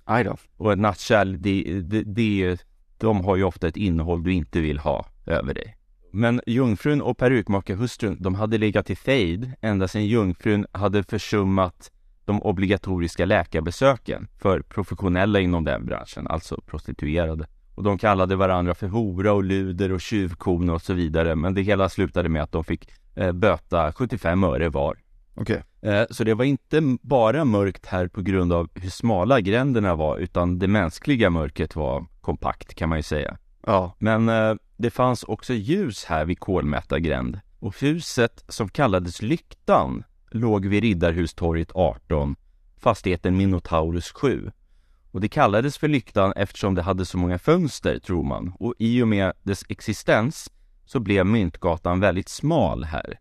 Aj 0.04 0.24
då. 0.24 0.36
Och 0.56 0.72
ett 0.72 0.78
nattkärl, 0.78 1.36
det, 1.38 1.80
det, 1.82 2.02
det, 2.02 2.66
de 2.98 3.24
har 3.24 3.36
ju 3.36 3.44
ofta 3.44 3.68
ett 3.68 3.76
innehåll 3.76 4.22
du 4.22 4.32
inte 4.32 4.60
vill 4.60 4.78
ha 4.78 5.06
över 5.26 5.54
dig. 5.54 5.76
Men 6.12 6.40
jungfrun 6.46 7.02
och 7.02 7.18
perukmakarhustrun, 7.18 8.16
de 8.20 8.34
hade 8.34 8.58
legat 8.58 8.90
i 8.90 8.96
fejd 8.96 9.52
ända 9.60 9.88
sedan 9.88 10.06
jungfrun 10.06 10.66
hade 10.72 11.02
försummat 11.02 11.90
de 12.24 12.42
obligatoriska 12.42 13.24
läkarbesöken 13.24 14.28
för 14.42 14.60
professionella 14.60 15.40
inom 15.40 15.64
den 15.64 15.86
branschen, 15.86 16.26
alltså 16.26 16.60
prostituerade. 16.66 17.46
Och 17.74 17.82
de 17.82 17.98
kallade 17.98 18.36
varandra 18.36 18.74
för 18.74 18.88
hora 18.88 19.32
och 19.32 19.44
luder 19.44 19.92
och 19.92 20.00
tjuvkona 20.00 20.72
och 20.72 20.82
så 20.82 20.94
vidare, 20.94 21.34
men 21.34 21.54
det 21.54 21.62
hela 21.62 21.88
slutade 21.88 22.28
med 22.28 22.42
att 22.42 22.52
de 22.52 22.64
fick 22.64 22.88
eh, 23.14 23.32
böta 23.32 23.92
75 23.92 24.44
öre 24.44 24.68
var. 24.68 24.98
Okej. 25.34 25.56
Eh, 25.56 25.62
Så 26.10 26.24
det 26.24 26.34
var 26.34 26.44
inte 26.44 26.96
bara 27.02 27.44
mörkt 27.44 27.86
här 27.86 28.08
på 28.08 28.22
grund 28.22 28.52
av 28.52 28.68
hur 28.74 28.90
smala 28.90 29.40
gränderna 29.40 29.94
var, 29.94 30.18
utan 30.18 30.58
det 30.58 30.68
mänskliga 30.68 31.30
mörkret 31.30 31.76
var 31.76 32.06
kompakt 32.20 32.74
kan 32.74 32.88
man 32.88 32.98
ju 32.98 33.02
säga. 33.02 33.36
Ja. 33.66 33.94
Men 33.98 34.28
eh, 34.28 34.54
det 34.76 34.90
fanns 34.90 35.22
också 35.22 35.54
ljus 35.54 36.04
här 36.04 36.24
vid 36.24 36.40
Kolmätargränd. 36.40 37.40
Och 37.58 37.80
huset 37.80 38.44
som 38.48 38.68
kallades 38.68 39.22
Lyktan 39.22 40.04
låg 40.30 40.66
vid 40.66 40.82
Riddarhustorget 40.82 41.70
18, 41.74 42.36
fastigheten 42.76 43.36
Minotaurus 43.36 44.12
7. 44.12 44.50
Och 45.10 45.20
det 45.20 45.28
kallades 45.28 45.78
för 45.78 45.88
Lyktan 45.88 46.32
eftersom 46.36 46.74
det 46.74 46.82
hade 46.82 47.04
så 47.04 47.18
många 47.18 47.38
fönster, 47.38 47.98
tror 47.98 48.22
man. 48.22 48.52
Och 48.58 48.74
i 48.78 49.02
och 49.02 49.08
med 49.08 49.32
dess 49.42 49.64
existens 49.68 50.50
så 50.84 51.00
blev 51.00 51.26
Myntgatan 51.26 52.00
väldigt 52.00 52.28
smal 52.28 52.84
här. 52.84 53.18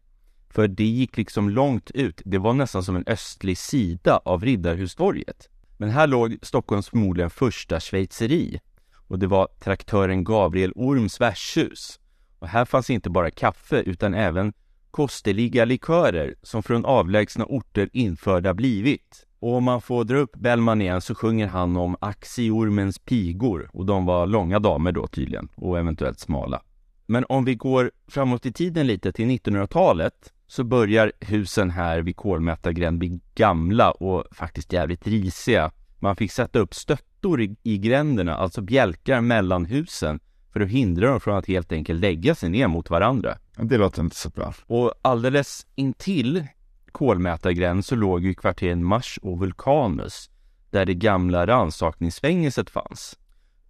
För 0.53 0.67
det 0.67 0.83
gick 0.83 1.17
liksom 1.17 1.49
långt 1.49 1.91
ut. 1.91 2.21
Det 2.25 2.37
var 2.37 2.53
nästan 2.53 2.83
som 2.83 2.95
en 2.95 3.03
östlig 3.07 3.57
sida 3.57 4.21
av 4.25 4.43
Riddarhustorget. 4.43 5.49
Men 5.77 5.89
här 5.89 6.07
låg 6.07 6.37
Stockholms 6.41 6.89
förmodligen 6.89 7.29
första 7.29 7.79
schweizeri. 7.79 8.59
Och 9.07 9.19
det 9.19 9.27
var 9.27 9.47
traktören 9.63 10.23
Gabriel 10.23 10.71
Orms 10.75 11.21
värdshus. 11.21 11.99
Och 12.39 12.47
här 12.47 12.65
fanns 12.65 12.89
inte 12.89 13.09
bara 13.09 13.31
kaffe 13.31 13.79
utan 13.79 14.13
även 14.13 14.53
kosteliga 14.91 15.65
likörer 15.65 16.35
som 16.43 16.63
från 16.63 16.85
avlägsna 16.85 17.45
orter 17.45 17.89
införda 17.93 18.53
blivit. 18.53 19.25
Och 19.39 19.53
om 19.53 19.63
man 19.63 19.81
får 19.81 20.03
dra 20.03 20.17
upp 20.17 20.35
Bellman 20.35 20.81
igen 20.81 21.01
så 21.01 21.15
sjunger 21.15 21.47
han 21.47 21.77
om 21.77 21.95
axiormens 22.01 22.99
pigor 22.99 23.69
och 23.73 23.85
de 23.85 24.05
var 24.05 24.27
långa 24.27 24.59
damer 24.59 24.91
då 24.91 25.07
tydligen 25.07 25.49
och 25.55 25.79
eventuellt 25.79 26.19
smala. 26.19 26.61
Men 27.05 27.25
om 27.29 27.45
vi 27.45 27.55
går 27.55 27.91
framåt 28.07 28.45
i 28.45 28.53
tiden 28.53 28.87
lite 28.87 29.11
till 29.11 29.25
1900-talet 29.25 30.32
så 30.47 30.63
börjar 30.63 31.11
husen 31.19 31.69
här 31.69 32.01
vid 32.01 32.15
Kolmätargränd 32.15 32.97
bli 32.97 33.19
gamla 33.35 33.91
och 33.91 34.23
faktiskt 34.31 34.73
jävligt 34.73 35.07
risiga. 35.07 35.71
Man 35.99 36.15
fick 36.15 36.31
sätta 36.31 36.59
upp 36.59 36.73
stöttor 36.73 37.41
i, 37.41 37.55
i 37.63 37.77
gränderna, 37.77 38.35
alltså 38.35 38.61
bjälkar 38.61 39.21
mellan 39.21 39.65
husen 39.65 40.19
för 40.53 40.59
att 40.59 40.69
hindra 40.69 41.07
dem 41.07 41.19
från 41.19 41.37
att 41.37 41.47
helt 41.47 41.71
enkelt 41.71 42.01
lägga 42.01 42.35
sig 42.35 42.49
ner 42.49 42.67
mot 42.67 42.89
varandra. 42.89 43.37
Det 43.57 43.77
låter 43.77 44.01
inte 44.01 44.15
så 44.15 44.29
bra. 44.29 44.53
Och 44.65 44.93
alldeles 45.01 45.67
intill 45.75 46.47
kolmätargränd 46.91 47.85
så 47.85 47.95
låg 47.95 48.23
ju 48.23 48.33
kvarteren 48.33 48.83
Mars 48.83 49.19
och 49.21 49.39
Vulkanus 49.39 50.29
där 50.69 50.85
det 50.85 50.93
gamla 50.93 51.47
rannsakningsfängelset 51.47 52.69
fanns. 52.69 53.17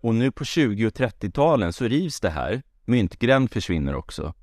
Och 0.01 0.15
nu 0.15 0.31
på 0.31 0.45
20 0.45 0.87
och 0.87 0.93
30-talen 0.93 1.73
så 1.73 1.85
rivs 1.85 2.19
det 2.19 2.29
här. 2.29 2.61
Myntgränd 2.85 3.51
försvinner 3.51 3.95
också. 3.95 4.33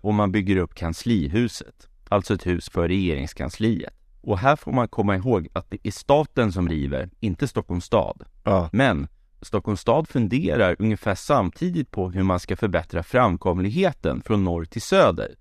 Och 0.00 0.14
man 0.14 0.32
bygger 0.32 0.56
upp 0.56 0.74
kanslihuset. 0.74 1.88
Alltså 2.08 2.34
ett 2.34 2.46
hus 2.46 2.68
för 2.68 2.88
regeringskansliet. 2.88 3.94
Och 4.20 4.38
här 4.38 4.56
får 4.56 4.72
man 4.72 4.88
komma 4.88 5.16
ihåg 5.16 5.48
att 5.52 5.70
det 5.70 5.78
är 5.82 5.90
staten 5.90 6.52
som 6.52 6.68
river, 6.68 7.10
inte 7.20 7.48
Stockholms 7.48 7.84
stad. 7.84 8.24
Ja. 8.44 8.68
Men 8.72 9.08
Stockholms 9.42 9.80
stad 9.80 10.08
funderar 10.08 10.76
ungefär 10.78 11.14
samtidigt 11.14 11.90
på 11.90 12.10
hur 12.10 12.22
man 12.22 12.40
ska 12.40 12.56
förbättra 12.56 13.02
framkomligheten 13.02 14.22
från 14.22 14.44
norr 14.44 14.64
till 14.64 14.82
söder. 14.82 15.34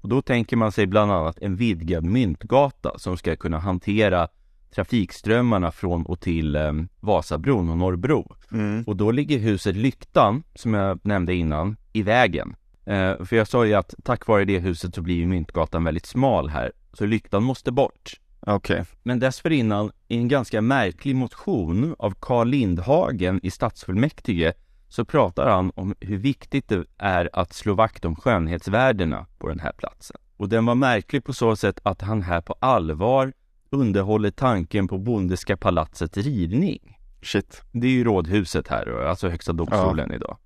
Och 0.00 0.08
då 0.08 0.22
tänker 0.22 0.56
man 0.56 0.72
sig 0.72 0.86
bland 0.86 1.12
annat 1.12 1.38
en 1.38 1.56
vidgad 1.56 2.04
myntgata 2.04 2.98
som 2.98 3.16
ska 3.16 3.36
kunna 3.36 3.58
hantera 3.58 4.28
trafikströmmarna 4.74 5.70
från 5.70 6.06
och 6.06 6.20
till 6.20 6.56
eh, 6.56 6.72
Vasabron 7.00 7.70
och 7.70 7.78
Norrbro. 7.78 8.36
Mm. 8.52 8.84
Och 8.86 8.96
då 8.96 9.10
ligger 9.10 9.38
huset 9.38 9.76
Lyktan, 9.76 10.42
som 10.54 10.74
jag 10.74 11.00
nämnde 11.02 11.34
innan, 11.34 11.76
i 11.92 12.02
vägen. 12.02 12.56
Eh, 12.84 13.24
för 13.24 13.36
jag 13.36 13.48
sa 13.48 13.66
ju 13.66 13.74
att 13.74 13.94
tack 14.04 14.26
vare 14.26 14.44
det 14.44 14.58
huset 14.58 14.94
så 14.94 15.02
blir 15.02 15.14
ju 15.14 15.26
Myntgatan 15.26 15.84
väldigt 15.84 16.06
smal 16.06 16.48
här, 16.48 16.72
så 16.92 17.06
Lyktan 17.06 17.42
måste 17.42 17.72
bort. 17.72 18.20
Okej. 18.40 18.84
Men 19.02 19.18
dessförinnan, 19.18 19.92
i 20.08 20.16
en 20.16 20.28
ganska 20.28 20.60
märklig 20.60 21.16
motion 21.16 21.94
av 21.98 22.14
Carl 22.20 22.48
Lindhagen 22.48 23.40
i 23.42 23.50
stadsfullmäktige, 23.50 24.52
så 24.88 25.04
pratar 25.04 25.50
han 25.50 25.72
om 25.74 25.94
hur 26.00 26.18
viktigt 26.18 26.68
det 26.68 26.84
är 26.98 27.30
att 27.32 27.52
slå 27.52 27.74
vakt 27.74 28.04
om 28.04 28.16
skönhetsvärdena 28.16 29.26
på 29.38 29.48
den 29.48 29.60
här 29.60 29.72
platsen. 29.72 30.16
Och 30.36 30.48
den 30.48 30.66
var 30.66 30.74
märklig 30.74 31.24
på 31.24 31.32
så 31.32 31.56
sätt 31.56 31.80
att 31.82 32.02
han 32.02 32.22
här 32.22 32.40
på 32.40 32.54
allvar 32.60 33.32
underhåller 33.70 34.30
tanken 34.30 34.88
på 34.88 34.98
Bondeska 34.98 35.56
palatsets 35.56 36.16
rivning. 36.16 36.98
Shit. 37.22 37.62
Det 37.72 37.86
är 37.86 37.90
ju 37.90 38.04
rådhuset 38.04 38.68
här, 38.68 39.04
alltså 39.04 39.28
Högsta 39.28 39.52
domstolen 39.52 40.12
idag. 40.12 40.36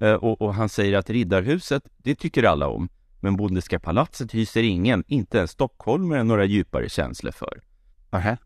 Eh, 0.00 0.12
Och, 0.14 0.42
och 0.42 0.54
han 0.54 0.68
säger 0.68 0.98
att 0.98 1.10
Riddarhuset, 1.10 1.82
det 1.96 2.14
tycker 2.14 2.42
alla 2.42 2.68
om. 2.68 2.88
Men 3.20 3.36
Bondeska 3.36 3.80
palatset 3.80 4.34
hyser 4.34 4.62
ingen, 4.62 5.04
inte 5.06 5.38
ens 5.38 5.50
stockholmare, 5.50 6.24
några 6.24 6.44
djupare 6.44 6.88
känslor 6.88 7.32
för. 7.32 7.60
Nähä. 8.10 8.36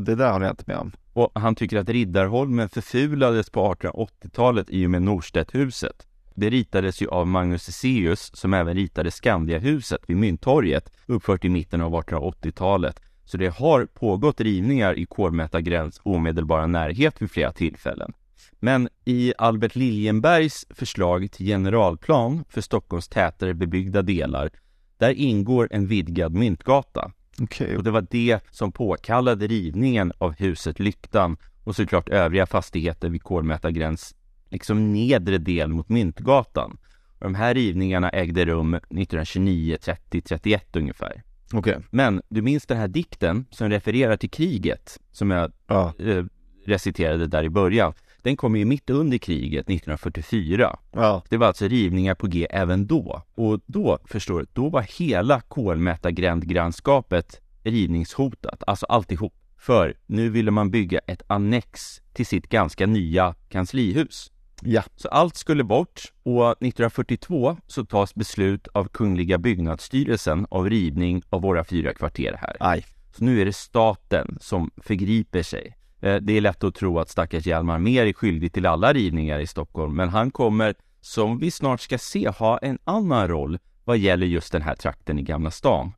Det 0.00 0.14
där 0.14 0.32
håller 0.32 0.46
jag 0.46 0.52
inte 0.52 0.64
med 0.66 0.76
om. 0.76 0.92
Och 1.12 1.30
han 1.34 1.54
tycker 1.54 1.76
att 1.78 1.88
Riddarholmen 1.88 2.68
förfulades 2.68 3.50
på 3.50 3.74
1880-talet 3.74 4.66
i 4.70 4.86
och 4.86 4.90
med 4.90 5.02
Norstedthuset. 5.02 6.06
Det 6.34 6.50
ritades 6.50 7.02
ju 7.02 7.08
av 7.08 7.26
Magnus 7.26 7.62
Ceseus 7.62 8.36
som 8.36 8.54
även 8.54 8.74
ritade 8.74 9.10
Skandiahuset 9.10 10.00
vid 10.06 10.16
Mynttorget 10.16 10.90
uppfört 11.06 11.44
i 11.44 11.48
mitten 11.48 11.80
av 11.80 11.92
1880-talet. 11.92 13.00
Så 13.24 13.36
det 13.36 13.48
har 13.48 13.86
pågått 13.86 14.40
rivningar 14.40 14.98
i 14.98 15.06
Kolmätargränds 15.06 16.00
omedelbara 16.02 16.66
närhet 16.66 17.22
vid 17.22 17.30
flera 17.30 17.52
tillfällen. 17.52 18.12
Men 18.60 18.88
i 19.04 19.32
Albert 19.38 19.76
Liljenbergs 19.76 20.66
förslag 20.70 21.30
till 21.32 21.46
generalplan 21.46 22.44
för 22.48 22.60
Stockholms 22.60 23.08
tätare 23.08 23.54
bebyggda 23.54 24.02
delar, 24.02 24.50
där 24.98 25.10
ingår 25.10 25.68
en 25.70 25.86
vidgad 25.86 26.34
myntgata. 26.34 27.12
Okej. 27.40 27.76
Och 27.76 27.82
det 27.84 27.90
var 27.90 28.06
det 28.10 28.40
som 28.50 28.72
påkallade 28.72 29.46
rivningen 29.46 30.12
av 30.18 30.32
huset 30.38 30.80
Lyktan 30.80 31.36
och 31.64 31.76
såklart 31.76 32.08
övriga 32.08 32.46
fastigheter 32.46 33.08
vid 33.08 33.22
Kolmätargräns 33.22 34.14
liksom 34.50 34.92
nedre 34.92 35.38
del 35.38 35.68
mot 35.68 35.88
Myntgatan. 35.88 36.78
Och 37.18 37.24
de 37.24 37.34
här 37.34 37.54
rivningarna 37.54 38.10
ägde 38.10 38.44
rum 38.44 38.74
1929, 38.74 39.76
30, 39.80 40.20
31 40.20 40.76
ungefär. 40.76 41.22
Okej. 41.52 41.78
Men 41.90 42.22
du 42.28 42.42
minns 42.42 42.66
den 42.66 42.78
här 42.78 42.88
dikten 42.88 43.46
som 43.50 43.68
refererar 43.70 44.16
till 44.16 44.30
kriget 44.30 44.98
som 45.12 45.30
jag 45.30 45.52
Ja. 45.66 45.94
eh, 45.98 46.24
reciterade 46.66 47.26
där 47.26 47.44
i 47.44 47.50
början. 47.50 47.92
Den 48.22 48.36
kom 48.36 48.56
ju 48.56 48.64
mitt 48.64 48.90
under 48.90 49.18
kriget 49.18 49.60
1944. 49.60 50.78
Ja. 50.92 51.22
Det 51.28 51.36
var 51.36 51.46
alltså 51.46 51.68
rivningar 51.68 52.14
på 52.14 52.26
G 52.26 52.46
även 52.50 52.86
då. 52.86 53.22
Och 53.34 53.60
då, 53.66 53.98
förstår 54.04 54.40
du, 54.40 54.46
då 54.52 54.68
var 54.68 54.82
hela 54.82 55.40
Kolmätargrändgrannskapet 55.40 57.40
rivningshotat, 57.62 58.62
alltså 58.66 58.86
alltihop. 58.86 59.34
För 59.58 59.96
nu 60.06 60.30
ville 60.30 60.50
man 60.50 60.70
bygga 60.70 60.98
ett 60.98 61.22
annex 61.26 62.00
till 62.12 62.26
sitt 62.26 62.48
ganska 62.48 62.86
nya 62.86 63.34
kanslihus. 63.48 64.32
Ja. 64.62 64.82
Så 64.96 65.08
allt 65.08 65.36
skulle 65.36 65.64
bort 65.64 66.00
och 66.22 66.50
1942 66.50 67.56
så 67.66 67.84
tas 67.84 68.14
beslut 68.14 68.68
av 68.68 68.88
Kungliga 68.88 69.38
byggnadsstyrelsen 69.38 70.46
av 70.50 70.70
rivning 70.70 71.22
av 71.30 71.42
våra 71.42 71.64
fyra 71.64 71.94
kvarter 71.94 72.36
här. 72.40 72.56
Aj. 72.60 72.84
Så 73.16 73.24
nu 73.24 73.40
är 73.40 73.44
det 73.44 73.52
staten 73.52 74.38
som 74.40 74.70
förgriper 74.76 75.42
sig. 75.42 75.76
Eh, 76.02 76.16
Det 76.16 76.32
är 76.36 76.40
lätt 76.40 76.64
att 76.64 76.74
tro 76.74 76.98
att 76.98 77.08
stackars 77.08 77.46
Hjalmar 77.46 77.78
Mer 77.78 78.06
är 78.06 78.12
skyldig 78.12 78.52
till 78.52 78.66
alla 78.66 78.92
rivningar 78.92 79.38
i 79.38 79.46
Stockholm, 79.46 79.96
men 79.96 80.08
han 80.08 80.30
kommer, 80.30 80.74
som 81.00 81.38
vi 81.38 81.50
snart 81.50 81.80
ska 81.80 81.98
se, 81.98 82.28
ha 82.28 82.58
en 82.58 82.78
annan 82.84 83.28
roll 83.28 83.58
vad 83.84 83.98
gäller 83.98 84.26
just 84.26 84.52
den 84.52 84.62
här 84.62 84.74
trakten 84.74 85.18
i 85.18 85.22
Gamla 85.22 85.50
stan. 85.50 85.92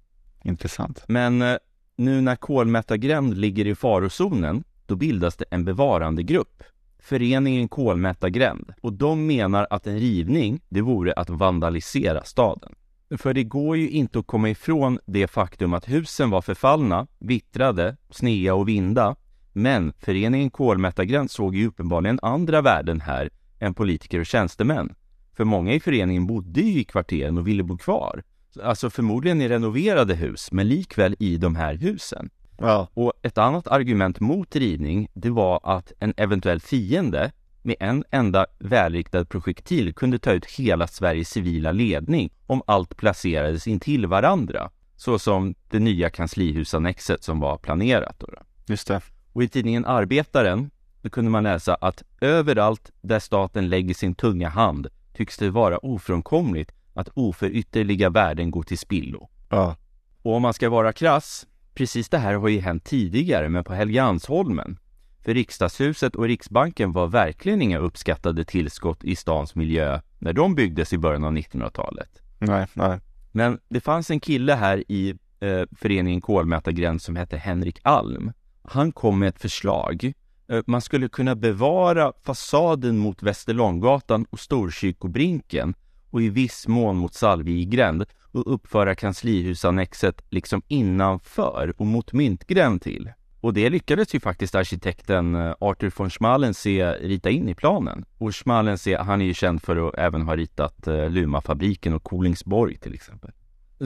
Intressant. 0.45 1.05
Men 1.09 1.43
eh, 1.43 1.57
nu 1.97 2.21
när 2.21 2.37
Kolmätargränd 2.37 3.37
ligger 3.39 3.67
i 3.67 3.75
farozonen, 3.75 4.65
då 4.87 4.97
bildas 4.97 5.37
det 5.37 5.45
en 5.51 5.65
bevarandegrupp, 5.65 6.63
Föreningen 6.99 7.69
Kolmätargränd. 7.69 8.75
Och 8.81 8.93
de 8.93 9.27
menar 9.27 9.67
att 9.71 9.87
en 9.87 9.99
rivning, 9.99 10.61
det 10.69 10.81
vore 10.81 11.13
att 11.13 11.31
vandalisera 11.31 12.25
staden. 12.25 12.75
För 13.19 13.35
det 13.35 13.45
går 13.45 13.77
ju 13.77 13.91
inte 13.91 14.19
att 14.19 14.27
komma 14.27 14.51
ifrån 14.51 14.99
det 15.07 15.27
faktum 15.27 15.75
att 15.75 15.89
husen 15.89 16.31
var 16.31 16.43
förfallna, 16.43 17.07
vittrade, 17.19 17.97
snea 18.11 18.55
och 18.55 18.69
vinda. 18.69 19.17
Men 19.57 19.93
föreningen 19.99 20.51
Kolmätargränd 20.51 21.31
såg 21.31 21.55
ju 21.55 21.67
uppenbarligen 21.67 22.19
andra 22.23 22.63
värden 22.63 23.01
här 23.01 23.31
än 23.59 23.75
politiker 23.75 24.21
och 24.21 24.27
tjänstemän. 24.27 24.95
För 25.37 25.45
många 25.45 25.73
i 25.73 25.81
föreningen 25.81 26.27
bodde 26.27 26.61
ju 26.61 26.81
i 26.81 26.85
kvarteren 26.85 27.39
och 27.39 27.49
ville 27.49 27.63
bo 27.63 27.77
kvar. 27.77 28.23
Alltså 28.63 28.91
förmodligen 28.91 29.41
i 29.41 29.49
renoverade 29.49 30.15
hus, 30.15 30.53
men 30.53 30.69
likväl 30.69 31.17
i 31.19 31.37
de 31.37 31.57
här 31.57 31.75
husen. 31.75 32.31
Ja. 32.59 32.89
Och 32.95 33.13
ett 33.23 33.39
annat 33.39 33.67
argument 33.67 34.21
mot 34.21 34.57
rivning, 34.57 35.09
det 35.15 35.31
var 35.31 35.61
att 35.63 35.93
en 35.99 36.15
eventuell 36.17 36.61
fiende 36.61 37.33
med 37.63 37.77
en 37.81 38.05
enda 38.11 38.47
välriktad 38.59 39.25
projektil 39.25 39.95
kunde 39.95 40.19
ta 40.19 40.33
ut 40.33 40.47
hela 40.47 40.87
Sveriges 40.87 41.29
civila 41.29 41.73
ledning 41.73 42.31
om 42.47 42.63
allt 42.67 42.97
placerades 42.97 43.67
intill 43.67 44.07
varandra. 44.07 44.71
Så 44.97 45.19
som 45.19 45.55
det 45.71 45.79
nya 45.79 46.11
kanslihusannexet 46.11 47.25
som 47.25 47.41
var 47.41 47.59
planerat. 47.59 48.17
Då. 48.19 48.29
Just 48.67 48.89
det. 48.89 49.01
Och 49.35 49.43
i 49.43 49.49
tidningen 49.49 49.85
Arbetaren, 49.85 50.70
då 51.03 51.11
kunde 51.11 51.30
man 51.30 51.43
läsa 51.43 51.74
att 51.74 52.03
överallt 52.20 52.93
där 53.01 53.18
staten 53.18 53.68
lägger 53.68 53.95
sin 53.95 54.14
tunga 54.14 54.49
hand 54.49 54.87
tycks 55.12 55.39
det 55.39 55.51
vara 55.51 55.78
ofrånkomligt 55.78 56.72
att 56.95 57.09
oförytterliga 57.14 58.11
värden 58.11 58.51
går 58.51 58.62
till 58.62 58.78
spillo. 58.78 59.28
Ja. 59.49 59.76
Och 60.22 60.35
om 60.35 60.43
man 60.43 60.55
ska 60.55 60.70
vara 60.70 60.93
krass, 60.93 61.47
precis 61.74 62.09
det 62.09 62.18
här 62.18 62.35
har 62.35 62.49
ju 62.49 62.61
hänt 62.61 62.85
tidigare, 62.85 63.49
men 63.49 63.64
på 63.64 63.72
Helgeandsholmen. 63.72 64.78
För 65.24 65.35
riksdagshuset 65.35 66.16
och 66.16 66.24
Riksbanken 66.24 66.93
var 66.93 67.07
verkligen 67.07 67.62
inga 67.62 67.78
uppskattade 67.78 68.45
tillskott 68.45 69.05
i 69.05 69.16
stans 69.16 69.55
miljö 69.55 70.01
när 70.18 70.32
de 70.32 70.55
byggdes 70.55 70.93
i 70.93 70.99
början 70.99 71.24
av 71.24 71.32
1900-talet. 71.32 72.22
Nej, 72.39 72.66
nej. 72.72 73.01
Men 73.32 73.59
det 73.68 73.80
fanns 73.80 74.11
en 74.11 74.20
kille 74.20 74.55
här 74.55 74.85
i 74.89 75.14
eh, 75.41 75.62
föreningen 75.76 76.20
Kolmätargräns 76.20 77.05
som 77.05 77.16
hette 77.16 77.37
Henrik 77.37 77.78
Alm. 77.82 78.32
Han 78.65 78.93
kom 78.93 79.19
med 79.19 79.29
ett 79.29 79.41
förslag. 79.41 80.12
Eh, 80.49 80.62
man 80.67 80.81
skulle 80.81 81.09
kunna 81.09 81.35
bevara 81.35 82.12
fasaden 82.23 82.99
mot 82.99 83.23
Västerlånggatan 83.23 84.27
och 84.31 84.41
Storkyrkobrinken 84.41 85.75
och 86.11 86.23
i 86.23 86.29
viss 86.29 86.69
mån 86.69 86.97
mot 86.97 87.15
Salvigränd 87.15 88.05
och 88.33 88.55
uppföra 88.55 88.95
kanslihusannexet 88.95 90.23
liksom 90.31 90.62
innanför 90.69 91.75
och 91.77 91.87
mot 91.87 92.12
Myntgränd 92.12 92.83
till. 92.83 93.11
Och 93.41 93.55
det 93.55 93.71
lyckades 93.71 94.15
ju 94.15 94.21
faktiskt 94.21 94.55
arkitekten 94.55 95.35
eh, 95.35 95.55
Arthur 95.61 95.93
von 95.97 96.11
Schmalensee 96.11 96.93
rita 96.93 97.31
in 97.31 97.49
i 97.49 97.55
planen. 97.55 98.05
Och 98.19 98.35
Schmalensee, 98.35 98.99
han 98.99 99.21
är 99.21 99.25
ju 99.25 99.35
känd 99.35 99.62
för 99.62 99.89
att 99.89 99.95
även 99.99 100.23
ha 100.23 100.37
ritat 100.37 100.87
eh, 100.87 101.11
Lumafabriken 101.11 101.95
och 101.95 102.03
Kolingsborg 102.03 102.77
till 102.77 102.95
exempel. 102.95 103.31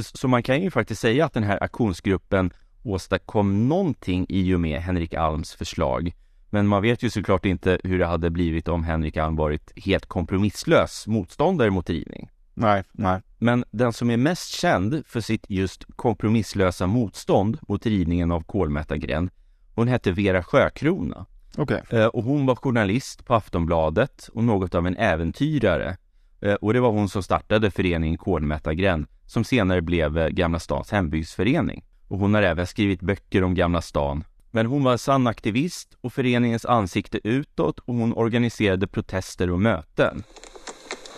Så 0.00 0.28
man 0.28 0.42
kan 0.42 0.62
ju 0.62 0.70
faktiskt 0.70 1.00
säga 1.00 1.24
att 1.24 1.32
den 1.32 1.42
här 1.42 1.62
aktionsgruppen 1.62 2.50
åstadkom 2.88 3.68
någonting 3.68 4.26
i 4.28 4.54
och 4.54 4.60
med 4.60 4.80
Henrik 4.80 5.14
Alms 5.14 5.54
förslag. 5.54 6.12
Men 6.50 6.66
man 6.66 6.82
vet 6.82 7.02
ju 7.02 7.10
såklart 7.10 7.44
inte 7.46 7.78
hur 7.84 7.98
det 7.98 8.06
hade 8.06 8.30
blivit 8.30 8.68
om 8.68 8.84
Henrik 8.84 9.16
Alm 9.16 9.36
varit 9.36 9.72
helt 9.84 10.06
kompromisslös 10.06 11.06
motståndare 11.06 11.70
mot 11.70 11.90
rivning. 11.90 12.30
Nej, 12.54 12.82
nej. 12.92 13.20
Men 13.38 13.64
den 13.70 13.92
som 13.92 14.10
är 14.10 14.16
mest 14.16 14.48
känd 14.60 15.02
för 15.06 15.20
sitt 15.20 15.44
just 15.48 15.84
kompromisslösa 15.96 16.86
motstånd 16.86 17.58
mot 17.68 17.86
rivningen 17.86 18.32
av 18.32 18.40
Kolmätargränd, 18.40 19.30
hon 19.74 19.88
hette 19.88 20.12
Vera 20.12 20.42
Sjökrona. 20.42 21.26
Okej. 21.56 21.82
Eh, 21.90 22.06
Och 22.06 22.24
hon 22.24 22.46
var 22.46 22.54
journalist 22.56 23.24
på 23.26 23.34
Aftonbladet 23.34 24.28
och 24.34 24.44
något 24.44 24.74
av 24.74 24.86
en 24.86 24.96
äventyrare. 24.96 25.96
Eh, 26.40 26.54
Och 26.54 26.72
det 26.72 26.80
var 26.80 26.90
hon 26.90 27.08
som 27.08 27.22
startade 27.22 27.70
föreningen 27.70 28.18
Kolmätargränd, 28.18 29.06
som 29.26 29.44
senare 29.44 29.82
blev 29.82 30.18
eh, 30.18 30.28
Gamla 30.28 30.58
stans 30.58 30.90
hembygdsförening. 30.92 31.84
Och 32.08 32.18
hon 32.18 32.34
har 32.34 32.42
även 32.42 32.66
skrivit 32.66 33.00
böcker 33.00 33.44
om 33.44 33.54
Gamla 33.54 33.82
stan. 33.82 34.24
Men 34.50 34.66
hon 34.66 34.84
var 34.84 34.92
en 34.92 34.98
sann 34.98 35.26
aktivist 35.26 35.88
och 36.00 36.12
föreningens 36.12 36.64
ansikte 36.64 37.20
utåt 37.24 37.78
och 37.78 37.94
hon 37.94 38.12
organiserade 38.12 38.86
protester 38.86 39.50
och 39.50 39.60
möten. 39.60 40.22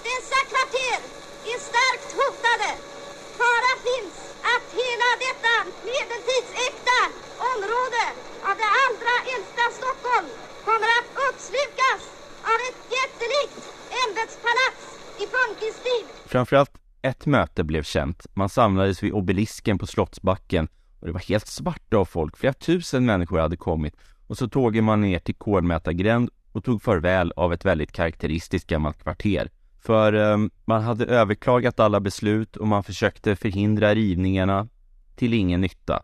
Dessa 0.08 0.40
kvarter 0.50 0.98
är 1.52 1.58
starkt 1.70 2.10
hotade. 2.20 2.70
Fara 3.38 3.72
finns 3.88 4.16
att 4.54 4.66
hela 4.82 5.08
detta 5.26 5.54
medeltidsäkta 5.90 6.98
område 7.52 8.02
av 8.48 8.54
det 8.62 8.70
allra 8.84 9.14
äldsta 9.34 9.64
Stockholm 9.78 10.28
kommer 10.64 10.90
att 10.98 11.08
uppslukas 11.26 12.00
av 12.52 12.58
ett 12.68 12.80
jättelikt 12.98 13.62
ämbetspalats 14.02 14.82
i 15.22 15.24
funkisstil. 15.36 16.04
Framförallt 16.26 16.74
ett 17.02 17.26
möte 17.26 17.64
blev 17.64 17.82
känt. 17.82 18.26
Man 18.34 18.48
samlades 18.48 19.02
vid 19.02 19.12
obelisken 19.12 19.78
på 19.78 19.86
Slottsbacken 19.86 20.68
och 21.00 21.06
det 21.06 21.12
var 21.12 21.20
helt 21.20 21.46
svart 21.46 21.94
av 21.94 22.04
folk. 22.04 22.36
Flera 22.36 22.52
tusen 22.52 23.06
människor 23.06 23.38
hade 23.38 23.56
kommit 23.56 23.94
och 24.26 24.38
så 24.38 24.48
tågade 24.48 24.82
man 24.82 25.00
ner 25.00 25.18
till 25.18 25.34
Kolmätargränd 25.34 26.30
och 26.52 26.64
tog 26.64 26.82
farväl 26.82 27.32
av 27.36 27.52
ett 27.52 27.64
väldigt 27.64 27.92
karaktäristiskt 27.92 28.66
gammalt 28.66 29.02
kvarter. 29.02 29.50
För 29.82 30.12
eh, 30.12 30.38
man 30.64 30.82
hade 30.82 31.04
överklagat 31.04 31.80
alla 31.80 32.00
beslut 32.00 32.56
och 32.56 32.66
man 32.66 32.84
försökte 32.84 33.36
förhindra 33.36 33.94
rivningarna 33.94 34.68
till 35.16 35.34
ingen 35.34 35.60
nytta. 35.60 36.02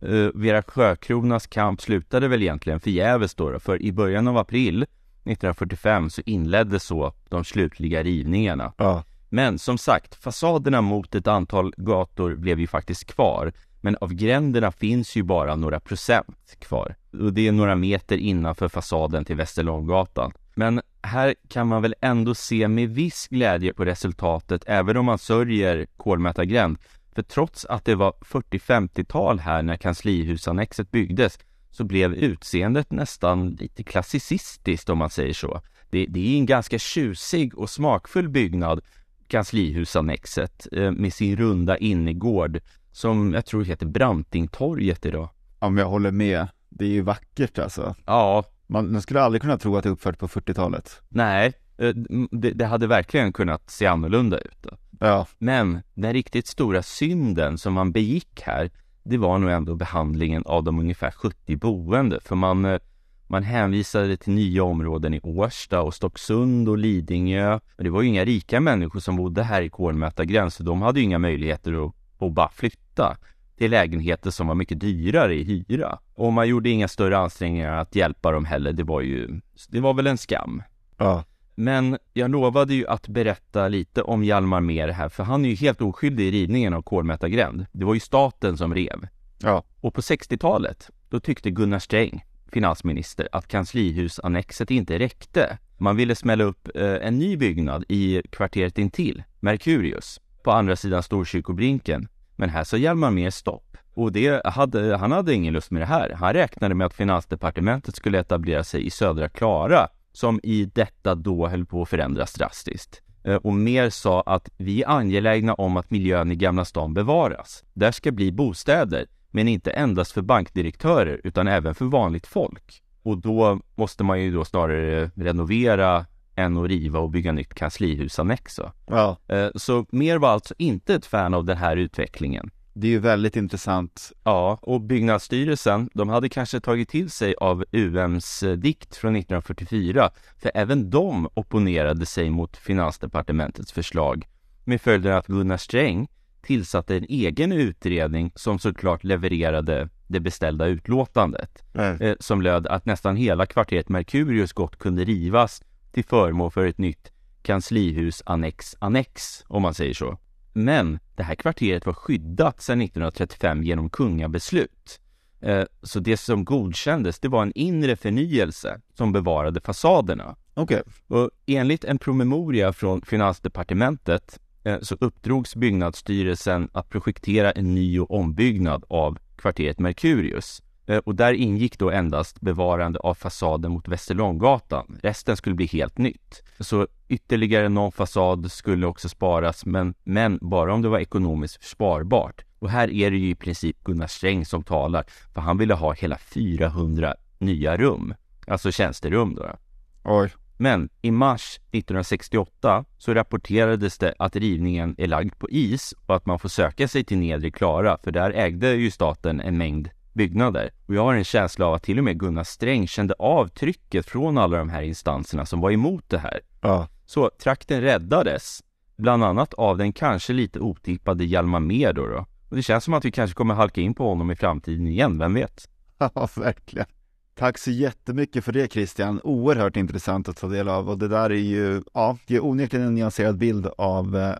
Eh, 0.00 0.28
Vera 0.34 0.62
Sjökronas 0.62 1.46
kamp 1.46 1.80
slutade 1.80 2.28
väl 2.28 2.42
egentligen 2.42 2.80
förgäves 2.80 3.34
då, 3.34 3.58
för 3.58 3.82
i 3.82 3.92
början 3.92 4.28
av 4.28 4.36
april 4.36 4.82
1945 4.82 6.10
så 6.10 6.22
inleddes 6.26 6.84
så 6.84 7.14
de 7.28 7.44
slutliga 7.44 8.02
rivningarna. 8.02 8.72
Ja. 8.78 9.04
Men 9.28 9.58
som 9.58 9.78
sagt, 9.78 10.14
fasaderna 10.14 10.80
mot 10.80 11.14
ett 11.14 11.26
antal 11.26 11.74
gator 11.76 12.34
blev 12.34 12.60
ju 12.60 12.66
faktiskt 12.66 13.04
kvar. 13.04 13.52
Men 13.84 13.96
av 14.00 14.14
gränderna 14.14 14.72
finns 14.72 15.16
ju 15.16 15.22
bara 15.22 15.56
några 15.56 15.80
procent 15.80 16.56
kvar. 16.58 16.96
Och 17.20 17.32
det 17.32 17.48
är 17.48 17.52
några 17.52 17.74
meter 17.74 18.16
innanför 18.16 18.68
fasaden 18.68 19.24
till 19.24 19.36
Västerlånggatan. 19.36 20.32
Men 20.54 20.80
här 21.02 21.34
kan 21.48 21.68
man 21.68 21.82
väl 21.82 21.94
ändå 22.00 22.34
se 22.34 22.68
med 22.68 22.90
viss 22.90 23.28
glädje 23.28 23.74
på 23.74 23.84
resultatet, 23.84 24.64
även 24.66 24.96
om 24.96 25.06
man 25.06 25.18
sörjer 25.18 25.86
Kolmätargränd. 25.96 26.78
För 27.14 27.22
trots 27.22 27.64
att 27.64 27.84
det 27.84 27.94
var 27.94 28.12
40-50-tal 28.20 29.38
här 29.38 29.62
när 29.62 29.76
kanslihusannexet 29.76 30.90
byggdes, 30.90 31.38
så 31.70 31.84
blev 31.84 32.14
utseendet 32.14 32.90
nästan 32.90 33.50
lite 33.50 33.82
klassicistiskt 33.82 34.88
om 34.88 34.98
man 34.98 35.10
säger 35.10 35.34
så. 35.34 35.60
Det, 35.90 36.06
det 36.08 36.34
är 36.34 36.38
en 36.38 36.46
ganska 36.46 36.78
tjusig 36.78 37.58
och 37.58 37.70
smakfull 37.70 38.28
byggnad 38.28 38.80
kanslihusannexet 39.28 40.66
eh, 40.72 40.90
med 40.90 41.12
sin 41.12 41.36
runda 41.36 41.78
innergård 41.78 42.60
som 42.92 43.34
jag 43.34 43.46
tror 43.46 43.64
heter 43.64 43.86
Brantingtorget 43.86 45.06
idag. 45.06 45.28
Ja, 45.60 45.68
men 45.70 45.82
jag 45.82 45.88
håller 45.90 46.10
med. 46.10 46.48
Det 46.68 46.84
är 46.84 46.88
ju 46.88 47.02
vackert 47.02 47.58
alltså. 47.58 47.94
Ja, 48.06 48.44
Man, 48.66 48.92
man 48.92 49.02
skulle 49.02 49.22
aldrig 49.22 49.42
kunna 49.42 49.58
tro 49.58 49.76
att 49.76 49.82
det 49.82 49.88
är 49.88 49.92
uppfört 49.92 50.18
på 50.18 50.28
40-talet. 50.28 51.00
nej, 51.08 51.52
eh, 51.78 51.94
det, 52.30 52.50
det 52.50 52.66
hade 52.66 52.86
verkligen 52.86 53.32
kunnat 53.32 53.70
se 53.70 53.86
annorlunda 53.86 54.38
ut. 54.38 54.56
Då. 54.60 54.70
Ja, 55.00 55.26
Men 55.38 55.80
den 55.94 56.12
riktigt 56.12 56.46
stora 56.46 56.82
synden 56.82 57.58
som 57.58 57.72
man 57.72 57.92
begick 57.92 58.40
här, 58.42 58.70
det 59.04 59.16
var 59.18 59.38
nog 59.38 59.50
ändå 59.50 59.74
behandlingen 59.74 60.42
av 60.46 60.64
de 60.64 60.78
ungefär 60.78 61.10
70 61.10 61.56
boende, 61.56 62.20
för 62.20 62.36
man 62.36 62.64
eh, 62.64 62.78
man 63.26 63.42
hänvisade 63.42 64.16
till 64.16 64.32
nya 64.32 64.64
områden 64.64 65.14
i 65.14 65.20
Årsta 65.22 65.82
och 65.82 65.94
Stocksund 65.94 66.68
och 66.68 66.78
Lidingö. 66.78 67.58
Men 67.76 67.84
det 67.84 67.90
var 67.90 68.02
ju 68.02 68.08
inga 68.08 68.24
rika 68.24 68.60
människor 68.60 69.00
som 69.00 69.16
bodde 69.16 69.42
här 69.42 69.62
i 69.62 69.68
Kolmätargräns, 69.68 70.54
så 70.54 70.62
de 70.62 70.82
hade 70.82 71.00
ju 71.00 71.04
inga 71.04 71.18
möjligheter 71.18 71.86
att, 71.86 71.94
att 72.26 72.32
bara 72.32 72.48
flytta 72.48 73.16
till 73.58 73.70
lägenheter 73.70 74.30
som 74.30 74.46
var 74.46 74.54
mycket 74.54 74.80
dyrare 74.80 75.34
i 75.34 75.44
hyra. 75.68 75.98
Och 76.14 76.32
man 76.32 76.48
gjorde 76.48 76.70
inga 76.70 76.88
större 76.88 77.18
ansträngningar 77.18 77.76
att 77.76 77.94
hjälpa 77.96 78.32
dem 78.32 78.44
heller. 78.44 78.72
Det 78.72 78.82
var 78.84 79.00
ju, 79.00 79.40
det 79.68 79.80
var 79.80 79.94
väl 79.94 80.06
en 80.06 80.18
skam. 80.18 80.62
ja, 80.98 81.24
Men 81.54 81.98
jag 82.12 82.30
lovade 82.30 82.74
ju 82.74 82.86
att 82.86 83.08
berätta 83.08 83.68
lite 83.68 84.02
om 84.02 84.24
Hjalmar 84.24 84.60
Mer 84.60 84.88
här, 84.88 85.08
för 85.08 85.24
han 85.24 85.44
är 85.44 85.48
ju 85.48 85.54
helt 85.54 85.80
oskyldig 85.80 86.24
i 86.24 86.30
rivningen 86.30 86.74
av 86.74 86.82
Kolmätargränd. 86.82 87.66
Det 87.72 87.84
var 87.84 87.94
ju 87.94 88.00
staten 88.00 88.56
som 88.56 88.74
rev. 88.74 89.08
ja, 89.42 89.64
Och 89.80 89.94
på 89.94 90.00
60-talet, 90.00 90.90
då 91.08 91.20
tyckte 91.20 91.50
Gunnar 91.50 91.78
Sträng, 91.78 92.24
finansminister, 92.52 93.28
att 93.32 93.48
kanslihusannexet 93.48 94.70
inte 94.70 94.98
räckte. 94.98 95.58
Man 95.78 95.96
ville 95.96 96.14
smälla 96.14 96.44
upp 96.44 96.68
eh, 96.74 96.94
en 97.06 97.18
ny 97.18 97.36
byggnad 97.36 97.84
i 97.88 98.22
kvarteret 98.30 98.78
intill, 98.78 99.22
Merkurius, 99.40 100.20
på 100.44 100.50
andra 100.52 100.76
sidan 100.76 101.02
Storkyrkobrinken. 101.02 102.08
Men 102.42 102.50
här 102.50 102.64
sa 102.64 102.76
Hjalmar 102.76 103.10
Mer 103.10 103.30
stopp. 103.30 103.76
Och 103.94 104.12
det 104.12 104.46
hade, 104.46 104.96
han 104.96 105.12
hade 105.12 105.34
ingen 105.34 105.52
lust 105.52 105.70
med 105.70 105.82
det 105.82 105.86
här. 105.86 106.10
Han 106.10 106.32
räknade 106.32 106.74
med 106.74 106.86
att 106.86 106.94
Finansdepartementet 106.94 107.96
skulle 107.96 108.18
etablera 108.18 108.64
sig 108.64 108.86
i 108.86 108.90
Södra 108.90 109.28
Klara, 109.28 109.88
som 110.12 110.40
i 110.42 110.64
detta 110.64 111.14
då 111.14 111.48
höll 111.48 111.66
på 111.66 111.82
att 111.82 111.88
förändras 111.88 112.32
drastiskt. 112.32 113.02
Eh, 113.24 113.34
och 113.34 113.54
mer 113.54 113.90
sa 113.90 114.20
att 114.20 114.50
vi 114.56 114.82
är 114.82 114.88
angelägna 114.88 115.54
om 115.54 115.76
att 115.76 115.90
miljön 115.90 116.32
i 116.32 116.34
Gamla 116.34 116.64
stan 116.64 116.94
bevaras. 116.94 117.64
Där 117.72 117.92
ska 117.92 118.12
bli 118.12 118.32
bostäder, 118.32 119.06
men 119.30 119.48
inte 119.48 119.70
endast 119.70 120.12
för 120.12 120.22
bankdirektörer 120.22 121.20
utan 121.24 121.48
även 121.48 121.74
för 121.74 121.84
vanligt 121.84 122.26
folk. 122.26 122.82
Och 123.02 123.18
då 123.18 123.60
måste 123.74 124.04
man 124.04 124.22
ju 124.22 124.34
då 124.34 124.44
snarare 124.44 125.10
renovera 125.14 126.06
än 126.36 126.56
att 126.56 126.68
riva 126.68 126.98
och 126.98 127.10
bygga 127.10 127.32
nytt 127.32 127.54
kanslihusannex. 127.54 128.60
ja. 128.86 129.16
Eh, 129.28 129.48
Så 129.54 129.86
mer 129.90 130.18
var 130.18 130.28
alltså 130.28 130.54
inte 130.58 130.94
ett 130.94 131.06
fan 131.06 131.34
av 131.34 131.44
den 131.44 131.56
här 131.56 131.76
utvecklingen. 131.76 132.50
Det 132.74 132.86
är 132.86 132.90
ju 132.90 132.98
väldigt 132.98 133.36
intressant. 133.36 134.12
Ja, 134.24 134.58
och 134.62 134.80
byggnadsstyrelsen, 134.80 135.90
de 135.94 136.08
hade 136.08 136.28
kanske 136.28 136.60
tagit 136.60 136.88
till 136.88 137.10
sig 137.10 137.34
av 137.40 137.64
UMs 137.72 138.42
eh, 138.42 138.52
dikt 138.52 138.96
från 138.96 139.16
1944, 139.16 140.10
för 140.38 140.50
även 140.54 140.90
de 140.90 141.28
opponerade 141.34 142.06
sig 142.06 142.30
mot 142.30 142.56
Finansdepartementets 142.56 143.72
förslag, 143.72 144.26
med 144.64 144.80
följden 144.80 145.12
att 145.16 145.26
Gunnar 145.26 145.56
Sträng 145.56 146.08
tillsatte 146.42 146.96
en 146.96 147.04
egen 147.08 147.52
utredning 147.52 148.32
som 148.34 148.58
såklart 148.58 149.04
levererade 149.04 149.88
det 150.06 150.20
beställda 150.20 150.66
utlåtandet, 150.66 151.62
eh, 152.00 152.14
som 152.20 152.42
löd 152.42 152.66
att 152.66 152.86
nästan 152.86 153.16
hela 153.16 153.46
kvarteret 153.46 153.88
Merkurius 153.88 154.52
gott 154.52 154.78
kunde 154.78 155.04
rivas 155.04 155.62
till 155.92 156.04
förmån 156.04 156.50
för 156.50 156.66
ett 156.66 156.78
nytt 156.78 157.12
kanslihus 157.42 158.22
annex 158.26 158.76
annex, 158.78 159.44
om 159.48 159.62
man 159.62 159.74
säger 159.74 159.94
så. 159.94 160.18
Men 160.52 160.98
det 161.16 161.22
här 161.22 161.34
kvarteret 161.34 161.86
var 161.86 161.92
skyddat 161.92 162.62
sedan 162.62 162.80
1935 162.82 163.62
genom 163.62 163.90
kungabeslut. 163.90 165.00
Eh, 165.40 165.64
Så 165.82 166.00
det 166.00 166.16
som 166.16 166.44
godkändes, 166.44 167.18
det 167.20 167.28
var 167.28 167.42
en 167.42 167.52
inre 167.54 167.96
förnyelse 167.96 168.80
som 168.94 169.12
bevarade 169.12 169.60
fasaderna. 169.60 170.36
Okej, 170.54 170.82
Och 171.08 171.30
enligt 171.46 171.84
en 171.84 171.98
promemoria 171.98 172.72
från 172.72 173.02
Finansdepartementet 173.02 174.38
eh, 174.64 174.80
så 174.80 174.96
uppdrogs 175.00 175.56
byggnadsstyrelsen 175.56 176.68
att 176.72 176.88
projektera 176.88 177.50
en 177.52 177.74
ny 177.74 178.00
och 178.00 178.10
ombyggnad 178.10 178.84
av 178.88 179.18
kvarteret 179.36 179.78
Merkurius. 179.78 180.62
Eh, 180.86 180.98
Och 180.98 181.14
där 181.14 181.32
ingick 181.32 181.78
då 181.78 181.90
endast 181.90 182.40
bevarande 182.40 182.98
av 182.98 183.14
fasaden 183.14 183.72
mot 183.72 183.88
Västerlånggatan. 183.88 184.98
Resten 185.02 185.36
skulle 185.36 185.54
bli 185.54 185.66
helt 185.66 185.98
nytt. 185.98 186.42
Så 186.60 186.86
ytterligare 187.08 187.68
någon 187.68 187.92
fasad 187.92 188.52
skulle 188.52 188.86
också 188.86 189.08
sparas, 189.08 189.66
men, 189.66 189.94
men 190.04 190.38
bara 190.42 190.74
om 190.74 190.82
det 190.82 190.88
var 190.88 190.98
ekonomiskt 190.98 191.64
försvarbart. 191.64 192.44
Och 192.58 192.70
här 192.70 192.90
är 192.90 193.10
det 193.10 193.16
ju 193.16 193.30
i 193.30 193.34
princip 193.34 193.84
Gunnar 193.84 194.06
Sträng 194.06 194.44
som 194.46 194.62
talar, 194.62 195.04
för 195.34 195.40
han 195.40 195.58
ville 195.58 195.74
ha 195.74 195.92
hela 195.92 196.18
400 196.18 197.14
nya 197.38 197.76
rum, 197.76 198.14
alltså 198.46 198.72
tjänsterum 198.72 199.34
då. 199.34 199.56
oj, 200.04 200.30
Men 200.56 200.88
i 201.02 201.10
mars 201.10 201.60
1968 201.70 202.84
så 202.98 203.14
rapporterades 203.14 203.98
det 203.98 204.14
att 204.18 204.36
rivningen 204.36 204.94
är 204.98 205.06
lagd 205.06 205.38
på 205.38 205.50
is 205.50 205.94
och 206.06 206.16
att 206.16 206.26
man 206.26 206.38
får 206.38 206.48
söka 206.48 206.88
sig 206.88 207.04
till 207.04 207.18
Nedre 207.18 207.50
Klara 207.50 207.98
för 208.04 208.10
där 208.10 208.30
ägde 208.30 208.74
ju 208.74 208.90
staten 208.90 209.40
en 209.40 209.58
mängd 209.58 209.88
byggnader. 210.12 210.70
Och 210.86 210.94
jag 210.94 211.04
har 211.04 211.14
en 211.14 211.24
känsla 211.24 211.66
av 211.66 211.74
att 211.74 211.82
till 211.82 211.98
och 211.98 212.04
med 212.04 212.18
Gunnar 212.18 212.44
Sträng 212.44 212.86
kände 212.86 213.14
av 213.18 213.48
trycket 213.48 214.06
från 214.06 214.38
alla 214.38 214.58
de 214.58 214.68
här 214.68 214.82
instanserna 214.82 215.46
som 215.46 215.60
var 215.60 215.70
emot 215.70 216.04
det 216.08 216.18
här. 216.18 216.40
Ja. 216.60 216.88
Så 217.06 217.30
trakten 217.42 217.80
räddades, 217.80 218.60
bland 218.96 219.24
annat 219.24 219.54
av 219.54 219.78
den 219.78 219.92
kanske 219.92 220.32
lite 220.32 220.60
otippade 220.60 221.24
Hjalmar 221.24 221.60
Mer 221.60 221.92
då, 221.92 222.06
då. 222.06 222.26
Och 222.48 222.56
det 222.56 222.62
känns 222.62 222.84
som 222.84 222.94
att 222.94 223.04
vi 223.04 223.12
kanske 223.12 223.34
kommer 223.34 223.54
halka 223.54 223.80
in 223.80 223.94
på 223.94 224.08
honom 224.08 224.30
i 224.30 224.36
framtiden 224.36 224.86
igen, 224.86 225.18
vem 225.18 225.34
vet? 225.34 225.68
Ja, 225.98 226.28
verkligen. 226.36 226.86
Tack 227.34 227.58
så 227.58 227.70
jättemycket 227.70 228.44
för 228.44 228.52
det 228.52 228.72
Christian. 228.72 229.20
Oerhört 229.24 229.76
intressant 229.76 230.28
att 230.28 230.36
ta 230.36 230.48
del 230.48 230.68
av 230.68 230.90
och 230.90 230.98
det 230.98 231.08
där 231.08 231.30
är 231.30 231.34
ju, 231.34 231.82
ja, 231.94 232.18
det 232.26 232.36
är 232.36 232.44
onekligen 232.44 232.86
en 232.86 232.94
nyanserad 232.94 233.38
bild 233.38 233.66
av 233.78 234.16
eh, 234.16 234.34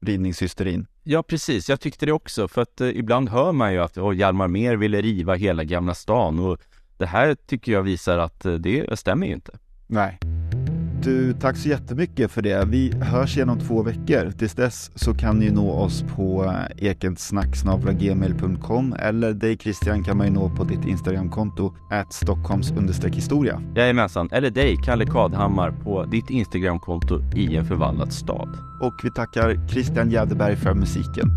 rivningshysterin. 0.00 0.86
Ja, 1.10 1.22
precis. 1.22 1.68
Jag 1.68 1.80
tyckte 1.80 2.06
det 2.06 2.12
också, 2.12 2.48
för 2.48 2.62
att 2.62 2.80
eh, 2.80 2.88
ibland 2.88 3.28
hör 3.28 3.52
man 3.52 3.72
ju 3.72 3.78
att 3.78 3.98
oh, 3.98 4.14
Hjalmar 4.14 4.48
Mer 4.48 4.76
ville 4.76 5.00
riva 5.00 5.34
hela 5.34 5.64
Gamla 5.64 5.94
stan 5.94 6.38
och 6.38 6.58
det 6.96 7.06
här 7.06 7.34
tycker 7.34 7.72
jag 7.72 7.82
visar 7.82 8.18
att 8.18 8.44
eh, 8.44 8.54
det 8.54 8.98
stämmer 8.98 9.26
ju 9.26 9.32
inte. 9.32 9.58
Nej. 9.86 10.18
Du, 11.02 11.32
tack 11.32 11.56
så 11.56 11.68
jättemycket 11.68 12.30
för 12.30 12.42
det. 12.42 12.64
Vi 12.64 12.92
hörs 13.02 13.36
igen 13.36 13.48
om 13.48 13.60
två 13.60 13.82
veckor. 13.82 14.30
Tills 14.30 14.54
dess 14.54 14.90
så 14.94 15.14
kan 15.14 15.38
ni 15.38 15.50
nå 15.50 15.72
oss 15.72 16.04
på 16.16 16.54
ekentsnack.gmail.com 16.76 18.96
eller 18.98 19.32
dig 19.32 19.58
Christian 19.58 20.04
kan 20.04 20.16
man 20.16 20.26
ju 20.26 20.32
nå 20.32 20.50
på 20.50 20.64
ditt 20.64 20.86
Instagramkonto 20.86 21.74
at 21.90 22.12
stockholms 22.12 22.72
historia. 23.14 23.62
Jajamensan, 23.76 24.28
eller 24.32 24.50
dig, 24.50 24.76
Kalle 24.84 25.06
Kadhammar, 25.06 25.70
på 25.70 26.04
ditt 26.04 26.30
Instagramkonto 26.30 27.20
i 27.36 27.56
en 27.56 27.64
förvandlad 27.64 28.12
stad. 28.12 28.48
Och 28.82 28.94
vi 29.04 29.10
tackar 29.10 29.68
Christian 29.68 30.10
Jäderberg 30.10 30.56
för 30.56 30.74
musiken. 30.74 31.30